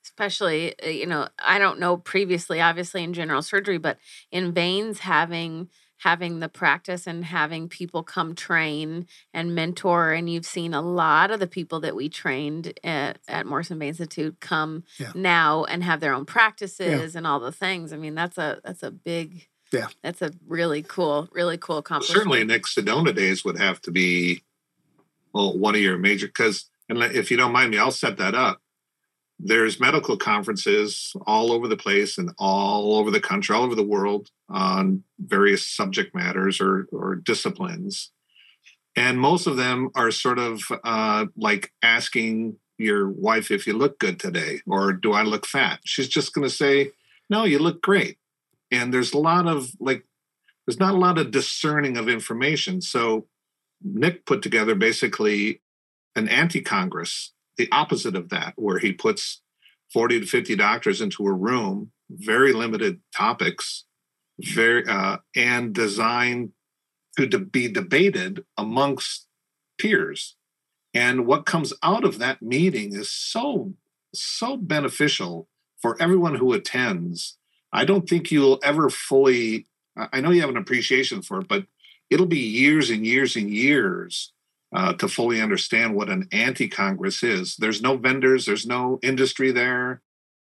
Especially 0.03 0.73
uh, 0.81 0.87
you 0.87 1.05
know 1.05 1.27
i 1.39 1.59
don't 1.59 1.79
know 1.79 1.97
previously 1.97 2.59
obviously 2.61 3.03
in 3.03 3.13
general 3.13 3.41
surgery 3.41 3.77
but 3.77 3.97
in 4.31 4.53
veins 4.53 4.99
having 4.99 5.69
having 5.99 6.39
the 6.39 6.49
practice 6.49 7.05
and 7.07 7.23
having 7.25 7.69
people 7.69 8.03
come 8.03 8.33
train 8.35 9.05
and 9.33 9.53
mentor 9.55 10.11
and 10.11 10.29
you've 10.29 10.45
seen 10.45 10.73
a 10.73 10.81
lot 10.81 11.29
of 11.31 11.39
the 11.39 11.47
people 11.47 11.79
that 11.79 11.95
we 11.95 12.09
trained 12.09 12.73
at, 12.83 13.19
at 13.27 13.45
morrison 13.45 13.77
vein 13.79 13.89
institute 13.89 14.37
come 14.39 14.83
Yeah. 14.97 15.11
now 15.15 15.63
and 15.65 15.83
have 15.83 15.99
their 15.99 16.13
own 16.13 16.25
practices 16.25 17.15
and 17.15 17.25
all 17.27 17.39
the 17.39 17.51
things 17.51 17.93
i 17.93 17.97
mean 17.97 18.15
that's 18.15 18.37
a 18.37 18.59
that's 18.63 18.83
a 18.83 18.91
big 18.91 19.47
Yeah. 19.71 19.87
that's 20.01 20.21
a 20.21 20.31
really 20.47 20.81
cool 20.81 21.29
really 21.31 21.57
cool 21.57 21.75
Well, 21.75 21.79
accomplishment 21.79 22.17
certainly 22.17 22.43
Nick 22.43 22.63
Sedona 22.63 23.13
days 23.15 23.43
would 23.45 23.57
have 23.59 23.81
to 23.81 23.91
be 23.91 24.43
well 25.33 25.57
one 25.57 25.75
of 25.75 25.81
your 25.81 25.97
major 25.97 26.27
because 26.27 26.69
and 26.91 27.03
if 27.03 27.29
you 27.29 27.37
don't 27.37 27.51
mind 27.51 27.69
me, 27.69 27.77
I'll 27.77 27.91
set 27.91 28.17
that 28.17 28.33
up. 28.33 28.61
There's 29.39 29.79
medical 29.79 30.17
conferences 30.17 31.13
all 31.25 31.51
over 31.51 31.67
the 31.67 31.77
place 31.77 32.17
and 32.17 32.31
all 32.37 32.95
over 32.95 33.09
the 33.09 33.21
country, 33.21 33.55
all 33.55 33.63
over 33.63 33.75
the 33.75 33.83
world 33.83 34.29
on 34.49 35.03
various 35.17 35.65
subject 35.65 36.13
matters 36.13 36.59
or 36.59 36.87
or 36.91 37.15
disciplines. 37.15 38.11
And 38.95 39.19
most 39.19 39.47
of 39.47 39.55
them 39.55 39.89
are 39.95 40.11
sort 40.11 40.39
of 40.39 40.61
uh, 40.83 41.27
like 41.37 41.71
asking 41.81 42.57
your 42.77 43.09
wife 43.09 43.51
if 43.51 43.65
you 43.67 43.73
look 43.73 43.99
good 43.99 44.19
today 44.19 44.61
or 44.65 44.91
do 44.93 45.13
I 45.13 45.23
look 45.23 45.45
fat? 45.45 45.79
She's 45.85 46.07
just 46.07 46.33
going 46.33 46.47
to 46.47 46.53
say, 46.53 46.91
no, 47.29 47.43
you 47.43 47.59
look 47.59 47.81
great. 47.81 48.17
And 48.71 48.93
there's 48.93 49.13
a 49.13 49.17
lot 49.17 49.47
of 49.47 49.71
like 49.79 50.03
there's 50.65 50.79
not 50.79 50.93
a 50.93 50.97
lot 50.97 51.17
of 51.17 51.31
discerning 51.31 51.97
of 51.97 52.07
information. 52.07 52.81
So 52.81 53.25
Nick 53.81 54.25
put 54.25 54.41
together 54.41 54.75
basically 54.75 55.61
an 56.15 56.27
anti-Congress, 56.27 57.33
the 57.59 57.69
opposite 57.71 58.15
of 58.15 58.29
that, 58.29 58.53
where 58.55 58.79
he 58.79 58.93
puts 58.93 59.41
40 59.93 60.21
to 60.21 60.25
50 60.25 60.55
doctors 60.55 61.01
into 61.01 61.27
a 61.27 61.33
room, 61.33 61.91
very 62.09 62.53
limited 62.53 63.01
topics, 63.15 63.83
very 64.39 64.87
uh, 64.87 65.17
and 65.35 65.73
designed 65.73 66.53
to 67.17 67.27
de- 67.27 67.39
be 67.39 67.67
debated 67.67 68.45
amongst 68.57 69.27
peers. 69.77 70.37
And 70.93 71.27
what 71.27 71.45
comes 71.45 71.73
out 71.83 72.05
of 72.05 72.17
that 72.19 72.41
meeting 72.41 72.95
is 72.95 73.11
so 73.11 73.73
so 74.15 74.57
beneficial 74.57 75.47
for 75.81 76.01
everyone 76.01 76.35
who 76.35 76.53
attends. 76.53 77.37
I 77.71 77.85
don't 77.85 78.09
think 78.09 78.31
you'll 78.31 78.59
ever 78.63 78.89
fully 78.89 79.67
I 79.97 80.07
I 80.13 80.21
know 80.21 80.31
you 80.31 80.41
have 80.41 80.49
an 80.49 80.57
appreciation 80.57 81.21
for 81.21 81.41
it, 81.41 81.47
but 81.49 81.65
it'll 82.09 82.25
be 82.25 82.39
years 82.39 82.89
and 82.89 83.05
years 83.05 83.35
and 83.35 83.49
years 83.49 84.31
uh, 84.75 84.93
to 84.93 85.07
fully 85.07 85.41
understand 85.41 85.95
what 85.95 86.09
an 86.09 86.27
anti-Congress 86.31 87.23
is. 87.23 87.55
There's 87.57 87.81
no 87.81 87.97
vendors, 87.97 88.45
there's 88.45 88.65
no 88.65 88.99
industry 89.01 89.51
there. 89.51 90.01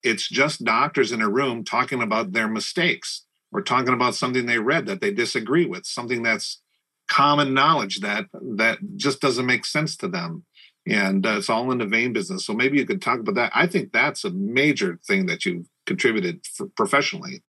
It's 0.04 0.30
just 0.30 0.64
doctors 0.64 1.12
in 1.12 1.22
a 1.22 1.30
room 1.30 1.64
talking 1.64 2.02
about 2.02 2.32
their 2.32 2.48
mistakes 2.48 3.26
or 3.52 3.62
talking 3.62 3.94
about 3.94 4.16
something 4.16 4.46
they 4.46 4.60
read 4.60 4.86
that 4.86 5.02
they 5.02 5.12
disagree 5.12 5.66
with, 5.66 5.86
something 5.86 6.24
that's 6.24 6.62
common 7.08 7.54
knowledge 7.54 8.00
that 8.02 8.26
that 8.34 8.80
just 8.96 9.20
doesn't 9.22 9.46
make 9.46 9.66
sense 9.66 9.96
to 9.98 10.08
them. 10.08 10.46
And 10.88 11.26
uh, 11.26 11.38
it's 11.38 11.50
all 11.50 11.72
in 11.72 11.80
the 11.80 11.86
vein 11.86 12.14
business. 12.14 12.46
So 12.46 12.54
maybe 12.54 12.78
you 12.78 12.86
could 12.86 13.02
talk 13.02 13.20
about 13.20 13.36
that. 13.36 13.52
I 13.56 13.66
think 13.66 13.92
that's 13.92 14.24
a 14.24 14.30
major 14.30 15.00
thing 15.08 15.26
that 15.26 15.46
you've 15.46 15.68
contributed 15.88 16.42
professionally. 16.76 17.44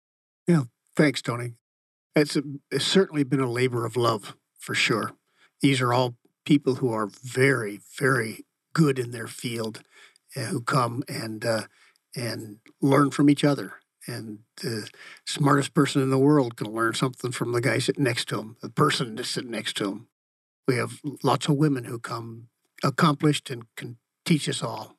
Yeah. 0.48 0.64
Thanks, 0.96 1.22
Tony. 1.22 1.54
It's, 2.16 2.38
a, 2.38 2.44
it's 2.72 2.86
certainly 2.86 3.24
been 3.24 3.42
a 3.42 3.52
labor 3.52 3.86
of 3.86 3.98
love 3.98 4.38
for 4.58 4.74
sure. 4.74 5.12
These 5.62 5.82
are 5.82 5.94
all 5.94 6.16
people 6.46 6.76
who 6.76 6.92
are 6.92 7.08
very, 7.08 7.80
very 7.98 8.46
good 8.74 9.00
in 9.00 9.12
their 9.12 9.28
field, 9.28 9.82
uh, 10.36 10.42
who 10.42 10.62
come 10.62 11.04
and 11.08 11.44
uh, 11.46 11.64
and 12.16 12.60
learn 12.82 13.12
from 13.12 13.30
each 13.30 13.44
other. 13.44 13.74
And 14.08 14.40
the 14.62 14.88
smartest 15.26 15.74
person 15.74 16.02
in 16.02 16.12
the 16.12 16.20
world 16.20 16.58
can 16.58 16.72
learn 16.72 16.94
something 16.94 17.32
from 17.32 17.52
the 17.52 17.62
guy 17.62 17.80
sitting 17.80 18.04
next 18.04 18.28
to 18.30 18.40
him, 18.40 18.58
the 18.62 18.70
person 18.70 19.16
that's 19.16 19.30
sitting 19.30 19.52
next 19.52 19.76
to 19.78 19.92
him. 19.92 20.08
We 20.68 20.76
have 20.76 21.02
lots 21.24 21.48
of 21.48 21.56
women 21.56 21.86
who 21.86 22.00
come 22.00 22.50
accomplished 22.84 23.50
and 23.50 23.66
can 23.76 23.98
teach 24.24 24.48
us 24.48 24.62
all. 24.62 24.96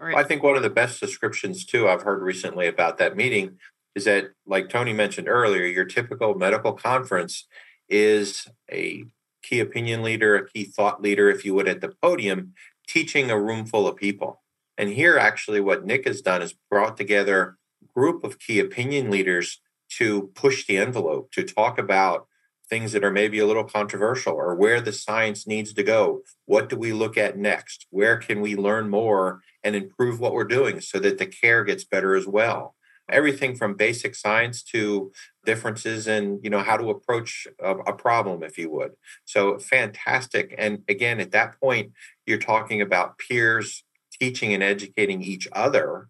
Right. 0.00 0.16
I 0.16 0.24
think 0.24 0.42
one 0.42 0.56
of 0.56 0.64
the 0.64 0.70
best 0.70 0.98
descriptions 0.98 1.64
too 1.64 1.88
I've 1.88 2.02
heard 2.02 2.22
recently 2.22 2.66
about 2.66 2.98
that 2.98 3.16
meeting 3.16 3.58
is 3.94 4.04
that, 4.06 4.32
like 4.46 4.68
Tony 4.68 4.92
mentioned 4.92 5.28
earlier, 5.28 5.64
your 5.64 5.84
typical 5.84 6.34
medical 6.34 6.72
conference 6.72 7.46
is 7.88 8.48
a 8.70 9.04
key 9.42 9.60
opinion 9.60 10.02
leader, 10.02 10.36
a 10.36 10.48
key 10.48 10.64
thought 10.64 11.02
leader, 11.02 11.30
if 11.30 11.44
you 11.44 11.54
would, 11.54 11.68
at 11.68 11.80
the 11.80 11.94
podium, 12.02 12.54
teaching 12.88 13.30
a 13.30 13.40
room 13.40 13.66
full 13.66 13.86
of 13.86 13.96
people. 13.96 14.42
And 14.78 14.90
here, 14.90 15.18
actually, 15.18 15.60
what 15.60 15.84
Nick 15.84 16.06
has 16.06 16.22
done 16.22 16.42
is 16.42 16.54
brought 16.70 16.96
together 16.96 17.58
a 17.82 17.92
group 17.92 18.24
of 18.24 18.38
key 18.38 18.58
opinion 18.58 19.10
leaders 19.10 19.60
to 19.98 20.30
push 20.34 20.66
the 20.66 20.78
envelope, 20.78 21.30
to 21.32 21.44
talk 21.44 21.78
about 21.78 22.26
things 22.70 22.92
that 22.92 23.04
are 23.04 23.12
maybe 23.12 23.38
a 23.38 23.46
little 23.46 23.64
controversial 23.64 24.32
or 24.32 24.54
where 24.54 24.80
the 24.80 24.92
science 24.92 25.46
needs 25.46 25.74
to 25.74 25.82
go. 25.82 26.22
What 26.46 26.70
do 26.70 26.76
we 26.76 26.92
look 26.92 27.18
at 27.18 27.36
next? 27.36 27.86
Where 27.90 28.16
can 28.16 28.40
we 28.40 28.56
learn 28.56 28.88
more 28.88 29.42
and 29.62 29.76
improve 29.76 30.18
what 30.18 30.32
we're 30.32 30.44
doing 30.44 30.80
so 30.80 30.98
that 31.00 31.18
the 31.18 31.26
care 31.26 31.64
gets 31.64 31.84
better 31.84 32.14
as 32.14 32.26
well? 32.26 32.74
Everything 33.10 33.54
from 33.54 33.74
basic 33.74 34.14
science 34.14 34.62
to 34.62 35.12
differences 35.44 36.06
in 36.06 36.40
you 36.42 36.50
know 36.50 36.60
how 36.60 36.76
to 36.76 36.90
approach 36.90 37.46
a, 37.60 37.70
a 37.70 37.92
problem 37.92 38.42
if 38.42 38.56
you 38.58 38.70
would. 38.70 38.92
So 39.24 39.58
fantastic 39.58 40.54
and 40.56 40.82
again 40.88 41.20
at 41.20 41.32
that 41.32 41.60
point 41.60 41.92
you're 42.26 42.38
talking 42.38 42.80
about 42.80 43.18
peers 43.18 43.84
teaching 44.12 44.54
and 44.54 44.62
educating 44.62 45.22
each 45.22 45.48
other 45.52 46.08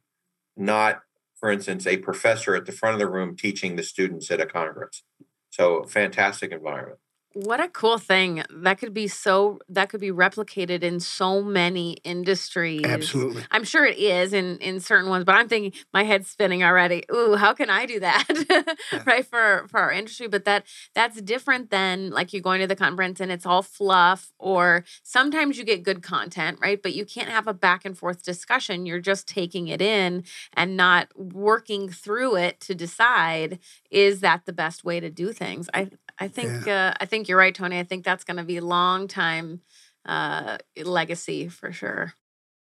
not 0.57 1.01
for 1.39 1.51
instance 1.51 1.87
a 1.87 1.97
professor 1.97 2.55
at 2.55 2.67
the 2.67 2.73
front 2.73 2.95
of 2.95 3.01
the 3.01 3.09
room 3.09 3.37
teaching 3.37 3.77
the 3.77 3.83
students 3.83 4.31
at 4.31 4.41
a 4.41 4.47
congress. 4.47 5.03
So 5.51 5.85
fantastic 5.85 6.53
environment 6.53 6.99
What 7.35 7.61
a 7.61 7.69
cool 7.69 7.99
thing. 7.99 8.43
That 8.51 8.79
could 8.79 8.93
be 8.93 9.09
so 9.09 9.61
that 9.69 9.89
could 9.89 10.01
be 10.01 10.11
replicated 10.11 10.83
in 10.83 11.01
so 11.01 11.43
many 11.43 11.95
industries. 12.05 12.85
Absolutely. 12.85 13.43
I'm 13.51 13.65
sure 13.65 13.87
it 13.87 13.97
is 13.97 14.33
in 14.33 14.59
in 14.59 14.81
certain 14.81 15.09
ones, 15.09 15.25
but 15.25 15.35
I'm 15.35 15.49
thinking 15.49 15.73
my 15.95 16.05
head's 16.05 16.31
spinning 16.31 16.63
already. 16.63 17.05
Ooh, 17.13 17.37
how 17.37 17.55
can 17.55 17.71
I 17.71 17.87
do 17.87 18.01
that? 18.01 18.77
right 19.07 19.25
for 19.25 19.67
for 19.69 19.81
our 19.81 19.91
industry, 19.91 20.29
but 20.29 20.45
that 20.45 20.67
that's 20.95 21.23
different 21.23 21.71
than 21.71 22.11
like 22.11 22.33
you 22.33 22.43
going 22.43 22.61
to 22.61 22.67
the 22.67 22.77
conference 22.77 23.19
and 23.19 23.33
it's 23.33 23.47
all 23.47 23.63
fluff 23.63 24.33
or 24.39 24.85
sometimes 25.03 25.57
you 25.57 25.65
get 25.65 25.83
good 25.83 26.03
content, 26.03 26.59
right? 26.61 26.83
But 26.83 26.95
you 26.95 27.07
can't 27.07 27.31
have 27.31 27.47
a 27.47 27.55
back 27.55 27.85
and 27.85 27.97
forth 27.97 28.23
discussion. 28.23 28.85
You're 28.85 29.01
just 29.01 29.27
taking 29.27 29.69
it 29.69 29.81
in 29.81 30.25
and 30.53 30.77
not 30.77 31.09
working 31.17 31.89
through 31.89 32.37
it 32.37 32.61
to 32.61 32.75
decide 32.75 33.59
is 33.91 34.21
that 34.21 34.45
the 34.45 34.53
best 34.53 34.85
way 34.85 35.01
to 35.01 35.09
do 35.09 35.33
things. 35.33 35.71
I 35.73 35.91
I 36.19 36.29
think 36.29 36.69
uh, 36.69 36.95
I 37.01 37.07
think 37.07 37.29
you're 37.29 37.39
right, 37.39 37.55
Tony. 37.55 37.79
I 37.79 37.85
think 37.85 38.05
that's 38.05 38.25
going 38.25 38.37
to 38.37 38.45
be 38.45 38.61
long 38.61 39.09
time 39.09 39.61
uh, 40.07 40.59
legacy 40.77 41.49
for 41.49 41.73
sure. 41.73 42.15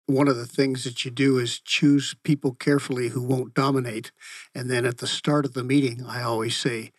one 0.07 0.27
of 0.27 0.37
the 0.37 0.45
things 0.45 0.83
that 0.83 1.03
you 1.03 1.11
do 1.11 1.39
is 1.39 1.59
choose 1.59 2.15
people 2.23 2.53
carefully 2.53 3.09
who 3.09 3.23
won't 3.23 3.53
dominate. 3.53 4.11
And 4.53 4.69
then 4.69 4.85
at 4.85 4.99
the 4.99 5.07
start 5.07 5.45
of 5.45 5.53
the 5.53 5.63
meeting, 5.63 6.05
I 6.05 6.21
always 6.21 6.55
say, 6.55 6.91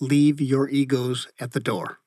leave 0.00 0.40
your 0.40 0.68
egos 0.68 1.28
at 1.40 1.52
the 1.52 1.60
door. 1.60 1.98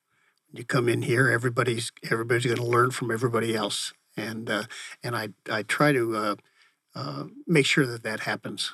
You 0.53 0.65
come 0.65 0.89
in 0.89 1.03
here, 1.03 1.29
everybody's 1.29 1.91
everybody's 2.09 2.45
going 2.45 2.57
to 2.57 2.65
learn 2.65 2.91
from 2.91 3.09
everybody 3.09 3.55
else, 3.55 3.93
and 4.17 4.49
uh, 4.49 4.63
and 5.01 5.15
I 5.15 5.29
I 5.49 5.63
try 5.63 5.93
to 5.93 6.15
uh, 6.15 6.35
uh, 6.93 7.23
make 7.47 7.65
sure 7.65 7.85
that 7.85 8.03
that 8.03 8.21
happens. 8.21 8.73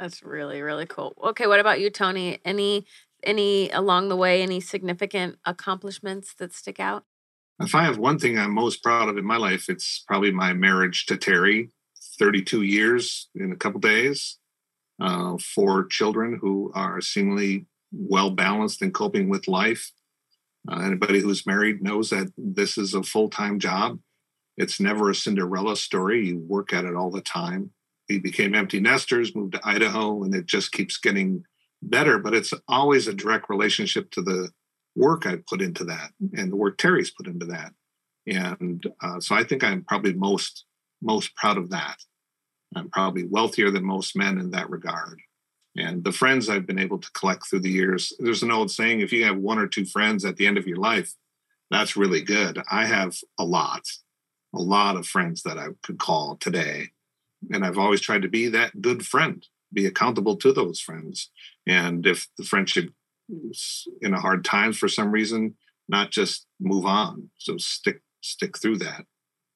That's 0.00 0.24
really 0.24 0.60
really 0.60 0.86
cool. 0.86 1.14
Okay, 1.22 1.46
what 1.46 1.60
about 1.60 1.78
you, 1.80 1.88
Tony? 1.88 2.40
Any 2.44 2.84
any 3.22 3.70
along 3.70 4.08
the 4.08 4.16
way 4.16 4.42
any 4.42 4.60
significant 4.60 5.38
accomplishments 5.44 6.34
that 6.34 6.52
stick 6.52 6.80
out? 6.80 7.04
If 7.60 7.74
I 7.74 7.84
have 7.84 7.98
one 7.98 8.18
thing 8.18 8.38
I'm 8.38 8.52
most 8.52 8.82
proud 8.82 9.08
of 9.08 9.18
in 9.18 9.24
my 9.24 9.36
life, 9.36 9.68
it's 9.68 10.04
probably 10.06 10.30
my 10.30 10.52
marriage 10.52 11.06
to 11.06 11.16
Terry. 11.16 11.70
32 12.18 12.62
years 12.62 13.28
in 13.34 13.52
a 13.52 13.56
couple 13.56 13.80
days, 13.80 14.38
uh, 15.00 15.36
four 15.38 15.86
children 15.86 16.38
who 16.40 16.72
are 16.74 17.00
seemingly 17.00 17.66
well 17.92 18.30
balanced 18.30 18.82
and 18.82 18.92
coping 18.92 19.28
with 19.28 19.48
life. 19.48 19.92
Uh, 20.70 20.80
anybody 20.80 21.20
who's 21.20 21.46
married 21.46 21.82
knows 21.82 22.10
that 22.10 22.32
this 22.36 22.76
is 22.76 22.94
a 22.94 23.02
full 23.02 23.30
time 23.30 23.58
job. 23.58 23.98
It's 24.56 24.80
never 24.80 25.08
a 25.08 25.14
Cinderella 25.14 25.76
story. 25.76 26.28
You 26.28 26.40
work 26.40 26.72
at 26.72 26.84
it 26.84 26.96
all 26.96 27.10
the 27.10 27.20
time. 27.20 27.70
We 28.08 28.18
became 28.18 28.54
empty 28.54 28.80
nesters, 28.80 29.34
moved 29.34 29.52
to 29.52 29.60
Idaho, 29.62 30.24
and 30.24 30.34
it 30.34 30.46
just 30.46 30.72
keeps 30.72 30.98
getting 30.98 31.44
better. 31.82 32.18
But 32.18 32.34
it's 32.34 32.52
always 32.66 33.08
a 33.08 33.14
direct 33.14 33.48
relationship 33.48 34.10
to 34.12 34.22
the 34.22 34.50
work 34.96 35.26
I 35.26 35.36
put 35.48 35.62
into 35.62 35.84
that 35.84 36.10
and 36.36 36.50
the 36.50 36.56
work 36.56 36.76
Terry's 36.78 37.10
put 37.10 37.26
into 37.26 37.46
that. 37.46 37.72
And 38.26 38.84
uh, 39.00 39.20
so 39.20 39.34
I 39.34 39.44
think 39.44 39.64
I'm 39.64 39.84
probably 39.84 40.12
most 40.12 40.64
most 41.00 41.34
proud 41.36 41.56
of 41.58 41.70
that. 41.70 41.96
I'm 42.74 42.90
probably 42.90 43.24
wealthier 43.24 43.70
than 43.70 43.84
most 43.84 44.16
men 44.16 44.38
in 44.38 44.50
that 44.50 44.68
regard. 44.68 45.20
And 45.76 46.02
the 46.02 46.12
friends 46.12 46.48
I've 46.48 46.66
been 46.66 46.78
able 46.78 46.98
to 46.98 47.10
collect 47.12 47.46
through 47.46 47.60
the 47.60 47.70
years, 47.70 48.12
there's 48.18 48.42
an 48.42 48.50
old 48.50 48.70
saying 48.70 49.00
if 49.00 49.12
you 49.12 49.24
have 49.24 49.36
one 49.36 49.58
or 49.58 49.68
two 49.68 49.84
friends 49.84 50.24
at 50.24 50.36
the 50.36 50.46
end 50.46 50.58
of 50.58 50.66
your 50.66 50.76
life, 50.76 51.14
that's 51.70 51.96
really 51.96 52.22
good. 52.22 52.60
I 52.70 52.86
have 52.86 53.16
a 53.38 53.44
lot, 53.44 53.82
a 54.54 54.58
lot 54.58 54.96
of 54.96 55.06
friends 55.06 55.42
that 55.42 55.58
I 55.58 55.68
could 55.82 55.98
call 55.98 56.36
today. 56.36 56.88
And 57.52 57.64
I've 57.64 57.78
always 57.78 58.00
tried 58.00 58.22
to 58.22 58.28
be 58.28 58.48
that 58.48 58.82
good 58.82 59.06
friend, 59.06 59.46
be 59.72 59.86
accountable 59.86 60.36
to 60.36 60.52
those 60.52 60.80
friends. 60.80 61.30
And 61.68 62.06
if 62.06 62.28
the 62.36 62.44
friendship 62.44 62.90
is 63.28 63.86
in 64.00 64.14
a 64.14 64.20
hard 64.20 64.44
times 64.44 64.78
for 64.78 64.88
some 64.88 65.10
reason, 65.10 65.56
not 65.88 66.10
just 66.10 66.46
move 66.60 66.86
on. 66.86 67.30
So 67.38 67.56
stick 67.58 68.02
stick 68.20 68.58
through 68.58 68.78
that. 68.78 69.04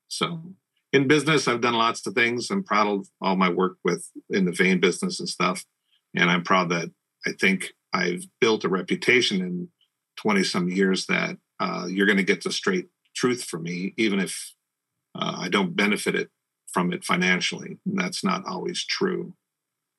So 0.08 0.54
in 0.92 1.08
business, 1.08 1.48
I've 1.48 1.60
done 1.60 1.74
lots 1.74 2.06
of 2.06 2.14
things. 2.14 2.50
I'm 2.50 2.62
proud 2.62 2.86
of 2.86 3.08
all 3.20 3.36
my 3.36 3.48
work 3.48 3.78
with 3.82 4.08
in 4.30 4.44
the 4.44 4.52
vein 4.52 4.78
business 4.78 5.20
and 5.20 5.28
stuff. 5.28 5.64
And 6.14 6.30
I'm 6.30 6.44
proud 6.44 6.68
that 6.68 6.90
I 7.26 7.32
think 7.32 7.72
I've 7.94 8.24
built 8.40 8.64
a 8.64 8.68
reputation 8.68 9.40
in 9.40 9.68
20 10.16 10.44
some 10.44 10.68
years 10.68 11.06
that 11.06 11.36
uh, 11.60 11.86
you're 11.88 12.06
going 12.06 12.18
to 12.18 12.24
get 12.24 12.42
the 12.42 12.52
straight 12.52 12.88
truth 13.14 13.44
from 13.44 13.62
me, 13.62 13.94
even 13.96 14.20
if 14.20 14.54
uh, 15.14 15.36
I 15.38 15.48
don't 15.48 15.76
benefit 15.76 16.14
it 16.14 16.30
from 16.72 16.92
it 16.92 17.04
financially. 17.04 17.78
And 17.86 17.98
that's 17.98 18.24
not 18.24 18.46
always 18.46 18.84
true 18.84 19.34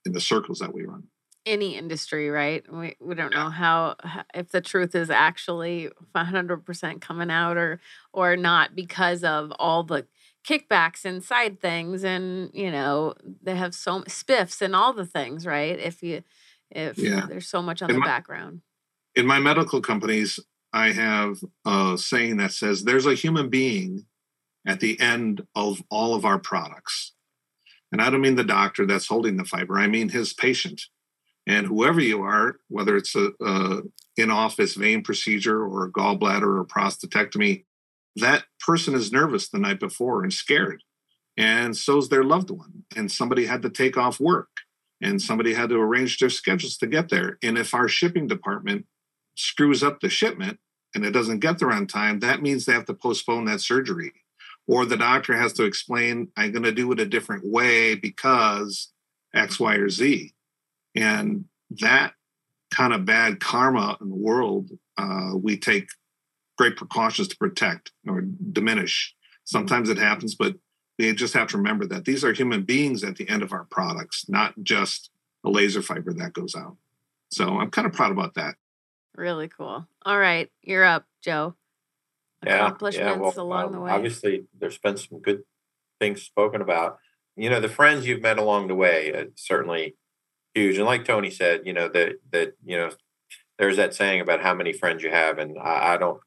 in 0.05 0.11
the 0.11 0.22
circles 0.22 0.59
that 0.59 0.74
we 0.74 0.84
run. 0.84 1.03
Any 1.46 1.76
industry, 1.78 2.30
right? 2.30 2.64
We 2.72 2.96
we 3.02 3.16
don't 3.16 3.34
know 3.34 3.50
how 3.50 3.98
if 4.34 4.50
the 4.52 4.62
truth 4.62 4.96
is 4.96 5.10
actually 5.10 5.89
100% 6.16 7.02
coming 7.02 7.30
out 7.30 7.58
or 7.58 7.82
or 8.14 8.38
not 8.38 8.76
because 8.76 9.24
of 9.26 9.52
all 9.60 9.84
the 9.84 10.08
kickbacks 10.46 11.06
and 11.06 11.24
side 11.24 11.60
things 11.60 12.04
and 12.04 12.50
you 12.54 12.70
know 12.70 13.14
they 13.41 13.56
have 13.56 13.74
so 13.74 14.02
spiffs 14.02 14.62
and 14.62 14.76
all 14.76 14.94
the 14.94 15.06
things 15.06 15.46
right? 15.46 15.78
If 15.80 16.02
you 16.02 16.24
if 16.72 16.98
yeah. 16.98 17.26
there's 17.28 17.48
so 17.48 17.62
much 17.62 17.82
on 17.82 17.89
in 17.89 17.96
the 17.96 18.00
my, 18.00 18.06
background. 18.06 18.62
in 19.16 19.26
my 19.26 19.39
medical 19.39 19.82
companies 19.82 20.39
i 20.72 20.91
have 20.91 21.38
a 21.66 21.98
saying 21.98 22.38
that 22.38 22.52
says 22.52 22.84
there's 22.84 23.06
a 23.06 23.14
human 23.14 23.50
being 23.50 24.06
at 24.66 24.80
the 24.80 25.00
end 25.00 25.46
of 25.56 25.84
all 25.91 26.16
of 26.16 26.26
our 26.26 26.39
products. 26.39 27.12
And 27.91 28.02
i 28.02 28.10
don't 28.10 28.22
mean 28.22 28.36
the 28.36 28.44
doctor 28.44 28.86
that's 28.86 29.08
holding 29.08 29.38
the 29.38 29.46
fiber 29.46 29.78
i 29.78 29.88
mean 29.88 30.10
his 30.10 30.34
patient 30.34 30.82
and 31.48 31.68
whoever 31.68 32.00
you 32.00 32.22
are 32.22 32.58
whether 32.70 32.96
it's 32.96 33.16
a, 33.16 33.32
a 33.41 33.82
in-office 34.18 34.76
vein 34.76 35.02
procedure 35.04 35.64
or 35.64 35.86
a 35.86 35.91
gallbladder 35.91 36.60
or 36.60 36.66
prostatectomy 36.66 37.64
that 38.16 38.46
person 38.60 38.94
is 38.94 39.12
nervous 39.12 39.50
the 39.50 39.60
night 39.60 39.80
before 39.80 40.24
and 40.24 40.34
scared. 40.34 40.84
And 41.36 41.76
so's 41.76 42.10
their 42.10 42.24
loved 42.24 42.52
one. 42.52 42.84
And 42.96 43.12
somebody 43.12 43.46
had 43.46 43.62
to 43.64 43.70
take 43.70 43.98
off 43.98 44.20
work 44.20 44.50
and 45.02 45.22
somebody 45.22 45.54
had 45.54 45.70
to 45.70 45.76
arrange 45.76 46.20
their 46.20 46.30
schedules 46.30 46.78
to 46.78 46.88
get 46.88 47.10
there. 47.10 47.38
And 47.41 47.58
if 47.58 47.74
our 47.74 47.88
shipping 47.88 48.28
department 48.28 48.86
screws 49.36 49.84
up 49.84 50.00
the 50.00 50.10
shipment 50.10 50.60
and 50.94 51.04
it 51.04 51.12
doesn't 51.12 51.39
get 51.39 51.58
there 51.58 51.72
on 51.72 51.88
time, 51.88 52.20
that 52.20 52.41
means 52.41 52.66
they 52.66 52.74
have 52.74 52.86
to 52.86 52.94
postpone 52.94 53.46
that 53.46 53.62
surgery. 53.62 54.14
Or 54.68 54.86
the 54.86 54.96
doctor 54.96 55.36
has 55.36 55.54
to 55.54 55.64
explain, 55.64 56.30
I'm 56.38 56.52
going 56.52 56.64
to 56.64 56.72
do 56.72 56.91
it 56.91 57.00
a 57.00 57.06
different 57.06 57.44
way 57.46 57.96
because 57.96 58.91
X, 59.34 59.60
Y, 59.60 59.76
or 59.76 59.89
Z. 59.89 60.34
And 60.96 61.46
that 61.80 62.14
kind 62.72 62.94
of 62.94 63.06
bad 63.06 63.39
karma 63.39 63.98
in 64.02 64.10
the 64.10 64.16
world, 64.16 64.70
uh, 64.98 65.32
we 65.36 65.58
take 65.58 65.88
great 66.58 66.76
precautions 66.76 67.28
to 67.30 67.38
protect 67.38 67.91
or 68.08 68.22
diminish. 68.22 69.16
Sometimes 69.44 69.89
it 69.89 69.98
happens, 69.98 70.36
but 70.36 70.56
we 70.98 71.14
just 71.14 71.34
have 71.34 71.48
to 71.50 71.58
remember 71.58 71.86
that 71.88 72.06
these 72.06 72.24
are 72.24 72.34
human 72.34 72.64
beings 72.64 73.04
at 73.04 73.16
the 73.16 73.28
end 73.28 73.44
of 73.44 73.52
our 73.52 73.66
products, 73.66 74.26
not 74.30 74.54
just 74.64 75.10
a 75.44 75.50
laser 75.50 75.82
fiber 75.82 76.14
that 76.14 76.34
goes 76.34 76.56
out. 76.56 76.78
So 77.32 77.60
I'm 77.60 77.72
kind 77.72 77.88
of 77.88 77.94
proud 77.94 78.12
about 78.12 78.36
that. 78.36 78.56
Really 79.16 79.48
cool. 79.48 79.88
All 80.06 80.20
right, 80.20 80.50
you're 80.62 80.84
up, 80.84 81.06
Joe. 81.22 81.56
Accomplishments 82.41 83.06
yeah, 83.06 83.16
yeah. 83.16 83.20
Well, 83.20 83.34
along 83.38 83.72
the 83.72 83.80
way. 83.80 83.91
Obviously, 83.91 84.46
there's 84.60 84.78
been 84.78 84.98
some 84.98 85.20
good 85.20 85.44
things 86.00 86.22
spoken 86.22 86.62
about. 86.62 86.98
You 87.36 87.50
know, 87.50 87.60
the 87.60 87.70
friends 87.70 88.06
you've 88.06 88.22
met 88.22 88.38
along 88.38 88.68
the 88.68 88.76
way, 88.76 89.14
uh, 89.14 89.26
certainly 89.36 89.96
huge. 90.54 90.78
And 90.78 90.86
like 90.86 91.06
Tony 91.06 91.30
said, 91.30 91.62
you 91.66 91.74
know 91.74 91.88
that 91.89 92.16
that 92.32 92.54
you 92.64 92.78
know, 92.78 92.91
there's 93.58 93.78
that 93.78 93.93
saying 93.93 94.22
about 94.22 94.41
how 94.41 94.54
many 94.54 94.74
friends 94.74 95.04
you 95.04 95.10
have, 95.10 95.38
and 95.38 95.58
I, 95.60 95.93
I 95.93 95.97
don't 95.97 96.20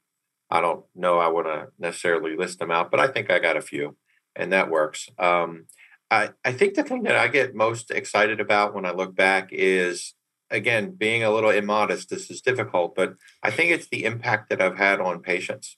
I 0.49 0.61
don't 0.61 0.85
know 0.95 1.19
I 1.19 1.27
want 1.27 1.47
to 1.47 1.67
necessarily 1.79 2.35
list 2.35 2.59
them 2.59 2.71
out, 2.71 2.91
but 2.91 2.99
I 2.99 3.07
think 3.07 3.29
I 3.29 3.39
got 3.39 3.57
a 3.57 3.61
few, 3.61 3.95
and 4.35 4.51
that 4.53 4.69
works. 4.69 5.09
Um, 5.17 5.65
I, 6.09 6.29
I 6.45 6.53
think 6.53 6.75
the 6.75 6.83
thing 6.83 7.03
that 7.03 7.15
I 7.15 7.27
get 7.27 7.55
most 7.55 7.91
excited 7.91 8.39
about 8.39 8.73
when 8.73 8.85
I 8.85 8.91
look 8.91 9.13
back 9.15 9.49
is, 9.51 10.13
again, 10.49 10.91
being 10.91 11.23
a 11.23 11.31
little 11.31 11.49
immodest. 11.49 12.09
This 12.09 12.31
is 12.31 12.41
difficult, 12.41 12.95
but 12.95 13.15
I 13.43 13.51
think 13.51 13.71
it's 13.71 13.89
the 13.89 14.05
impact 14.05 14.49
that 14.49 14.61
I've 14.61 14.77
had 14.77 15.01
on 15.01 15.21
patients. 15.21 15.77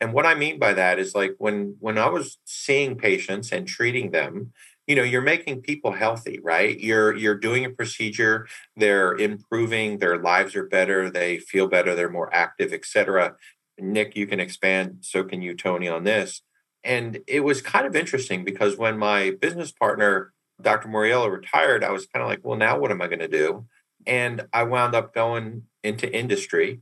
And 0.00 0.12
what 0.12 0.26
I 0.26 0.34
mean 0.34 0.58
by 0.58 0.72
that 0.74 0.98
is 0.98 1.14
like 1.14 1.34
when 1.38 1.76
when 1.80 1.98
I 1.98 2.08
was 2.08 2.38
seeing 2.44 2.96
patients 2.96 3.52
and 3.52 3.66
treating 3.66 4.10
them, 4.10 4.52
you 4.90 4.96
know, 4.96 5.04
you're 5.04 5.22
making 5.22 5.62
people 5.62 5.92
healthy, 5.92 6.40
right? 6.42 6.80
You're 6.80 7.14
you're 7.14 7.36
doing 7.36 7.64
a 7.64 7.70
procedure, 7.70 8.48
they're 8.74 9.12
improving, 9.12 9.98
their 9.98 10.18
lives 10.18 10.56
are 10.56 10.66
better, 10.66 11.08
they 11.08 11.38
feel 11.38 11.68
better, 11.68 11.94
they're 11.94 12.10
more 12.10 12.28
active, 12.34 12.72
etc. 12.72 13.36
Nick, 13.78 14.16
you 14.16 14.26
can 14.26 14.40
expand. 14.40 14.96
So 15.02 15.22
can 15.22 15.42
you, 15.42 15.54
Tony, 15.54 15.86
on 15.86 16.02
this. 16.02 16.42
And 16.82 17.20
it 17.28 17.44
was 17.44 17.62
kind 17.62 17.86
of 17.86 17.94
interesting 17.94 18.44
because 18.44 18.76
when 18.76 18.98
my 18.98 19.30
business 19.40 19.70
partner, 19.70 20.32
Dr. 20.60 20.88
Mauriello, 20.88 21.30
retired, 21.30 21.84
I 21.84 21.92
was 21.92 22.06
kind 22.06 22.24
of 22.24 22.28
like, 22.28 22.40
well, 22.42 22.58
now 22.58 22.76
what 22.76 22.90
am 22.90 23.00
I 23.00 23.06
going 23.06 23.20
to 23.20 23.28
do? 23.28 23.66
And 24.08 24.48
I 24.52 24.64
wound 24.64 24.96
up 24.96 25.14
going 25.14 25.66
into 25.84 26.12
industry. 26.12 26.80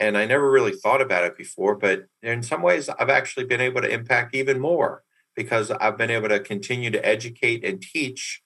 And 0.00 0.18
I 0.18 0.26
never 0.26 0.50
really 0.50 0.72
thought 0.72 1.00
about 1.00 1.22
it 1.22 1.36
before, 1.36 1.76
but 1.76 2.06
in 2.20 2.42
some 2.42 2.62
ways, 2.62 2.88
I've 2.88 3.10
actually 3.10 3.44
been 3.46 3.60
able 3.60 3.80
to 3.80 3.88
impact 3.88 4.34
even 4.34 4.58
more 4.58 5.04
because 5.34 5.70
I've 5.70 5.98
been 5.98 6.10
able 6.10 6.28
to 6.28 6.40
continue 6.40 6.90
to 6.90 7.06
educate 7.06 7.64
and 7.64 7.80
teach. 7.80 8.42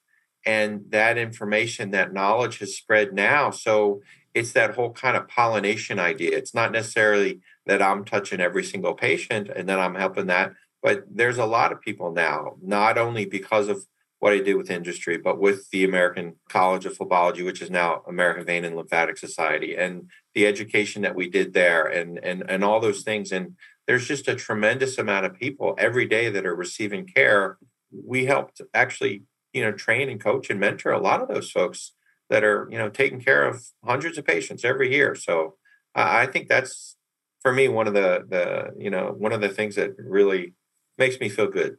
And 0.46 0.84
that 0.90 1.18
information, 1.18 1.90
that 1.90 2.12
knowledge 2.12 2.58
has 2.58 2.76
spread 2.76 3.12
now. 3.12 3.50
So 3.50 4.02
it's 4.34 4.52
that 4.52 4.74
whole 4.74 4.92
kind 4.92 5.16
of 5.16 5.28
pollination 5.28 5.98
idea. 5.98 6.36
It's 6.36 6.54
not 6.54 6.72
necessarily 6.72 7.40
that 7.66 7.82
I'm 7.82 8.04
touching 8.04 8.40
every 8.40 8.64
single 8.64 8.94
patient 8.94 9.48
and 9.48 9.68
then 9.68 9.78
I'm 9.78 9.94
helping 9.94 10.26
that, 10.26 10.52
but 10.82 11.04
there's 11.10 11.38
a 11.38 11.44
lot 11.44 11.72
of 11.72 11.80
people 11.80 12.12
now, 12.12 12.56
not 12.62 12.98
only 12.98 13.24
because 13.24 13.68
of 13.68 13.84
what 14.20 14.32
I 14.32 14.38
did 14.38 14.54
with 14.54 14.70
industry, 14.70 15.16
but 15.16 15.38
with 15.38 15.70
the 15.70 15.84
American 15.84 16.34
College 16.48 16.86
of 16.86 16.96
Phlebology, 16.96 17.44
which 17.44 17.62
is 17.62 17.70
now 17.70 18.02
American 18.06 18.44
Vein 18.44 18.64
and 18.64 18.76
Lymphatic 18.76 19.16
Society, 19.16 19.76
and 19.76 20.10
the 20.34 20.46
education 20.46 21.02
that 21.02 21.14
we 21.14 21.28
did 21.28 21.52
there, 21.52 21.86
and 21.86 22.18
and 22.18 22.42
and 22.48 22.64
all 22.64 22.80
those 22.80 23.02
things. 23.02 23.30
And 23.30 23.56
there's 23.88 24.06
just 24.06 24.28
a 24.28 24.36
tremendous 24.36 24.98
amount 24.98 25.26
of 25.26 25.34
people 25.34 25.74
every 25.78 26.06
day 26.06 26.28
that 26.28 26.46
are 26.46 26.54
receiving 26.54 27.06
care. 27.06 27.58
We 27.90 28.26
helped 28.26 28.60
actually, 28.74 29.24
you 29.54 29.62
know, 29.62 29.72
train 29.72 30.10
and 30.10 30.22
coach 30.22 30.50
and 30.50 30.60
mentor 30.60 30.92
a 30.92 31.00
lot 31.00 31.22
of 31.22 31.28
those 31.28 31.50
folks 31.50 31.94
that 32.30 32.44
are 32.44 32.68
you 32.70 32.78
know 32.78 32.90
taking 32.90 33.20
care 33.20 33.48
of 33.48 33.64
hundreds 33.82 34.18
of 34.18 34.26
patients 34.26 34.64
every 34.64 34.92
year. 34.92 35.14
So 35.14 35.56
I 35.94 36.26
think 36.26 36.48
that's 36.48 36.96
for 37.40 37.52
me 37.52 37.68
one 37.68 37.88
of 37.88 37.94
the 37.94 38.24
the 38.28 38.74
you 38.78 38.90
know 38.90 39.14
one 39.16 39.32
of 39.32 39.40
the 39.40 39.48
things 39.48 39.74
that 39.76 39.92
really 39.98 40.52
makes 40.98 41.18
me 41.18 41.30
feel 41.30 41.48
good. 41.48 41.78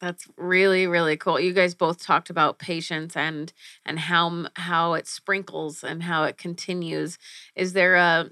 That's 0.00 0.26
really 0.38 0.86
really 0.86 1.18
cool. 1.18 1.38
You 1.38 1.52
guys 1.52 1.74
both 1.74 2.02
talked 2.02 2.30
about 2.30 2.58
patience 2.58 3.16
and 3.16 3.52
and 3.84 3.98
how 3.98 4.46
how 4.56 4.94
it 4.94 5.06
sprinkles 5.06 5.84
and 5.84 6.02
how 6.02 6.24
it 6.24 6.38
continues. 6.38 7.18
Is 7.54 7.74
there 7.74 7.96
a 7.96 8.30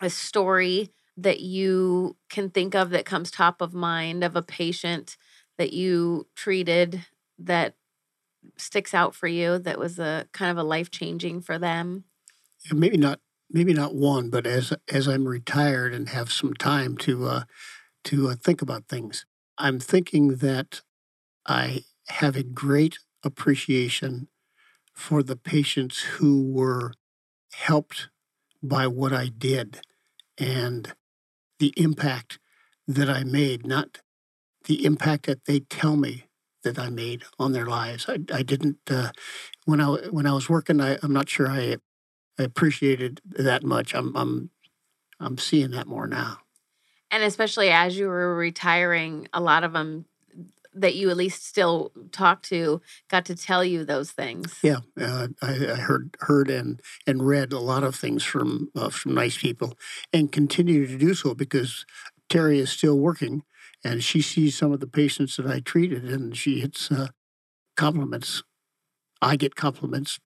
a 0.00 0.08
story 0.08 0.92
that 1.18 1.40
you 1.40 2.16
can 2.30 2.48
think 2.48 2.74
of 2.74 2.90
that 2.90 3.04
comes 3.04 3.30
top 3.30 3.60
of 3.60 3.74
mind 3.74 4.22
of 4.22 4.36
a 4.36 4.42
patient 4.42 5.16
that 5.58 5.72
you 5.72 6.28
treated 6.36 7.04
that 7.38 7.74
sticks 8.56 8.94
out 8.94 9.14
for 9.14 9.26
you 9.26 9.58
that 9.58 9.78
was 9.78 9.98
a 9.98 10.26
kind 10.32 10.50
of 10.50 10.56
a 10.56 10.62
life 10.62 10.90
changing 10.90 11.40
for 11.40 11.58
them? 11.58 12.04
Maybe 12.72 12.96
not 12.96 13.20
maybe 13.50 13.74
not 13.74 13.94
one, 13.94 14.30
but 14.30 14.46
as 14.46 14.72
as 14.92 15.08
I'm 15.08 15.26
retired 15.26 15.92
and 15.92 16.08
have 16.08 16.30
some 16.30 16.54
time 16.54 16.96
to 16.98 17.26
uh, 17.26 17.42
to 18.04 18.28
uh, 18.28 18.36
think 18.36 18.62
about 18.62 18.86
things, 18.86 19.26
I'm 19.58 19.80
thinking 19.80 20.36
that 20.36 20.82
I 21.46 21.82
have 22.08 22.36
a 22.36 22.42
great 22.42 22.98
appreciation 23.24 24.28
for 24.94 25.22
the 25.22 25.36
patients 25.36 26.00
who 26.00 26.42
were 26.42 26.92
helped 27.52 28.08
by 28.62 28.86
what 28.86 29.12
I 29.12 29.28
did, 29.28 29.80
and 30.36 30.92
the 31.58 31.72
impact 31.76 32.38
that 32.86 33.10
I 33.10 33.24
made, 33.24 33.66
not 33.66 33.98
the 34.64 34.84
impact 34.84 35.26
that 35.26 35.44
they 35.44 35.60
tell 35.60 35.96
me 35.96 36.24
that 36.64 36.78
I 36.78 36.90
made 36.90 37.22
on 37.38 37.52
their 37.52 37.66
lives. 37.66 38.06
I, 38.08 38.18
I 38.32 38.42
didn't 38.42 38.78
uh, 38.90 39.10
when 39.64 39.80
I 39.80 39.86
when 40.10 40.26
I 40.26 40.32
was 40.32 40.48
working. 40.48 40.80
I, 40.80 40.98
I'm 41.02 41.12
not 41.12 41.28
sure 41.28 41.48
I, 41.48 41.76
I 42.38 42.42
appreciated 42.42 43.20
that 43.24 43.62
much. 43.62 43.94
I'm 43.94 44.16
I'm 44.16 44.50
I'm 45.20 45.38
seeing 45.38 45.70
that 45.72 45.86
more 45.86 46.06
now. 46.06 46.38
And 47.10 47.22
especially 47.22 47.70
as 47.70 47.96
you 47.96 48.08
were 48.08 48.34
retiring, 48.34 49.28
a 49.32 49.40
lot 49.40 49.64
of 49.64 49.72
them 49.72 50.04
that 50.74 50.94
you 50.94 51.10
at 51.10 51.16
least 51.16 51.46
still 51.46 51.92
talk 52.12 52.42
to 52.42 52.80
got 53.08 53.24
to 53.26 53.34
tell 53.34 53.64
you 53.64 53.84
those 53.84 54.10
things. 54.10 54.58
Yeah, 54.62 54.80
uh, 55.00 55.28
I, 55.42 55.52
I, 55.52 55.76
heard 55.76 56.16
heard 56.20 56.50
and 56.50 56.80
and 57.06 57.26
read 57.26 57.52
a 57.52 57.58
lot 57.58 57.84
of 57.84 57.94
things 57.96 58.24
from 58.24 58.70
uh, 58.76 58.90
from 58.90 59.14
nice 59.14 59.38
people, 59.38 59.74
and 60.12 60.30
continue 60.30 60.86
to 60.86 60.98
do 60.98 61.14
so 61.14 61.34
because 61.34 61.84
Terry 62.28 62.58
is 62.58 62.70
still 62.70 62.98
working, 62.98 63.42
and 63.84 64.02
she 64.04 64.20
sees 64.20 64.56
some 64.56 64.72
of 64.72 64.80
the 64.80 64.86
patients 64.86 65.36
that 65.36 65.46
I 65.46 65.60
treated, 65.60 66.04
and 66.04 66.36
she 66.36 66.60
gets 66.60 66.90
uh, 66.90 67.08
compliments. 67.76 68.42
I 69.20 69.36
get 69.36 69.56
compliments 69.56 70.20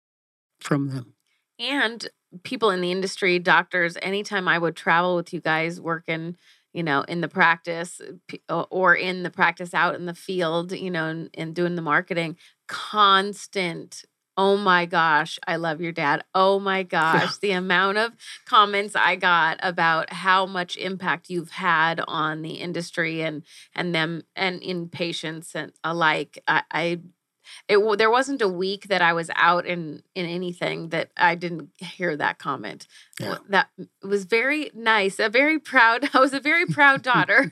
from 0.61 0.89
them. 0.89 1.15
And 1.59 2.09
people 2.43 2.71
in 2.71 2.81
the 2.81 2.91
industry, 2.91 3.39
doctors, 3.39 3.97
anytime 4.03 4.49
I 4.49 4.59
would 4.59 4.77
travel 4.77 5.17
with 5.17 5.33
you 5.33 5.41
guys 5.41 5.81
working 5.81 6.37
you 6.73 6.83
know, 6.83 7.03
in 7.03 7.21
the 7.21 7.29
practice 7.29 8.01
or 8.49 8.95
in 8.95 9.23
the 9.23 9.31
practice 9.31 9.75
out 9.75 9.95
in 9.95 10.07
the 10.07 10.15
field, 10.15 10.73
you 10.73 10.91
know, 10.91 11.07
and, 11.07 11.31
and 11.35 11.55
doing 11.55 11.75
the 11.77 11.83
marketing, 11.83 12.37
constant 12.69 14.05
Oh 14.39 14.57
my 14.57 14.87
gosh, 14.87 15.39
I 15.47 15.57
love 15.57 15.83
your 15.83 15.93
dad. 15.93 16.25
Oh 16.35 16.59
my 16.59 16.83
gosh, 16.85 17.37
the 17.37 17.51
amount 17.53 17.99
of 17.99 18.13
comments 18.47 18.97
I 18.97 19.17
got 19.17 19.59
about 19.63 20.11
how 20.11 20.47
much 20.47 20.79
impact 20.79 21.29
you've 21.29 21.51
had 21.51 22.01
on 22.09 22.41
the 22.41 22.55
industry 22.55 23.21
and 23.23 23.43
and 23.75 23.95
them 23.95 24.23
and 24.35 24.63
in 24.63 24.89
patients 24.89 25.55
and 25.55 25.73
alike. 25.85 26.43
I, 26.49 26.63
I 26.73 27.01
it 27.69 27.99
there 27.99 28.11
wasn't 28.11 28.43
a 28.43 28.49
week 28.49 28.89
that 28.89 29.03
I 29.03 29.13
was 29.13 29.31
out 29.35 29.67
in 29.67 30.03
in 30.15 30.27
anything 30.27 30.89
that 30.91 31.11
I 31.17 31.35
didn't 31.35 31.71
hear 31.79 32.17
that 32.17 32.39
comment. 32.39 32.87
Yeah. 33.21 33.39
That 33.49 33.69
was 34.03 34.25
very 34.25 34.71
nice. 34.75 35.19
A 35.19 35.29
very 35.29 35.59
proud. 35.59 36.09
I 36.15 36.21
was 36.21 36.33
a 36.33 36.41
very 36.41 36.67
proud 36.67 37.03
daughter. 37.13 37.49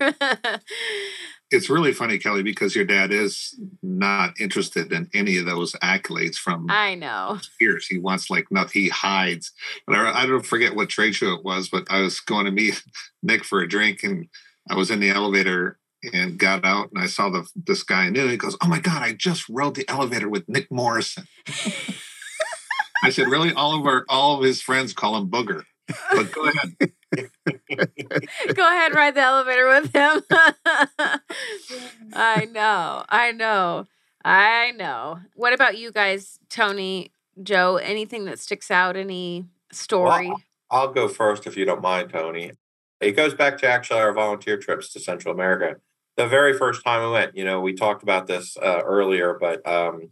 it's 1.51 1.71
really 1.71 1.93
funny, 1.93 2.19
Kelly, 2.19 2.43
because 2.43 2.75
your 2.75 2.85
dad 2.85 3.13
is 3.13 3.59
not 3.83 4.39
interested 4.41 4.93
in 4.93 5.09
any 5.15 5.37
of 5.39 5.47
those 5.47 5.73
accolades 5.83 6.37
from. 6.37 6.71
I 6.71 6.95
know. 6.95 7.39
Years 7.61 7.87
he 7.87 7.99
wants 7.99 8.31
like 8.31 8.47
nothing. 8.51 8.83
He 8.83 8.89
hides. 8.89 9.53
But 9.87 9.97
I, 9.97 10.23
I 10.23 10.27
don't 10.27 10.47
forget 10.47 10.75
what 10.75 10.89
trade 10.89 11.15
show 11.15 11.35
it 11.35 11.45
was, 11.45 11.69
but 11.69 11.85
I 11.91 12.01
was 12.01 12.21
going 12.21 12.47
to 12.47 12.53
meet 12.53 12.83
Nick 13.23 13.45
for 13.45 13.61
a 13.61 13.69
drink, 13.69 14.03
and 14.03 14.29
I 14.69 14.75
was 14.75 14.91
in 14.91 15.01
the 15.01 15.11
elevator 15.11 15.79
and 16.13 16.39
got 16.39 16.65
out 16.65 16.91
and 16.93 17.03
I 17.03 17.07
saw 17.07 17.29
the 17.29 17.47
this 17.55 17.83
guy 17.83 18.07
and 18.07 18.17
he 18.17 18.37
goes, 18.37 18.57
"Oh 18.63 18.69
my 18.69 18.81
god, 18.81 19.03
I 19.03 19.13
just 19.13 19.49
rode 19.49 19.75
the 19.75 19.89
elevator 19.89 20.29
with 20.29 20.49
Nick 20.49 20.71
Morrison." 20.71 21.25
I 23.03 23.11
said, 23.11 23.29
"Really? 23.29 23.53
All 23.53 23.79
of 23.79 23.87
our 23.87 24.05
all 24.09 24.39
of 24.39 24.45
his 24.45 24.63
friends 24.63 24.93
call 24.93 25.17
him 25.17 25.31
Booger." 25.31 25.65
But 26.13 26.33
go 26.33 26.49
ahead. 26.49 26.77
go 28.55 28.69
ahead, 28.69 28.95
ride 28.95 29.15
the 29.15 29.21
elevator 29.21 29.69
with 29.69 29.93
him. 29.93 30.23
I 32.13 32.47
know. 32.47 33.05
I 33.09 33.33
know. 33.33 33.87
I 34.25 34.73
know. 34.73 35.21
What 35.35 35.53
about 35.53 35.79
you 35.79 35.91
guys, 35.91 36.39
Tony, 36.49 37.13
Joe? 37.43 37.77
Anything 37.77 38.27
that 38.27 38.39
sticks 38.39 38.71
out? 38.71 38.97
Any 38.97 39.47
story? 39.73 40.29
Well, 40.29 40.43
I'll 40.71 40.93
go 40.93 41.09
first 41.09 41.47
if 41.47 41.57
you 41.57 41.65
don't 41.65 41.83
mind, 41.83 42.11
Tony. 42.11 42.53
It 43.01 43.13
goes 43.13 43.35
back 43.35 43.59
to 43.59 43.67
actually 43.67 44.01
our 44.01 44.13
volunteer 44.13 44.59
trips 44.59 44.93
to 44.93 45.01
Central 45.01 45.35
America 45.35 45.81
the 46.17 46.27
very 46.27 46.57
first 46.57 46.85
time 46.85 47.03
I 47.03 47.11
went, 47.11 47.37
you 47.37 47.45
know, 47.45 47.61
we 47.61 47.75
talked 47.75 48.03
about 48.03 48.27
this 48.27 48.57
uh, 48.57 48.83
earlier, 48.85 49.37
but 49.41 49.67
um, 49.67 50.11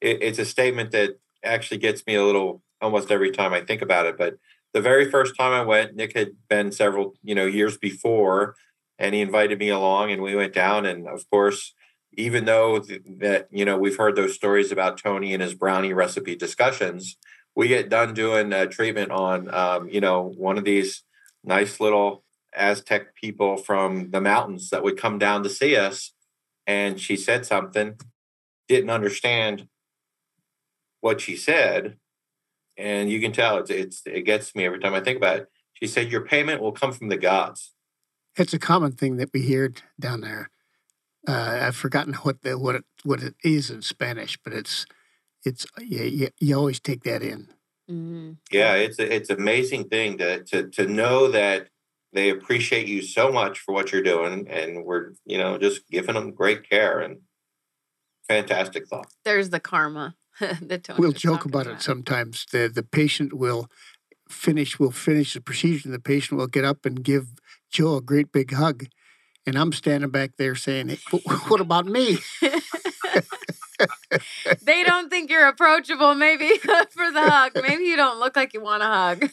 it, 0.00 0.22
it's 0.22 0.38
a 0.38 0.44
statement 0.44 0.90
that 0.92 1.18
actually 1.44 1.78
gets 1.78 2.06
me 2.06 2.14
a 2.14 2.24
little 2.24 2.62
almost 2.80 3.10
every 3.10 3.30
time 3.30 3.52
I 3.52 3.60
think 3.60 3.82
about 3.82 4.06
it. 4.06 4.18
But 4.18 4.38
the 4.74 4.80
very 4.80 5.10
first 5.10 5.36
time 5.36 5.52
I 5.52 5.62
went, 5.62 5.96
Nick 5.96 6.16
had 6.16 6.32
been 6.48 6.72
several, 6.72 7.14
you 7.22 7.34
know, 7.34 7.46
years 7.46 7.78
before, 7.78 8.56
and 8.98 9.14
he 9.14 9.20
invited 9.20 9.58
me 9.58 9.70
along, 9.70 10.12
and 10.12 10.22
we 10.22 10.34
went 10.34 10.52
down. 10.52 10.84
And 10.84 11.08
of 11.08 11.28
course, 11.30 11.72
even 12.12 12.44
though 12.44 12.80
th- 12.80 13.02
that 13.18 13.48
you 13.50 13.64
know 13.64 13.78
we've 13.78 13.96
heard 13.96 14.16
those 14.16 14.34
stories 14.34 14.72
about 14.72 14.98
Tony 14.98 15.32
and 15.32 15.42
his 15.42 15.54
brownie 15.54 15.92
recipe 15.92 16.36
discussions, 16.36 17.16
we 17.54 17.68
get 17.68 17.88
done 17.88 18.14
doing 18.14 18.52
a 18.52 18.66
treatment 18.66 19.10
on, 19.10 19.52
um, 19.52 19.88
you 19.88 20.00
know, 20.00 20.32
one 20.36 20.58
of 20.58 20.64
these 20.64 21.02
nice 21.42 21.80
little 21.80 22.22
Aztec 22.56 23.14
people 23.14 23.56
from 23.56 24.10
the 24.10 24.20
mountains 24.20 24.70
that 24.70 24.82
would 24.82 24.98
come 24.98 25.18
down 25.18 25.42
to 25.42 25.48
see 25.48 25.76
us. 25.76 26.12
And 26.66 27.00
she 27.00 27.16
said 27.16 27.46
something, 27.46 27.96
didn't 28.68 28.90
understand 28.90 29.68
what 31.00 31.20
she 31.20 31.36
said. 31.36 31.96
And 32.76 33.10
you 33.10 33.20
can 33.20 33.32
tell 33.32 33.58
it's, 33.58 33.70
it's 33.70 34.02
it 34.06 34.22
gets 34.22 34.54
me 34.54 34.66
every 34.66 34.80
time 34.80 34.94
I 34.94 35.00
think 35.00 35.16
about 35.16 35.38
it. 35.38 35.50
She 35.72 35.86
said, 35.86 36.10
Your 36.10 36.22
payment 36.22 36.60
will 36.60 36.72
come 36.72 36.92
from 36.92 37.08
the 37.08 37.16
gods. 37.16 37.72
It's 38.36 38.52
a 38.52 38.58
common 38.58 38.92
thing 38.92 39.16
that 39.16 39.30
we 39.32 39.42
hear 39.42 39.72
down 39.98 40.20
there. 40.20 40.50
Uh, 41.26 41.58
I've 41.62 41.76
forgotten 41.76 42.14
what 42.14 42.42
the, 42.42 42.58
what 42.58 42.74
it, 42.74 42.84
what 43.02 43.22
it 43.22 43.34
is 43.42 43.70
in 43.70 43.82
Spanish, 43.82 44.38
but 44.42 44.52
it's 44.52 44.86
it's 45.44 45.66
you, 45.78 46.02
you, 46.02 46.28
you 46.38 46.56
always 46.56 46.80
take 46.80 47.04
that 47.04 47.22
in. 47.22 47.48
Mm-hmm. 47.90 48.32
Yeah, 48.50 48.74
it's 48.74 48.98
a, 48.98 49.14
it's 49.14 49.30
amazing 49.30 49.88
thing 49.88 50.18
to 50.18 50.42
to 50.44 50.68
to 50.70 50.86
know 50.86 51.28
that 51.30 51.68
they 52.12 52.30
appreciate 52.30 52.88
you 52.88 53.02
so 53.02 53.30
much 53.30 53.58
for 53.58 53.72
what 53.72 53.92
you're 53.92 54.02
doing 54.02 54.48
and 54.48 54.84
we're 54.84 55.12
you 55.24 55.38
know 55.38 55.58
just 55.58 55.88
giving 55.90 56.14
them 56.14 56.32
great 56.32 56.68
care 56.68 57.00
and 57.00 57.20
fantastic 58.28 58.88
thought. 58.88 59.08
There's 59.24 59.50
the 59.50 59.60
karma 59.60 60.16
that 60.40 60.88
we'll 60.98 61.12
joke 61.12 61.44
about, 61.44 61.66
about, 61.66 61.76
it 61.76 61.82
sometimes. 61.82 62.46
The 62.50 62.70
the 62.72 62.82
patient 62.82 63.32
will 63.32 63.68
finish 64.28 64.78
will 64.78 64.90
finish 64.90 65.34
the 65.34 65.40
procedure 65.40 65.82
and 65.88 65.94
the 65.94 66.00
patient 66.00 66.38
will 66.38 66.46
get 66.46 66.64
up 66.64 66.84
and 66.84 67.02
give 67.02 67.28
joe 67.70 67.96
a 67.96 68.00
great 68.00 68.32
big 68.32 68.52
hug 68.52 68.86
and 69.46 69.56
i'm 69.56 69.72
standing 69.72 70.10
back 70.10 70.32
there 70.36 70.54
saying 70.54 70.88
hey, 70.88 70.98
what 71.48 71.60
about 71.60 71.86
me 71.86 72.18
they 74.62 74.84
don't 74.84 75.10
think 75.10 75.30
you're 75.30 75.48
approachable, 75.48 76.14
maybe 76.14 76.48
for 76.58 77.10
the 77.10 77.22
hug. 77.22 77.52
Maybe 77.66 77.84
you 77.84 77.96
don't 77.96 78.18
look 78.18 78.36
like 78.36 78.54
you 78.54 78.60
want 78.60 78.82
a 78.82 78.86
hug. 78.86 79.30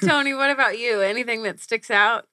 Tony, 0.04 0.34
what 0.34 0.50
about 0.50 0.78
you? 0.78 1.00
Anything 1.00 1.42
that 1.44 1.60
sticks 1.60 1.90
out? 1.90 2.26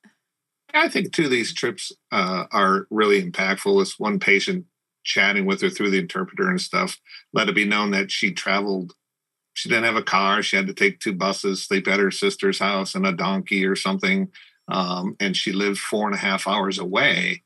I 0.74 0.88
think 0.88 1.12
two 1.12 1.26
of 1.26 1.32
these 1.32 1.54
trips 1.54 1.92
uh, 2.12 2.46
are 2.52 2.88
really 2.90 3.24
impactful. 3.24 3.76
With 3.76 3.94
one 3.98 4.20
patient 4.20 4.66
chatting 5.04 5.46
with 5.46 5.62
her 5.62 5.70
through 5.70 5.92
the 5.92 6.00
interpreter 6.00 6.50
and 6.50 6.62
stuff, 6.62 7.00
let 7.34 7.50
it 7.50 7.56
be 7.56 7.66
known 7.66 7.92
that 7.92 8.12
she 8.12 8.32
traveled. 8.32 8.94
She 9.54 9.70
didn't 9.70 9.86
have 9.86 9.96
a 9.96 10.04
car. 10.04 10.44
She 10.44 10.56
had 10.56 10.68
to 10.68 10.74
take 10.74 11.00
two 11.00 11.14
buses, 11.14 11.64
sleep 11.64 11.88
at 11.88 12.00
her 12.00 12.12
sister's 12.12 12.60
house 12.60 12.96
and 12.96 13.06
a 13.06 13.12
donkey 13.12 13.66
or 13.66 13.76
something. 13.76 14.30
Um, 14.68 15.16
and 15.20 15.36
she 15.36 15.52
lived 15.52 15.80
four 15.80 16.06
and 16.06 16.16
a 16.16 16.20
half 16.20 16.48
hours 16.48 16.78
away 16.78 17.44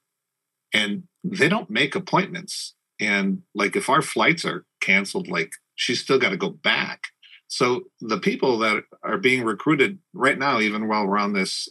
and 0.74 1.04
they 1.24 1.48
don't 1.48 1.70
make 1.70 1.96
appointments. 1.96 2.74
And 3.00 3.44
like 3.54 3.76
if 3.76 3.90
our 3.90 4.02
flights 4.02 4.46
are 4.46 4.66
canceled, 4.82 5.28
like 5.28 5.54
she's 5.76 6.02
still 6.02 6.20
got 6.20 6.30
to 6.30 6.38
go 6.38 6.50
back. 6.50 7.06
So 7.48 7.84
the 8.02 8.20
people 8.20 8.58
that 8.60 8.84
are 9.04 9.18
being 9.18 9.44
recruited 9.44 10.00
right 10.14 10.38
now, 10.38 10.60
even 10.60 10.88
while 10.88 11.06
we're 11.06 11.18
on 11.18 11.34
this 11.34 11.70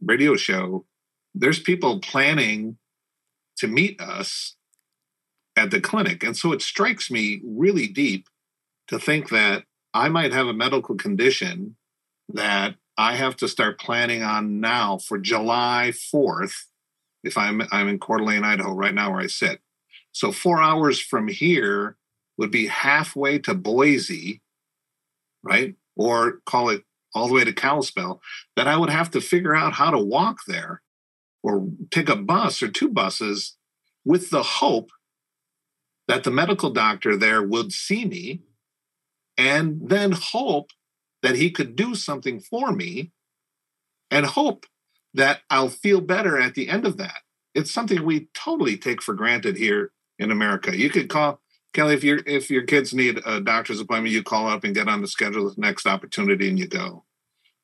radio 0.00 0.34
show, 0.34 0.84
there's 1.34 1.60
people 1.60 2.00
planning 2.00 2.76
to 3.58 3.68
meet 3.68 4.00
us 4.00 4.56
at 5.56 5.70
the 5.70 5.80
clinic. 5.80 6.24
And 6.24 6.36
so 6.36 6.52
it 6.52 6.62
strikes 6.62 7.10
me 7.10 7.40
really 7.44 7.86
deep 7.86 8.26
to 8.88 8.98
think 8.98 9.28
that 9.30 9.64
I 9.94 10.08
might 10.08 10.32
have 10.32 10.48
a 10.48 10.54
medical 10.54 10.96
condition 10.96 11.76
that 12.30 12.74
I 12.96 13.14
have 13.14 13.36
to 13.36 13.48
start 13.48 13.78
planning 13.78 14.22
on 14.22 14.60
now 14.60 14.98
for 14.98 15.18
July 15.18 15.92
4th 15.94 16.64
if 17.22 17.36
I'm 17.38 17.62
I'm 17.70 17.88
in 17.88 17.98
Coeur 17.98 18.18
d'Alene, 18.18 18.44
Idaho, 18.44 18.72
right 18.72 18.94
now 18.94 19.12
where 19.12 19.20
I 19.20 19.26
sit. 19.26 19.60
So 20.12 20.32
four 20.32 20.60
hours 20.60 21.00
from 21.00 21.28
here 21.28 21.96
would 22.36 22.50
be 22.50 22.66
halfway 22.66 23.38
to 23.40 23.54
Boise, 23.54 24.42
right? 25.42 25.74
Or 25.96 26.40
call 26.46 26.70
it 26.70 26.84
all 27.14 27.28
the 27.28 27.34
way 27.34 27.44
to 27.44 27.52
Kalispell. 27.52 28.20
That 28.56 28.68
I 28.68 28.76
would 28.76 28.90
have 28.90 29.10
to 29.12 29.20
figure 29.20 29.54
out 29.54 29.74
how 29.74 29.90
to 29.90 29.98
walk 29.98 30.40
there, 30.46 30.82
or 31.42 31.68
take 31.90 32.08
a 32.08 32.16
bus 32.16 32.62
or 32.62 32.68
two 32.68 32.88
buses, 32.88 33.56
with 34.04 34.30
the 34.30 34.42
hope 34.42 34.90
that 36.08 36.24
the 36.24 36.30
medical 36.30 36.70
doctor 36.70 37.16
there 37.16 37.42
would 37.42 37.72
see 37.72 38.04
me, 38.04 38.40
and 39.38 39.88
then 39.88 40.12
hope 40.12 40.70
that 41.22 41.36
he 41.36 41.50
could 41.50 41.76
do 41.76 41.94
something 41.94 42.40
for 42.40 42.72
me, 42.72 43.12
and 44.10 44.26
hope 44.26 44.66
that 45.14 45.40
I'll 45.50 45.68
feel 45.68 46.00
better 46.00 46.40
at 46.40 46.54
the 46.54 46.68
end 46.68 46.86
of 46.86 46.96
that. 46.98 47.20
It's 47.54 47.70
something 47.72 48.04
we 48.04 48.28
totally 48.34 48.76
take 48.78 49.02
for 49.02 49.14
granted 49.14 49.56
here 49.56 49.92
in 50.18 50.30
America. 50.30 50.76
You 50.76 50.90
could 50.90 51.08
call 51.08 51.40
Kelly 51.74 51.94
if 51.94 52.04
your 52.04 52.20
if 52.26 52.50
your 52.50 52.62
kids 52.64 52.94
need 52.94 53.20
a 53.26 53.40
doctor's 53.40 53.80
appointment, 53.80 54.14
you 54.14 54.22
call 54.22 54.48
up 54.48 54.64
and 54.64 54.74
get 54.74 54.88
on 54.88 55.00
the 55.02 55.08
schedule 55.08 55.48
the 55.48 55.60
next 55.60 55.86
opportunity 55.86 56.48
and 56.48 56.58
you 56.58 56.66
go. 56.68 57.04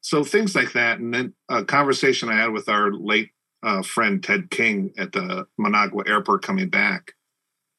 so 0.01 0.25
things 0.25 0.55
like 0.55 0.73
that, 0.73 0.99
and 1.01 1.13
then 1.15 1.35
a 1.49 1.65
conversation 1.65 2.29
I 2.29 2.37
had 2.37 2.53
with 2.53 2.69
our 2.69 2.93
late 2.93 3.31
uh, 3.63 3.83
friend 3.83 4.23
Ted 4.23 4.51
King 4.51 4.93
at 4.99 5.13
the 5.13 5.47
Managua 5.59 6.05
Airport 6.07 6.43
coming 6.43 6.69
back, 6.69 7.13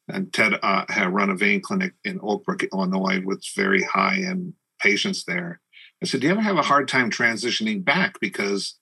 and 0.08 0.32
Ted 0.34 0.54
uh, 0.62 0.86
had 0.90 1.14
run 1.14 1.30
a 1.30 1.36
vein 1.36 1.62
clinic 1.62 1.94
in 2.04 2.20
Oak 2.22 2.46
Brook, 2.46 2.64
Illinois, 2.74 3.22
with 3.24 3.44
very 3.56 3.84
high 3.84 4.18
end 4.18 4.54
patients 4.82 5.24
there. 5.26 5.62
I 6.04 6.06
said, 6.06 6.22
"Do 6.22 6.28
you 6.28 6.34
ever 6.34 6.42
have 6.42 6.58
a 6.58 6.64
hard 6.64 6.88
time 6.88 7.10
transitioning 7.12 7.84
back 7.86 8.20
because?" 8.20 8.76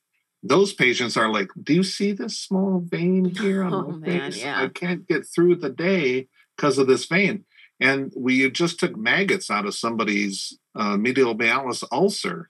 Those 0.47 0.73
patients 0.73 1.17
are 1.17 1.29
like, 1.31 1.49
"Do 1.61 1.73
you 1.73 1.83
see 1.83 2.11
this 2.11 2.39
small 2.39 2.79
vein 2.79 3.25
here 3.25 3.63
on 3.63 3.73
Oh, 3.73 3.87
my 3.91 3.97
man, 4.07 4.31
face? 4.31 4.43
yeah. 4.43 4.61
I 4.61 4.67
can't 4.69 5.07
get 5.07 5.25
through 5.27 5.55
the 5.55 5.69
day 5.69 6.27
because 6.55 6.77
of 6.77 6.87
this 6.87 7.05
vein." 7.05 7.45
And 7.79 8.11
we 8.15 8.49
just 8.49 8.79
took 8.79 8.95
maggots 8.97 9.51
out 9.51 9.65
of 9.65 9.75
somebody's 9.75 10.57
uh, 10.75 10.97
medial 10.97 11.35
malleolus 11.35 11.83
ulcer, 11.91 12.49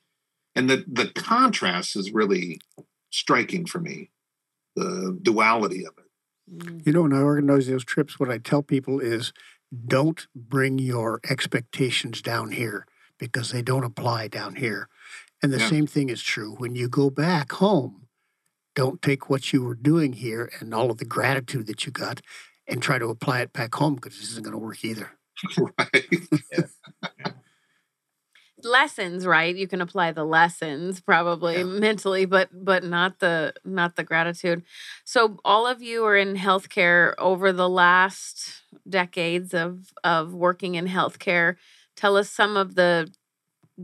and 0.56 0.70
the 0.70 0.86
the 0.88 1.08
contrast 1.16 1.96
is 1.96 2.12
really 2.12 2.60
striking 3.10 3.66
for 3.66 3.80
me. 3.80 4.12
The 4.76 5.18
duality 5.22 5.86
of 5.86 5.94
it. 5.98 6.06
Mm. 6.56 6.86
You 6.86 6.94
know, 6.94 7.02
when 7.04 7.14
I 7.14 7.22
organize 7.22 7.68
those 7.68 7.84
trips, 7.84 8.20
what 8.20 8.30
I 8.30 8.38
tell 8.38 8.62
people 8.62 9.00
is 9.00 9.34
don't 9.88 10.28
bring 10.36 10.80
your 10.80 11.20
expectations 11.30 12.22
down 12.22 12.52
here 12.52 12.86
because 13.18 13.52
they 13.52 13.62
don't 13.62 13.84
apply 13.84 14.28
down 14.28 14.56
here. 14.56 14.88
And 15.44 15.54
the 15.54 15.60
Yeah. 15.60 15.70
same 15.70 15.88
thing 15.88 16.10
is 16.10 16.22
true 16.22 16.56
when 16.56 16.76
you 16.76 16.90
go 16.90 17.10
back 17.10 17.52
home. 17.54 18.08
Don't 18.76 19.02
take 19.02 19.30
what 19.30 19.54
you 19.54 19.64
were 19.64 19.76
doing 19.76 20.14
here 20.14 20.52
and 20.60 20.74
all 20.74 20.92
of 20.92 20.98
the 20.98 21.06
gratitude 21.06 21.68
that 21.68 21.86
you 21.86 21.92
got 21.92 22.22
and 22.68 22.82
try 22.82 23.00
to 23.00 23.08
apply 23.10 23.42
it 23.42 23.54
back 23.54 23.76
home 23.76 23.96
because 23.96 24.18
this 24.20 24.32
isn't 24.32 24.44
going 24.44 24.54
to 24.54 24.58
work 24.60 24.84
either. 24.86 25.12
right. 25.58 26.06
lessons 28.64 29.28
right 29.28 29.56
you 29.56 29.68
can 29.68 29.82
apply 29.82 30.12
the 30.12 30.24
lessons 30.26 31.00
probably 31.00 31.58
Yeah. 31.58 31.64
mentally 31.64 32.26
but 32.26 32.50
but 32.52 32.84
not 32.84 33.20
the 33.20 33.54
not 33.64 33.96
the 33.96 34.04
gratitude 34.04 34.64
so 35.06 35.38
all 35.46 35.68
of 35.68 35.82
you 35.84 36.04
are 36.06 36.18
in 36.18 36.36
healthcare 36.36 37.14
over 37.20 37.54
the 37.54 37.70
last 37.70 38.64
decades 38.90 39.54
of 39.54 39.94
of 40.04 40.34
working 40.34 40.74
in 40.74 40.88
healthcare 40.88 41.56
tell 41.96 42.18
us 42.18 42.32
some 42.32 42.58
of 42.58 42.74
the 42.74 43.12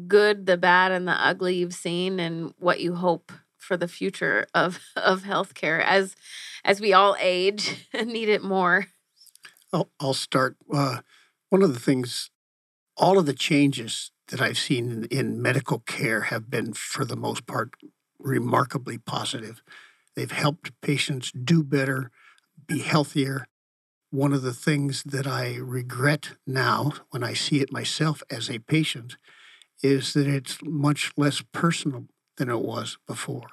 good 0.08 0.46
the 0.46 0.58
bad 0.58 0.92
and 0.92 1.08
the 1.08 1.12
ugly 1.12 1.56
you've 1.56 1.74
seen 1.74 2.20
and 2.20 2.54
what 2.60 2.80
you 2.80 2.96
hope 2.96 3.32
for 3.58 3.78
the 3.78 3.88
future 3.88 4.48
of 4.54 4.80
of 4.96 5.24
healthcare 5.24 5.84
as 5.84 6.16
as 6.66 6.82
we 6.82 6.94
all 6.94 7.16
age 7.20 7.88
and 7.94 8.08
need 8.10 8.30
it 8.30 8.44
more 8.44 8.88
I'll, 9.74 9.90
I'll 10.00 10.14
start. 10.14 10.56
Uh, 10.72 11.00
one 11.50 11.64
of 11.64 11.74
the 11.74 11.80
things, 11.80 12.30
all 12.96 13.18
of 13.18 13.26
the 13.26 13.34
changes 13.34 14.12
that 14.28 14.40
I've 14.40 14.58
seen 14.58 14.92
in, 14.92 15.06
in 15.06 15.42
medical 15.42 15.80
care 15.80 16.22
have 16.22 16.50
been, 16.50 16.74
for 16.74 17.04
the 17.04 17.16
most 17.16 17.48
part, 17.48 17.72
remarkably 18.20 19.00
positive. 19.00 19.64
They've 20.16 20.32
helped 20.32 20.80
patients 20.82 21.32
do 21.32 21.64
better, 21.64 22.12
be 22.68 22.80
healthier. 22.80 23.48
One 24.12 24.32
of 24.32 24.44
the 24.44 24.54
things 24.54 25.02
that 25.04 25.26
I 25.26 25.56
regret 25.56 26.34
now 26.46 26.94
when 27.10 27.24
I 27.24 27.34
see 27.34 27.60
it 27.62 27.74
myself 27.74 28.22
as 28.30 28.50
a 28.50 28.60
patient 28.60 29.18
is 29.84 30.14
that 30.14 30.28
it's 30.28 30.58
much 30.64 31.12
less 31.18 31.44
personal 31.52 32.06
than 32.38 32.50
it 32.50 32.62
was 32.62 32.98
before. 33.06 33.48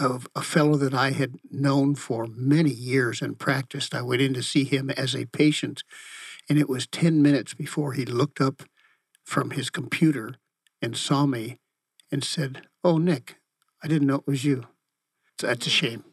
Of 0.00 0.26
a 0.34 0.42
fellow 0.42 0.76
that 0.78 0.94
I 0.94 1.12
had 1.12 1.36
known 1.50 1.94
for 1.94 2.26
many 2.26 2.70
years 2.70 3.22
and 3.22 3.38
practiced, 3.38 3.94
I 3.94 4.02
went 4.02 4.22
in 4.22 4.34
to 4.34 4.42
see 4.42 4.64
him 4.64 4.90
as 4.90 5.14
a 5.14 5.26
patient, 5.26 5.84
and 6.48 6.58
it 6.58 6.68
was 6.68 6.88
10 6.88 7.22
minutes 7.22 7.54
before 7.54 7.92
he 7.92 8.04
looked 8.04 8.40
up 8.40 8.62
from 9.24 9.50
his 9.50 9.70
computer 9.70 10.34
and 10.82 10.96
saw 10.96 11.26
me 11.26 11.58
and 12.10 12.24
said, 12.24 12.62
Oh, 12.82 12.98
Nick, 12.98 13.36
I 13.82 13.88
didn't 13.88 14.08
know 14.08 14.16
it 14.16 14.26
was 14.26 14.44
you. 14.44 14.64
So 15.40 15.46
that's 15.46 15.66
a 15.66 15.70
shame. 15.70 16.04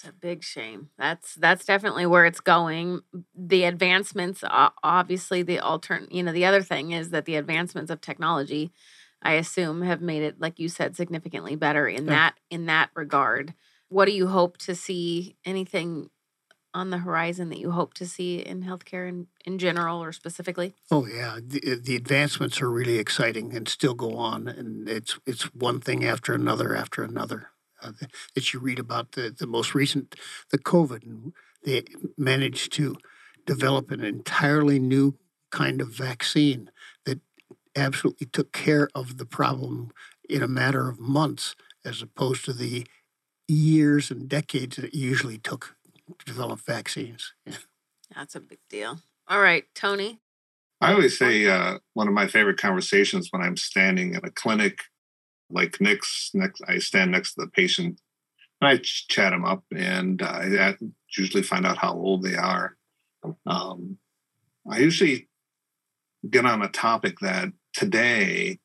It's 0.00 0.08
a 0.08 0.12
big 0.12 0.42
shame. 0.42 0.88
That's 0.96 1.34
that's 1.34 1.66
definitely 1.66 2.06
where 2.06 2.24
it's 2.24 2.40
going. 2.40 3.00
The 3.36 3.64
advancements, 3.64 4.42
obviously, 4.48 5.42
the 5.42 5.58
altern, 5.58 6.06
you 6.10 6.22
know, 6.22 6.32
the 6.32 6.46
other 6.46 6.62
thing 6.62 6.92
is 6.92 7.10
that 7.10 7.26
the 7.26 7.36
advancements 7.36 7.90
of 7.90 8.00
technology, 8.00 8.72
I 9.20 9.32
assume, 9.34 9.82
have 9.82 10.00
made 10.00 10.22
it, 10.22 10.40
like 10.40 10.58
you 10.58 10.70
said, 10.70 10.96
significantly 10.96 11.54
better 11.54 11.86
in 11.86 12.06
Yeah. 12.06 12.12
that 12.12 12.34
in 12.48 12.64
that 12.66 12.90
regard. 12.94 13.52
What 13.88 14.06
do 14.06 14.12
you 14.12 14.28
hope 14.28 14.56
to 14.58 14.74
see? 14.74 15.36
Anything 15.44 16.08
on 16.72 16.88
the 16.88 16.98
horizon 16.98 17.50
that 17.50 17.58
you 17.58 17.72
hope 17.72 17.92
to 17.94 18.06
see 18.06 18.38
in 18.38 18.62
healthcare 18.62 19.06
in, 19.06 19.26
in 19.44 19.58
general 19.58 20.02
or 20.02 20.12
specifically? 20.12 20.74
Oh 20.90 21.04
yeah, 21.06 21.40
the, 21.44 21.78
the 21.82 21.96
advancements 21.96 22.62
are 22.62 22.70
really 22.70 22.98
exciting 22.98 23.54
and 23.54 23.68
still 23.68 23.94
go 23.94 24.16
on, 24.16 24.48
and 24.48 24.88
it's 24.88 25.18
it's 25.26 25.52
one 25.54 25.78
thing 25.78 26.06
after 26.06 26.32
another 26.32 26.74
after 26.74 27.02
another 27.02 27.50
uh, 27.82 27.92
that 28.34 28.52
you 28.52 28.60
read 28.60 28.78
about. 28.78 29.12
The 29.12 29.34
the 29.36 29.46
most 29.46 29.74
recent, 29.74 30.16
the 30.50 30.58
COVID, 30.58 31.04
and 31.04 31.32
they 31.64 31.84
managed 32.16 32.72
to 32.74 32.96
develop 33.46 33.90
an 33.90 34.02
entirely 34.04 34.78
new 34.78 35.16
kind 35.50 35.80
of 35.80 35.88
vaccine 35.88 36.70
that 37.04 37.20
absolutely 37.76 38.26
took 38.26 38.52
care 38.52 38.88
of 38.94 39.18
the 39.18 39.26
problem 39.26 39.90
in 40.28 40.42
a 40.42 40.48
matter 40.48 40.88
of 40.88 41.00
months, 41.00 41.56
as 41.84 42.02
opposed 42.02 42.44
to 42.44 42.52
the 42.52 42.86
years 43.48 44.10
and 44.10 44.28
decades 44.28 44.76
that 44.76 44.86
it 44.86 44.94
usually 44.94 45.38
took 45.38 45.74
to 46.18 46.24
develop 46.24 46.60
vaccines. 46.60 47.32
Yeah. 47.44 47.56
That's 48.14 48.34
a 48.34 48.40
big 48.40 48.58
deal. 48.68 48.98
All 49.28 49.40
right, 49.40 49.64
Tony. 49.74 50.20
I 50.80 50.92
always 50.92 51.18
say 51.18 51.46
uh, 51.46 51.78
one 51.94 52.08
of 52.08 52.14
my 52.14 52.26
favorite 52.26 52.58
conversations 52.58 53.28
when 53.30 53.42
I'm 53.42 53.56
standing 53.56 54.14
in 54.14 54.20
a 54.24 54.30
clinic, 54.30 54.80
like 55.50 55.80
Nick's 55.80 56.30
next, 56.34 56.62
I 56.66 56.78
stand 56.78 57.10
next 57.10 57.34
to 57.34 57.42
the 57.42 57.48
patient 57.48 58.00
and 58.60 58.70
I 58.70 58.76
ch- 58.78 59.06
chat 59.08 59.32
them 59.32 59.44
up, 59.44 59.64
and 59.74 60.22
I 60.22 60.68
I 60.68 60.76
usually 61.16 61.42
find 61.42 61.66
out 61.66 61.78
how 61.78 61.94
old 61.94 62.22
they 62.22 62.36
are. 62.36 62.76
Um, 63.46 63.98
I 64.70 64.78
usually 64.78 65.28
get 66.28 66.46
on 66.46 66.62
a 66.62 66.68
topic 66.68 67.20
that 67.20 67.48
today 67.72 68.58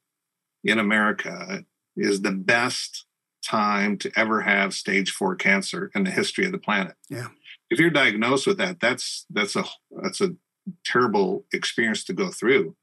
in 0.63 0.79
America 0.79 1.63
is 1.95 2.21
the 2.21 2.31
best 2.31 3.05
time 3.45 3.97
to 3.99 4.11
ever 4.15 4.41
have 4.41 4.73
stage 4.73 5.11
four 5.11 5.35
cancer 5.35 5.91
in 5.95 6.03
the 6.03 6.11
history 6.11 6.45
of 6.45 6.51
the 6.51 6.57
planet. 6.57 6.95
Yeah. 7.09 7.27
If 7.69 7.79
you're 7.79 7.89
diagnosed 7.89 8.47
with 8.47 8.57
that, 8.57 8.79
that's 8.79 9.25
that's 9.29 9.55
a 9.55 9.65
that's 10.01 10.21
a 10.21 10.35
terrible 10.83 11.45
experience 11.53 12.03
to 12.05 12.13
go 12.13 12.29
through. 12.29 12.75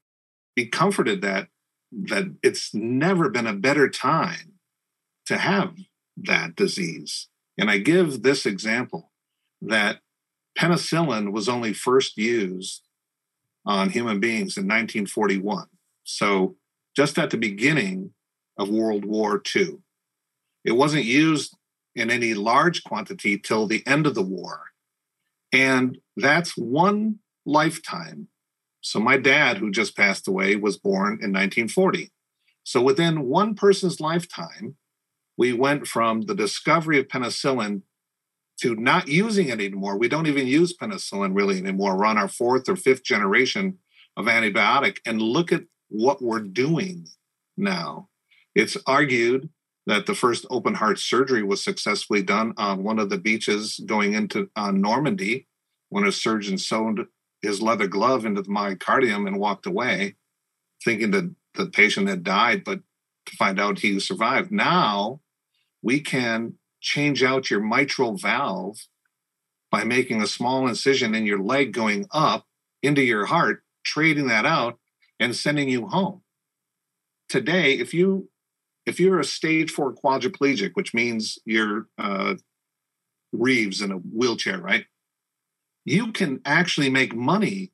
Be 0.55 0.66
comforted 0.66 1.22
that 1.22 1.48
that 1.93 2.34
it's 2.43 2.72
never 2.74 3.28
been 3.28 3.47
a 3.47 3.53
better 3.53 3.88
time 3.88 4.55
to 5.26 5.36
have 5.36 5.76
that 6.16 6.57
disease. 6.57 7.28
And 7.59 7.70
I 7.70 7.78
give 7.78 8.22
this 8.22 8.47
example 8.47 9.12
that 9.61 10.01
penicillin 10.59 11.32
was 11.32 11.49
only 11.49 11.72
first 11.72 12.16
used 12.16 12.82
on 13.64 13.90
human 13.90 14.20
beings 14.20 14.57
in 14.57 14.64
1941. 14.64 15.66
So 16.05 16.57
just 16.97 17.18
at 17.18 17.30
the 17.30 17.36
beginning 17.36 18.12
of 18.57 18.68
World 18.68 19.05
War 19.05 19.43
II. 19.55 19.78
It 20.64 20.72
wasn't 20.72 21.05
used 21.05 21.57
in 21.95 22.11
any 22.11 22.34
large 22.34 22.84
quantity 22.84 23.38
till 23.38 23.66
the 23.66 23.86
end 23.86 24.07
of 24.07 24.14
the 24.14 24.22
war. 24.22 24.62
And 25.53 25.99
that's 26.16 26.57
one 26.57 27.18
lifetime. 27.45 28.28
So 28.83 29.01
my 29.01 29.16
dad, 29.16 29.59
who 29.59 29.70
just 29.70 29.97
passed 29.97 30.28
away, 30.28 30.57
was 30.57 30.76
born 30.76 31.12
in 31.22 31.33
1940. 31.33 32.11
So 32.64 32.83
within 32.83 33.28
one 33.28 33.55
person's 33.55 34.01
lifetime, 34.01 34.76
we 35.39 35.53
went 35.53 35.87
from 35.87 36.22
the 36.22 36.35
discovery 36.35 36.99
of 36.99 37.09
penicillin 37.09 37.83
to 38.61 38.74
not 38.74 39.09
using 39.09 39.49
it 39.49 39.61
anymore. 39.61 39.97
We 39.97 40.09
don't 40.09 40.26
even 40.26 40.47
use 40.47 40.76
penicillin 40.76 41.35
really 41.35 41.59
anymore. 41.59 41.97
We're 41.97 42.05
on 42.05 42.18
our 42.18 42.28
fourth 42.28 42.68
or 42.68 42.76
fifth 42.76 43.05
generation 43.05 43.78
of 44.16 44.26
antibiotic. 44.26 44.99
And 45.07 45.22
look 45.22 45.53
at 45.53 45.62
what 45.89 46.20
we're 46.20 46.41
doing 46.41 47.07
now. 47.57 48.09
It's 48.55 48.76
argued 48.87 49.49
that 49.87 50.07
the 50.07 50.14
first 50.14 50.47
open 50.51 50.74
heart 50.74 50.99
surgery 50.99 51.43
was 51.43 51.62
successfully 51.62 52.22
done 52.22 52.53
on 52.57 52.85
one 52.85 52.99
of 52.99 53.11
the 53.11 53.18
beaches 53.18 53.80
going 53.87 54.12
into 54.12 54.51
on 54.55 54.80
Normandy 54.80 55.47
when 55.89 56.05
a 56.05 56.12
surgeon 56.12 56.59
sewed 56.59 57.07
his 57.43 57.61
leather 57.61 57.88
glove 57.88 58.24
into 58.24 58.40
the 58.43 58.49
myocardium 58.49 59.26
and 59.26 59.38
walked 59.38 59.66
away, 59.66 60.16
thinking 60.82 61.11
that 61.11 61.34
the 61.55 61.66
patient 61.66 62.09
had 62.09 62.22
died, 62.22 62.64
but 62.64 62.80
to 63.26 63.36
find 63.36 63.61
out 63.61 63.80
he 63.80 63.99
survived. 64.01 64.51
Now 64.51 65.20
we 65.82 66.01
can 66.01 66.55
change 66.80 67.22
out 67.22 67.51
your 67.51 67.61
mitral 67.61 68.16
valve 68.16 68.86
by 69.70 69.84
making 69.84 70.22
a 70.22 70.26
small 70.26 70.66
incision 70.66 71.14
in 71.14 71.26
your 71.26 71.43
leg 71.43 71.72
going 71.72 72.07
up 72.11 72.47
into 72.82 73.03
your 73.03 73.26
heart, 73.26 73.62
trading 73.84 74.26
that 74.28 74.47
out 74.47 74.78
and 75.18 75.34
sending 75.34 75.68
you 75.68 75.86
home. 75.88 76.22
Today, 77.28 77.74
if 77.74 77.95
you 77.95 78.28
if 78.84 78.99
you're 78.99 79.20
a 79.20 79.24
stage 79.24 79.70
four 79.70 79.95
quadriplegic, 79.95 80.72
which 80.74 80.93
means 80.93 81.38
you're 81.45 81.86
uh, 81.99 82.34
Reeves 83.32 83.80
in 83.80 83.90
a 83.93 83.97
wheelchair, 83.97 84.59
right? 84.59 84.84
You 85.85 86.12
can 86.12 86.41
actually 86.45 86.91
make 86.91 87.14
money 87.14 87.72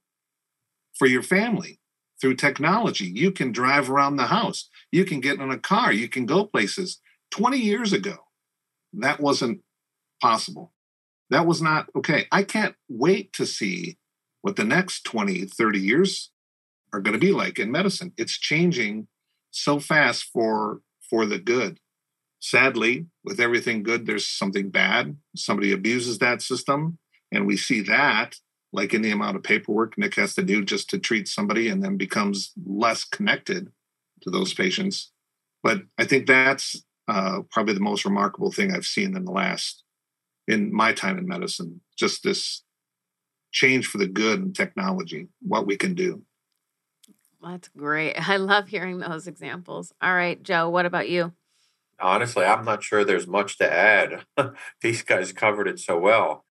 for 0.95 1.07
your 1.07 1.23
family 1.23 1.81
through 2.21 2.35
technology. 2.35 3.07
You 3.07 3.31
can 3.31 3.53
drive 3.53 3.91
around 3.91 4.17
the 4.17 4.27
house, 4.27 4.69
you 4.91 5.05
can 5.05 5.21
get 5.21 5.39
in 5.39 5.51
a 5.51 5.59
car, 5.59 5.93
you 5.93 6.09
can 6.09 6.27
go 6.27 6.45
places. 6.45 7.01
20 7.31 7.59
years 7.59 7.93
ago, 7.93 8.17
that 8.95 9.21
wasn't 9.21 9.61
possible. 10.21 10.73
That 11.31 11.47
was 11.47 11.61
not 11.61 11.89
okay. 11.95 12.27
I 12.33 12.43
can't 12.43 12.75
wait 12.89 13.33
to 13.35 13.47
see 13.47 13.99
what 14.41 14.57
the 14.57 14.65
next 14.65 15.05
20, 15.05 15.45
30 15.45 15.79
years 15.79 16.31
are 16.93 17.01
going 17.01 17.13
to 17.13 17.21
be 17.21 17.33
like 17.33 17.59
in 17.59 17.71
medicine. 17.71 18.13
It's 18.17 18.39
changing 18.39 19.09
so 19.51 19.79
fast 19.79 20.25
for 20.25 20.81
for 21.09 21.27
the 21.27 21.39
good. 21.39 21.79
Sadly, 22.41 23.07
with 23.25 23.41
everything 23.41 23.83
good, 23.83 24.07
there's 24.07 24.27
something 24.27 24.71
bad. 24.71 25.17
Somebody 25.35 25.73
abuses 25.73 26.19
that 26.19 26.41
system, 26.41 26.99
and 27.33 27.47
we 27.47 27.57
see 27.57 27.81
that 27.83 28.37
like 28.73 28.93
in 28.93 29.03
the 29.03 29.11
amount 29.11 29.37
of 29.37 29.43
paperwork 29.43 29.97
Nick 29.97 30.15
has 30.17 30.35
to 30.35 30.43
do 30.43 30.65
just 30.65 30.91
to 30.91 30.99
treat 30.99 31.29
somebody 31.29 31.69
and 31.69 31.83
then 31.83 31.97
becomes 31.97 32.53
less 32.67 33.05
connected 33.05 33.73
to 34.23 34.31
those 34.31 34.53
patients. 34.53 35.11
But 35.63 35.83
I 35.97 36.05
think 36.05 36.27
that's 36.27 36.83
uh, 37.09 37.41
probably 37.51 37.75
the 37.75 37.81
most 37.81 38.05
remarkable 38.05 38.53
thing 38.53 38.73
I've 38.73 38.87
seen 38.87 39.17
in 39.17 39.25
the 39.25 39.33
last, 39.33 39.83
in 40.47 40.73
my 40.73 40.93
time 40.93 41.19
in 41.19 41.27
medicine, 41.27 41.81
just 41.97 42.23
this 42.23 42.63
change 43.53 43.87
for 43.87 43.99
the 43.99 44.07
good 44.07 44.41
in 44.41 44.53
technology, 44.53 45.29
what 45.41 45.67
we 45.67 45.77
can 45.77 45.95
do. 45.95 46.23
That's 47.43 47.69
great. 47.69 48.15
I 48.29 48.37
love 48.37 48.69
hearing 48.69 48.99
those 48.99 49.27
examples. 49.27 49.93
All 50.03 50.15
right, 50.15 50.43
Joe, 50.43 50.69
what 50.69 50.87
about 50.87 51.09
you? 51.09 51.33
Honestly, 52.01 52.45
I'm 52.45 52.65
not 52.65 52.85
sure 52.85 53.05
there's 53.05 53.27
much 53.27 53.59
to 53.59 53.73
add. 53.73 54.25
These 54.83 55.03
guys 55.03 55.33
covered 55.33 55.67
it 55.67 55.81
so 55.81 55.99
well. 55.99 56.45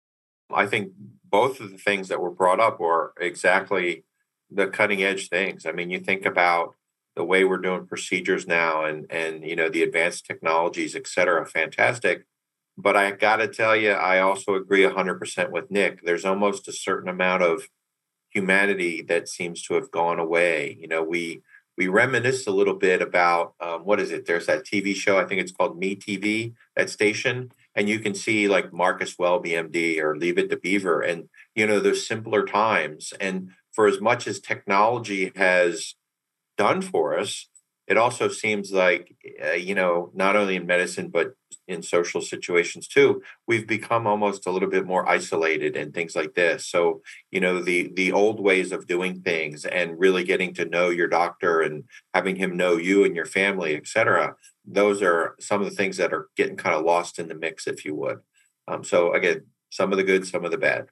I 0.54 0.66
think 0.66 0.94
both 1.30 1.60
of 1.60 1.72
the 1.72 1.78
things 1.78 2.08
that 2.08 2.22
were 2.22 2.32
brought 2.32 2.60
up 2.60 2.80
were 2.80 3.14
exactly 3.20 4.04
the 4.50 4.68
cutting 4.68 5.04
edge 5.04 5.30
things. 5.30 5.66
I 5.66 5.72
mean, 5.72 5.90
you 5.90 6.00
think 6.00 6.26
about 6.26 6.76
the 7.16 7.26
way 7.26 7.44
we're 7.44 7.58
doing 7.58 7.88
procedures 7.88 8.48
now 8.48 8.86
and 8.86 9.08
and 9.12 9.44
you 9.44 9.56
know 9.56 9.70
the 9.70 9.84
advanced 9.84 10.26
technologies, 10.26 10.96
et 10.96 11.08
cetera, 11.08 11.46
fantastic. 11.46 12.26
But 12.78 12.96
I 12.96 13.12
got 13.12 13.38
to 13.38 13.48
tell 13.48 13.76
you, 13.76 13.92
I 13.92 14.20
also 14.20 14.54
agree 14.54 14.84
100% 14.84 15.50
with 15.50 15.72
Nick. 15.72 16.04
There's 16.04 16.26
almost 16.26 16.68
a 16.68 16.72
certain 16.72 17.10
amount 17.10 17.42
of 17.42 17.70
humanity 18.30 19.02
that 19.02 19.28
seems 19.28 19.64
to 19.64 19.74
have 19.74 19.90
gone 19.90 20.20
away. 20.20 20.78
You 20.80 20.88
know, 20.88 21.02
we 21.04 21.42
we 21.76 21.88
reminisce 21.88 22.46
a 22.48 22.52
little 22.52 22.76
bit 22.76 23.02
about 23.02 23.54
um, 23.60 23.82
what 23.82 24.00
is 24.00 24.12
it? 24.12 24.26
There's 24.26 24.46
that 24.46 24.66
TV 24.66 24.96
show. 24.96 25.18
I 25.18 25.26
think 25.26 25.42
it's 25.42 25.52
called 25.52 25.78
Me 25.78 25.96
TV. 25.96 26.54
That 26.76 26.90
station, 26.90 27.52
and 27.78 27.88
you 27.88 28.00
can 28.00 28.16
see 28.16 28.48
like 28.48 28.74
Marcus 28.74 29.18
Welby, 29.20 29.52
MD, 29.52 30.00
or 30.02 30.18
Leave 30.18 30.40
It 30.40 30.50
to 30.50 30.58
Beaver, 30.58 31.02
and 31.02 31.30
you 31.56 31.68
know 31.68 31.80
those 31.80 32.08
simpler 32.08 32.44
times. 32.46 33.14
And 33.22 33.52
for 33.72 33.88
as 33.88 34.02
much 34.02 34.28
as 34.28 34.40
technology 34.40 35.32
has 35.36 35.96
done 36.58 36.82
for 36.82 37.18
us, 37.18 37.48
it 37.88 37.98
also 37.98 38.28
seems 38.28 38.72
like 38.72 39.16
uh, 39.46 39.52
you 39.52 39.76
know 39.76 40.12
not 40.14 40.36
only 40.36 40.56
in 40.56 40.66
medicine 40.66 41.10
but 41.10 41.34
in 41.68 41.82
social 41.82 42.22
situations 42.22 42.88
too 42.88 43.22
we've 43.48 43.68
become 43.68 44.08
almost 44.08 44.46
a 44.46 44.52
little 44.52 44.70
bit 44.70 44.86
more 44.86 45.08
isolated 45.08 45.76
and 45.76 45.94
things 45.94 46.16
like 46.16 46.34
this 46.34 46.66
so 46.66 47.02
you 47.32 47.40
know 47.40 47.62
the 47.62 47.92
the 47.96 48.12
old 48.12 48.40
ways 48.40 48.72
of 48.72 48.88
doing 48.88 49.22
things 49.22 49.66
and 49.66 50.00
really 50.00 50.24
getting 50.24 50.54
to 50.54 50.66
know 50.66 50.90
your 50.90 51.08
doctor 51.08 51.62
and 51.62 51.84
having 52.14 52.36
him 52.36 52.58
know 52.58 52.76
you 52.78 53.04
and 53.04 53.16
your 53.16 53.26
family 53.26 53.76
etc 53.76 54.36
those 54.68 55.02
are 55.02 55.36
some 55.40 55.62
of 55.62 55.70
the 55.70 55.76
things 55.76 55.98
that 55.98 56.14
are 56.14 56.28
getting 56.36 56.58
kind 56.58 56.76
of 56.76 56.84
lost 56.84 57.18
in 57.18 57.30
the 57.30 57.36
mix 57.36 57.66
if 57.68 57.86
you 57.86 57.96
would. 57.96 58.20
Um, 58.68 58.84
so 58.84 59.14
again 59.14 59.46
some 59.70 59.92
of 59.92 59.98
the 59.98 60.04
good 60.04 60.28
some 60.28 60.46
of 60.46 60.52
the 60.52 60.58
bad. 60.58 60.88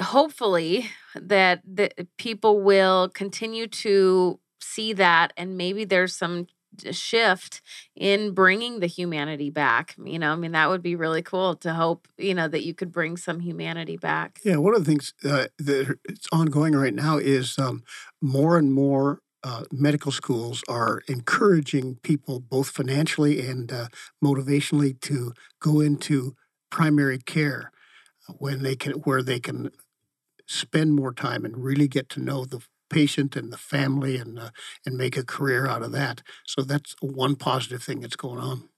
Hopefully 0.00 0.90
that 1.14 1.62
the 1.64 1.90
people 2.18 2.60
will 2.60 3.08
continue 3.10 3.66
to 3.66 4.40
see 4.60 4.92
that 4.94 5.32
and 5.36 5.56
maybe 5.56 5.84
there's 5.84 6.16
some 6.16 6.46
shift 6.90 7.62
in 7.94 8.32
bringing 8.32 8.80
the 8.80 8.86
humanity 8.86 9.48
back 9.48 9.94
you 10.04 10.18
know 10.18 10.32
i 10.32 10.36
mean 10.36 10.52
that 10.52 10.68
would 10.68 10.82
be 10.82 10.94
really 10.94 11.22
cool 11.22 11.54
to 11.54 11.72
hope 11.72 12.06
you 12.18 12.34
know 12.34 12.48
that 12.48 12.64
you 12.64 12.74
could 12.74 12.92
bring 12.92 13.16
some 13.16 13.40
humanity 13.40 13.96
back. 13.96 14.40
Yeah 14.44 14.56
one 14.56 14.74
of 14.74 14.84
the 14.84 14.90
things 14.90 15.14
uh, 15.24 15.46
that 15.58 15.98
it's 16.04 16.26
ongoing 16.32 16.74
right 16.74 16.94
now 16.94 17.16
is 17.16 17.58
um, 17.58 17.82
more 18.20 18.58
and 18.58 18.74
more 18.74 19.20
uh, 19.46 19.62
medical 19.70 20.10
schools 20.10 20.64
are 20.68 21.02
encouraging 21.06 21.96
people 22.02 22.40
both 22.40 22.68
financially 22.68 23.46
and 23.48 23.72
uh, 23.72 23.86
motivationally 24.22 25.00
to 25.00 25.32
go 25.60 25.80
into 25.80 26.34
primary 26.68 27.18
care 27.18 27.70
uh, 28.28 28.32
when 28.38 28.64
they 28.64 28.74
can 28.74 28.92
where 29.04 29.22
they 29.22 29.38
can 29.38 29.70
spend 30.48 30.96
more 30.96 31.12
time 31.12 31.44
and 31.44 31.62
really 31.62 31.86
get 31.86 32.08
to 32.08 32.20
know 32.20 32.44
the 32.44 32.60
patient 32.90 33.36
and 33.36 33.52
the 33.52 33.56
family 33.56 34.16
and 34.16 34.36
uh, 34.36 34.50
and 34.84 34.96
make 34.96 35.16
a 35.16 35.24
career 35.24 35.68
out 35.68 35.82
of 35.82 35.92
that. 35.92 36.22
So 36.44 36.62
that's 36.62 36.96
one 37.00 37.36
positive 37.36 37.84
thing 37.84 38.00
that's 38.00 38.16
going 38.16 38.40
on. 38.40 38.68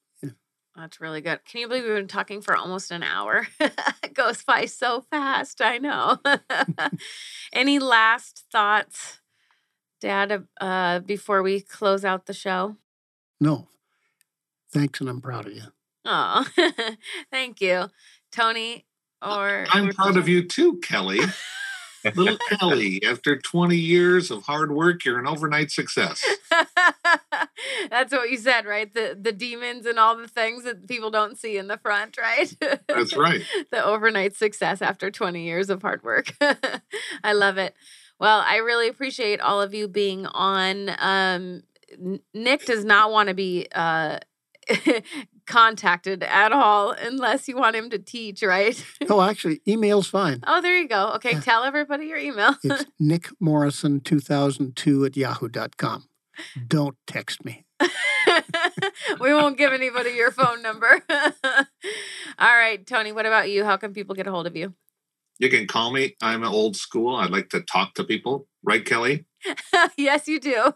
That's 0.77 1.01
really 1.01 1.23
good. 1.23 1.41
Can 1.45 1.61
you 1.61 1.67
believe 1.67 1.85
we've 1.85 1.95
been 1.95 2.07
talking 2.07 2.41
for 2.41 2.55
almost 2.55 2.93
an 2.93 3.03
hour? 3.03 3.49
it 3.61 4.15
goes 4.15 4.45
by 4.45 4.67
so 4.67 5.01
fast. 5.11 5.61
I 5.61 5.79
know. 5.79 6.19
Any 7.53 7.81
last 7.81 8.45
thoughts, 8.53 9.19
Dad, 10.01 10.47
uh, 10.61 11.01
before 11.01 11.43
we 11.43 11.61
close 11.61 12.05
out 12.05 12.27
the 12.27 12.35
show? 12.35 12.77
No. 13.41 13.69
Thanks, 14.73 15.01
and 15.01 15.09
I'm 15.09 15.21
proud 15.21 15.47
of 15.47 15.53
you. 15.53 15.63
Oh, 16.05 16.47
thank 17.31 17.61
you, 17.61 17.89
Tony. 18.31 18.85
Or 19.21 19.67
I'm 19.71 19.89
proud 19.91 20.17
of 20.17 20.29
you 20.29 20.47
too, 20.47 20.79
Kelly. 20.79 21.21
Little 22.15 22.39
Kelly, 22.49 23.03
after 23.05 23.37
20 23.37 23.77
years 23.77 24.31
of 24.31 24.45
hard 24.45 24.71
work, 24.71 25.05
you're 25.05 25.19
an 25.19 25.27
overnight 25.27 25.71
success. 25.71 26.25
That's 27.91 28.13
what 28.13 28.31
you 28.31 28.37
said, 28.37 28.67
right? 28.67 28.93
The 28.93 29.19
the 29.21 29.33
demons 29.33 29.85
and 29.87 29.99
all 29.99 30.17
the 30.17 30.29
things 30.29 30.65
that 30.65 30.87
people 30.87 31.11
don't 31.11 31.37
see 31.37 31.57
in 31.59 31.67
the 31.67 31.79
front, 31.79 32.17
right? 32.17 32.55
That's 32.89 33.17
right. 33.17 33.43
the 33.71 33.85
overnight 33.85 34.37
success 34.37 34.81
after 34.81 35.11
20 35.11 35.43
years 35.43 35.71
of 35.71 35.83
hard 35.83 36.03
work. 36.03 36.33
I 37.25 37.33
love 37.33 37.59
it. 37.59 37.75
Well, 38.19 38.45
I 38.47 38.57
really 38.57 38.89
appreciate 38.89 39.41
all 39.41 39.63
of 39.63 39.75
you 39.75 39.89
being 39.89 40.27
on. 40.27 40.91
Um, 40.99 41.63
Nick 42.35 42.67
does 42.67 42.85
not 42.85 43.11
want 43.11 43.29
to 43.29 43.35
be 43.35 43.67
uh, 43.73 44.19
contacted 45.47 46.23
at 46.23 46.53
all 46.53 46.93
unless 46.93 47.49
you 47.49 47.57
want 47.57 47.77
him 47.77 47.91
to 47.91 47.99
teach, 47.99 48.43
right? 48.43 48.83
oh, 49.09 49.23
actually, 49.23 49.61
email's 49.67 50.09
fine. 50.09 50.41
Oh, 50.47 50.61
there 50.61 50.79
you 50.79 50.89
go. 50.89 51.13
Okay, 51.15 51.33
yeah. 51.33 51.41
tell 51.41 51.65
everybody 51.65 52.07
your 52.07 52.19
email. 52.19 52.55
it's 52.63 52.85
nickmorrison2002 53.01 55.07
at 55.07 55.17
yahoo.com. 55.17 56.05
Don't 56.67 56.97
text 57.07 57.45
me. 57.45 57.65
we 59.21 59.33
won't 59.33 59.57
give 59.57 59.73
anybody 59.73 60.11
your 60.11 60.31
phone 60.31 60.63
number. 60.63 61.03
all 61.11 61.65
right, 62.39 62.87
Tony, 62.87 63.13
what 63.13 63.27
about 63.27 63.51
you? 63.51 63.65
How 63.65 63.77
can 63.77 63.93
people 63.93 64.15
get 64.15 64.27
a 64.27 64.31
hold 64.31 64.47
of 64.47 64.57
you? 64.57 64.75
You 65.39 65.49
can 65.49 65.67
call 65.67 65.93
me. 65.93 66.17
I'm 66.21 66.45
old 66.45 66.77
school. 66.77 67.15
I 67.15 67.27
like 67.27 67.49
to 67.51 67.61
talk 67.61 67.95
to 67.95 68.05
people. 68.05 68.47
Right, 68.63 68.85
Kelly? 68.85 69.25
yes, 69.97 70.27
you 70.27 70.41
do. 70.41 70.73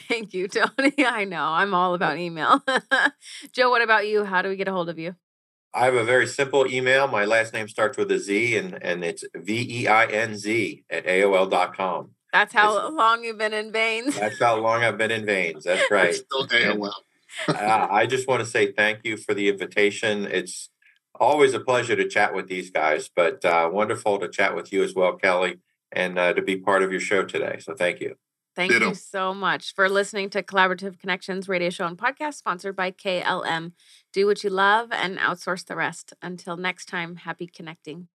Thank 0.09 0.35
you, 0.35 0.49
Tony. 0.49 0.93
I 0.99 1.25
know. 1.25 1.45
I'm 1.45 1.73
all 1.75 1.95
about 1.95 2.19
email. 2.19 2.63
Joe, 3.53 3.71
what 3.71 3.81
about 3.83 4.07
you? 4.07 4.25
How 4.25 4.43
do 4.43 4.49
we 4.49 4.57
get 4.57 4.69
a 4.69 4.73
hold 4.73 4.89
of 4.91 4.99
you? 4.99 5.15
I 5.75 5.87
have 5.87 5.95
a 5.95 6.05
very 6.05 6.27
simple 6.27 6.67
email. 6.67 7.09
My 7.09 7.25
last 7.25 7.53
name 7.55 7.69
starts 7.69 7.97
with 7.97 8.11
a 8.11 8.19
Z 8.19 8.57
and, 8.57 8.79
and 8.83 9.05
it's 9.05 9.25
V 9.35 9.83
E 9.83 9.87
I 9.89 10.07
N 10.07 10.37
Z 10.37 10.85
at 10.91 11.07
AOL.com. 11.07 12.11
That's 12.33 12.53
how 12.53 12.87
it's, 12.87 12.95
long 12.95 13.25
you've 13.25 13.39
been 13.39 13.55
in 13.55 13.73
veins. 13.73 14.19
That's 14.19 14.39
how 14.39 14.57
long 14.59 14.83
I've 14.83 14.99
been 14.99 15.11
in 15.11 15.25
veins. 15.25 15.65
That's 15.65 15.91
right. 15.91 16.15
still 16.15 16.47
AOL. 16.47 16.93
uh, 17.49 17.89
I 17.91 18.07
just 18.07 18.29
want 18.29 18.41
to 18.41 18.47
say 18.47 18.73
thank 18.73 19.01
you 19.05 19.17
for 19.17 19.35
the 19.35 19.49
invitation. 19.49 20.27
It's 20.27 20.71
always 21.19 21.55
a 21.55 21.61
pleasure 21.61 21.97
to 21.97 22.09
chat 22.09 22.35
with 22.35 22.49
these 22.49 22.71
guys, 22.71 23.09
but 23.15 23.45
uh, 23.45 23.69
wonderful 23.73 24.19
to 24.19 24.29
chat 24.29 24.55
with 24.55 24.73
you 24.73 24.83
as 24.83 24.95
well, 24.95 25.15
Kelly, 25.17 25.59
and 25.91 26.19
uh, 26.19 26.33
to 26.35 26.43
be 26.43 26.57
part 26.57 26.83
of 26.83 26.91
your 26.91 27.01
show 27.01 27.25
today. 27.25 27.59
So 27.61 27.75
thank 27.75 28.01
you. 28.01 28.17
Thank 28.55 28.73
Ditto. 28.73 28.89
you 28.91 28.95
so 28.95 29.33
much 29.33 29.75
for 29.75 29.89
listening 29.89 30.29
to 30.31 30.43
Collaborative 30.43 30.99
Connections 30.99 31.49
radio 31.49 31.71
show 31.71 31.87
and 31.87 31.97
podcast 31.97 32.35
sponsored 32.35 32.77
by 32.77 32.91
KLM. 32.91 33.73
Do 34.13 34.27
what 34.27 34.45
you 34.45 34.51
love 34.51 34.91
and 34.93 35.19
outsource 35.19 35.65
the 35.65 35.77
rest. 35.77 36.13
Until 36.21 36.57
next 36.57 36.87
time, 36.87 37.17
happy 37.17 37.47
connecting. 37.47 38.09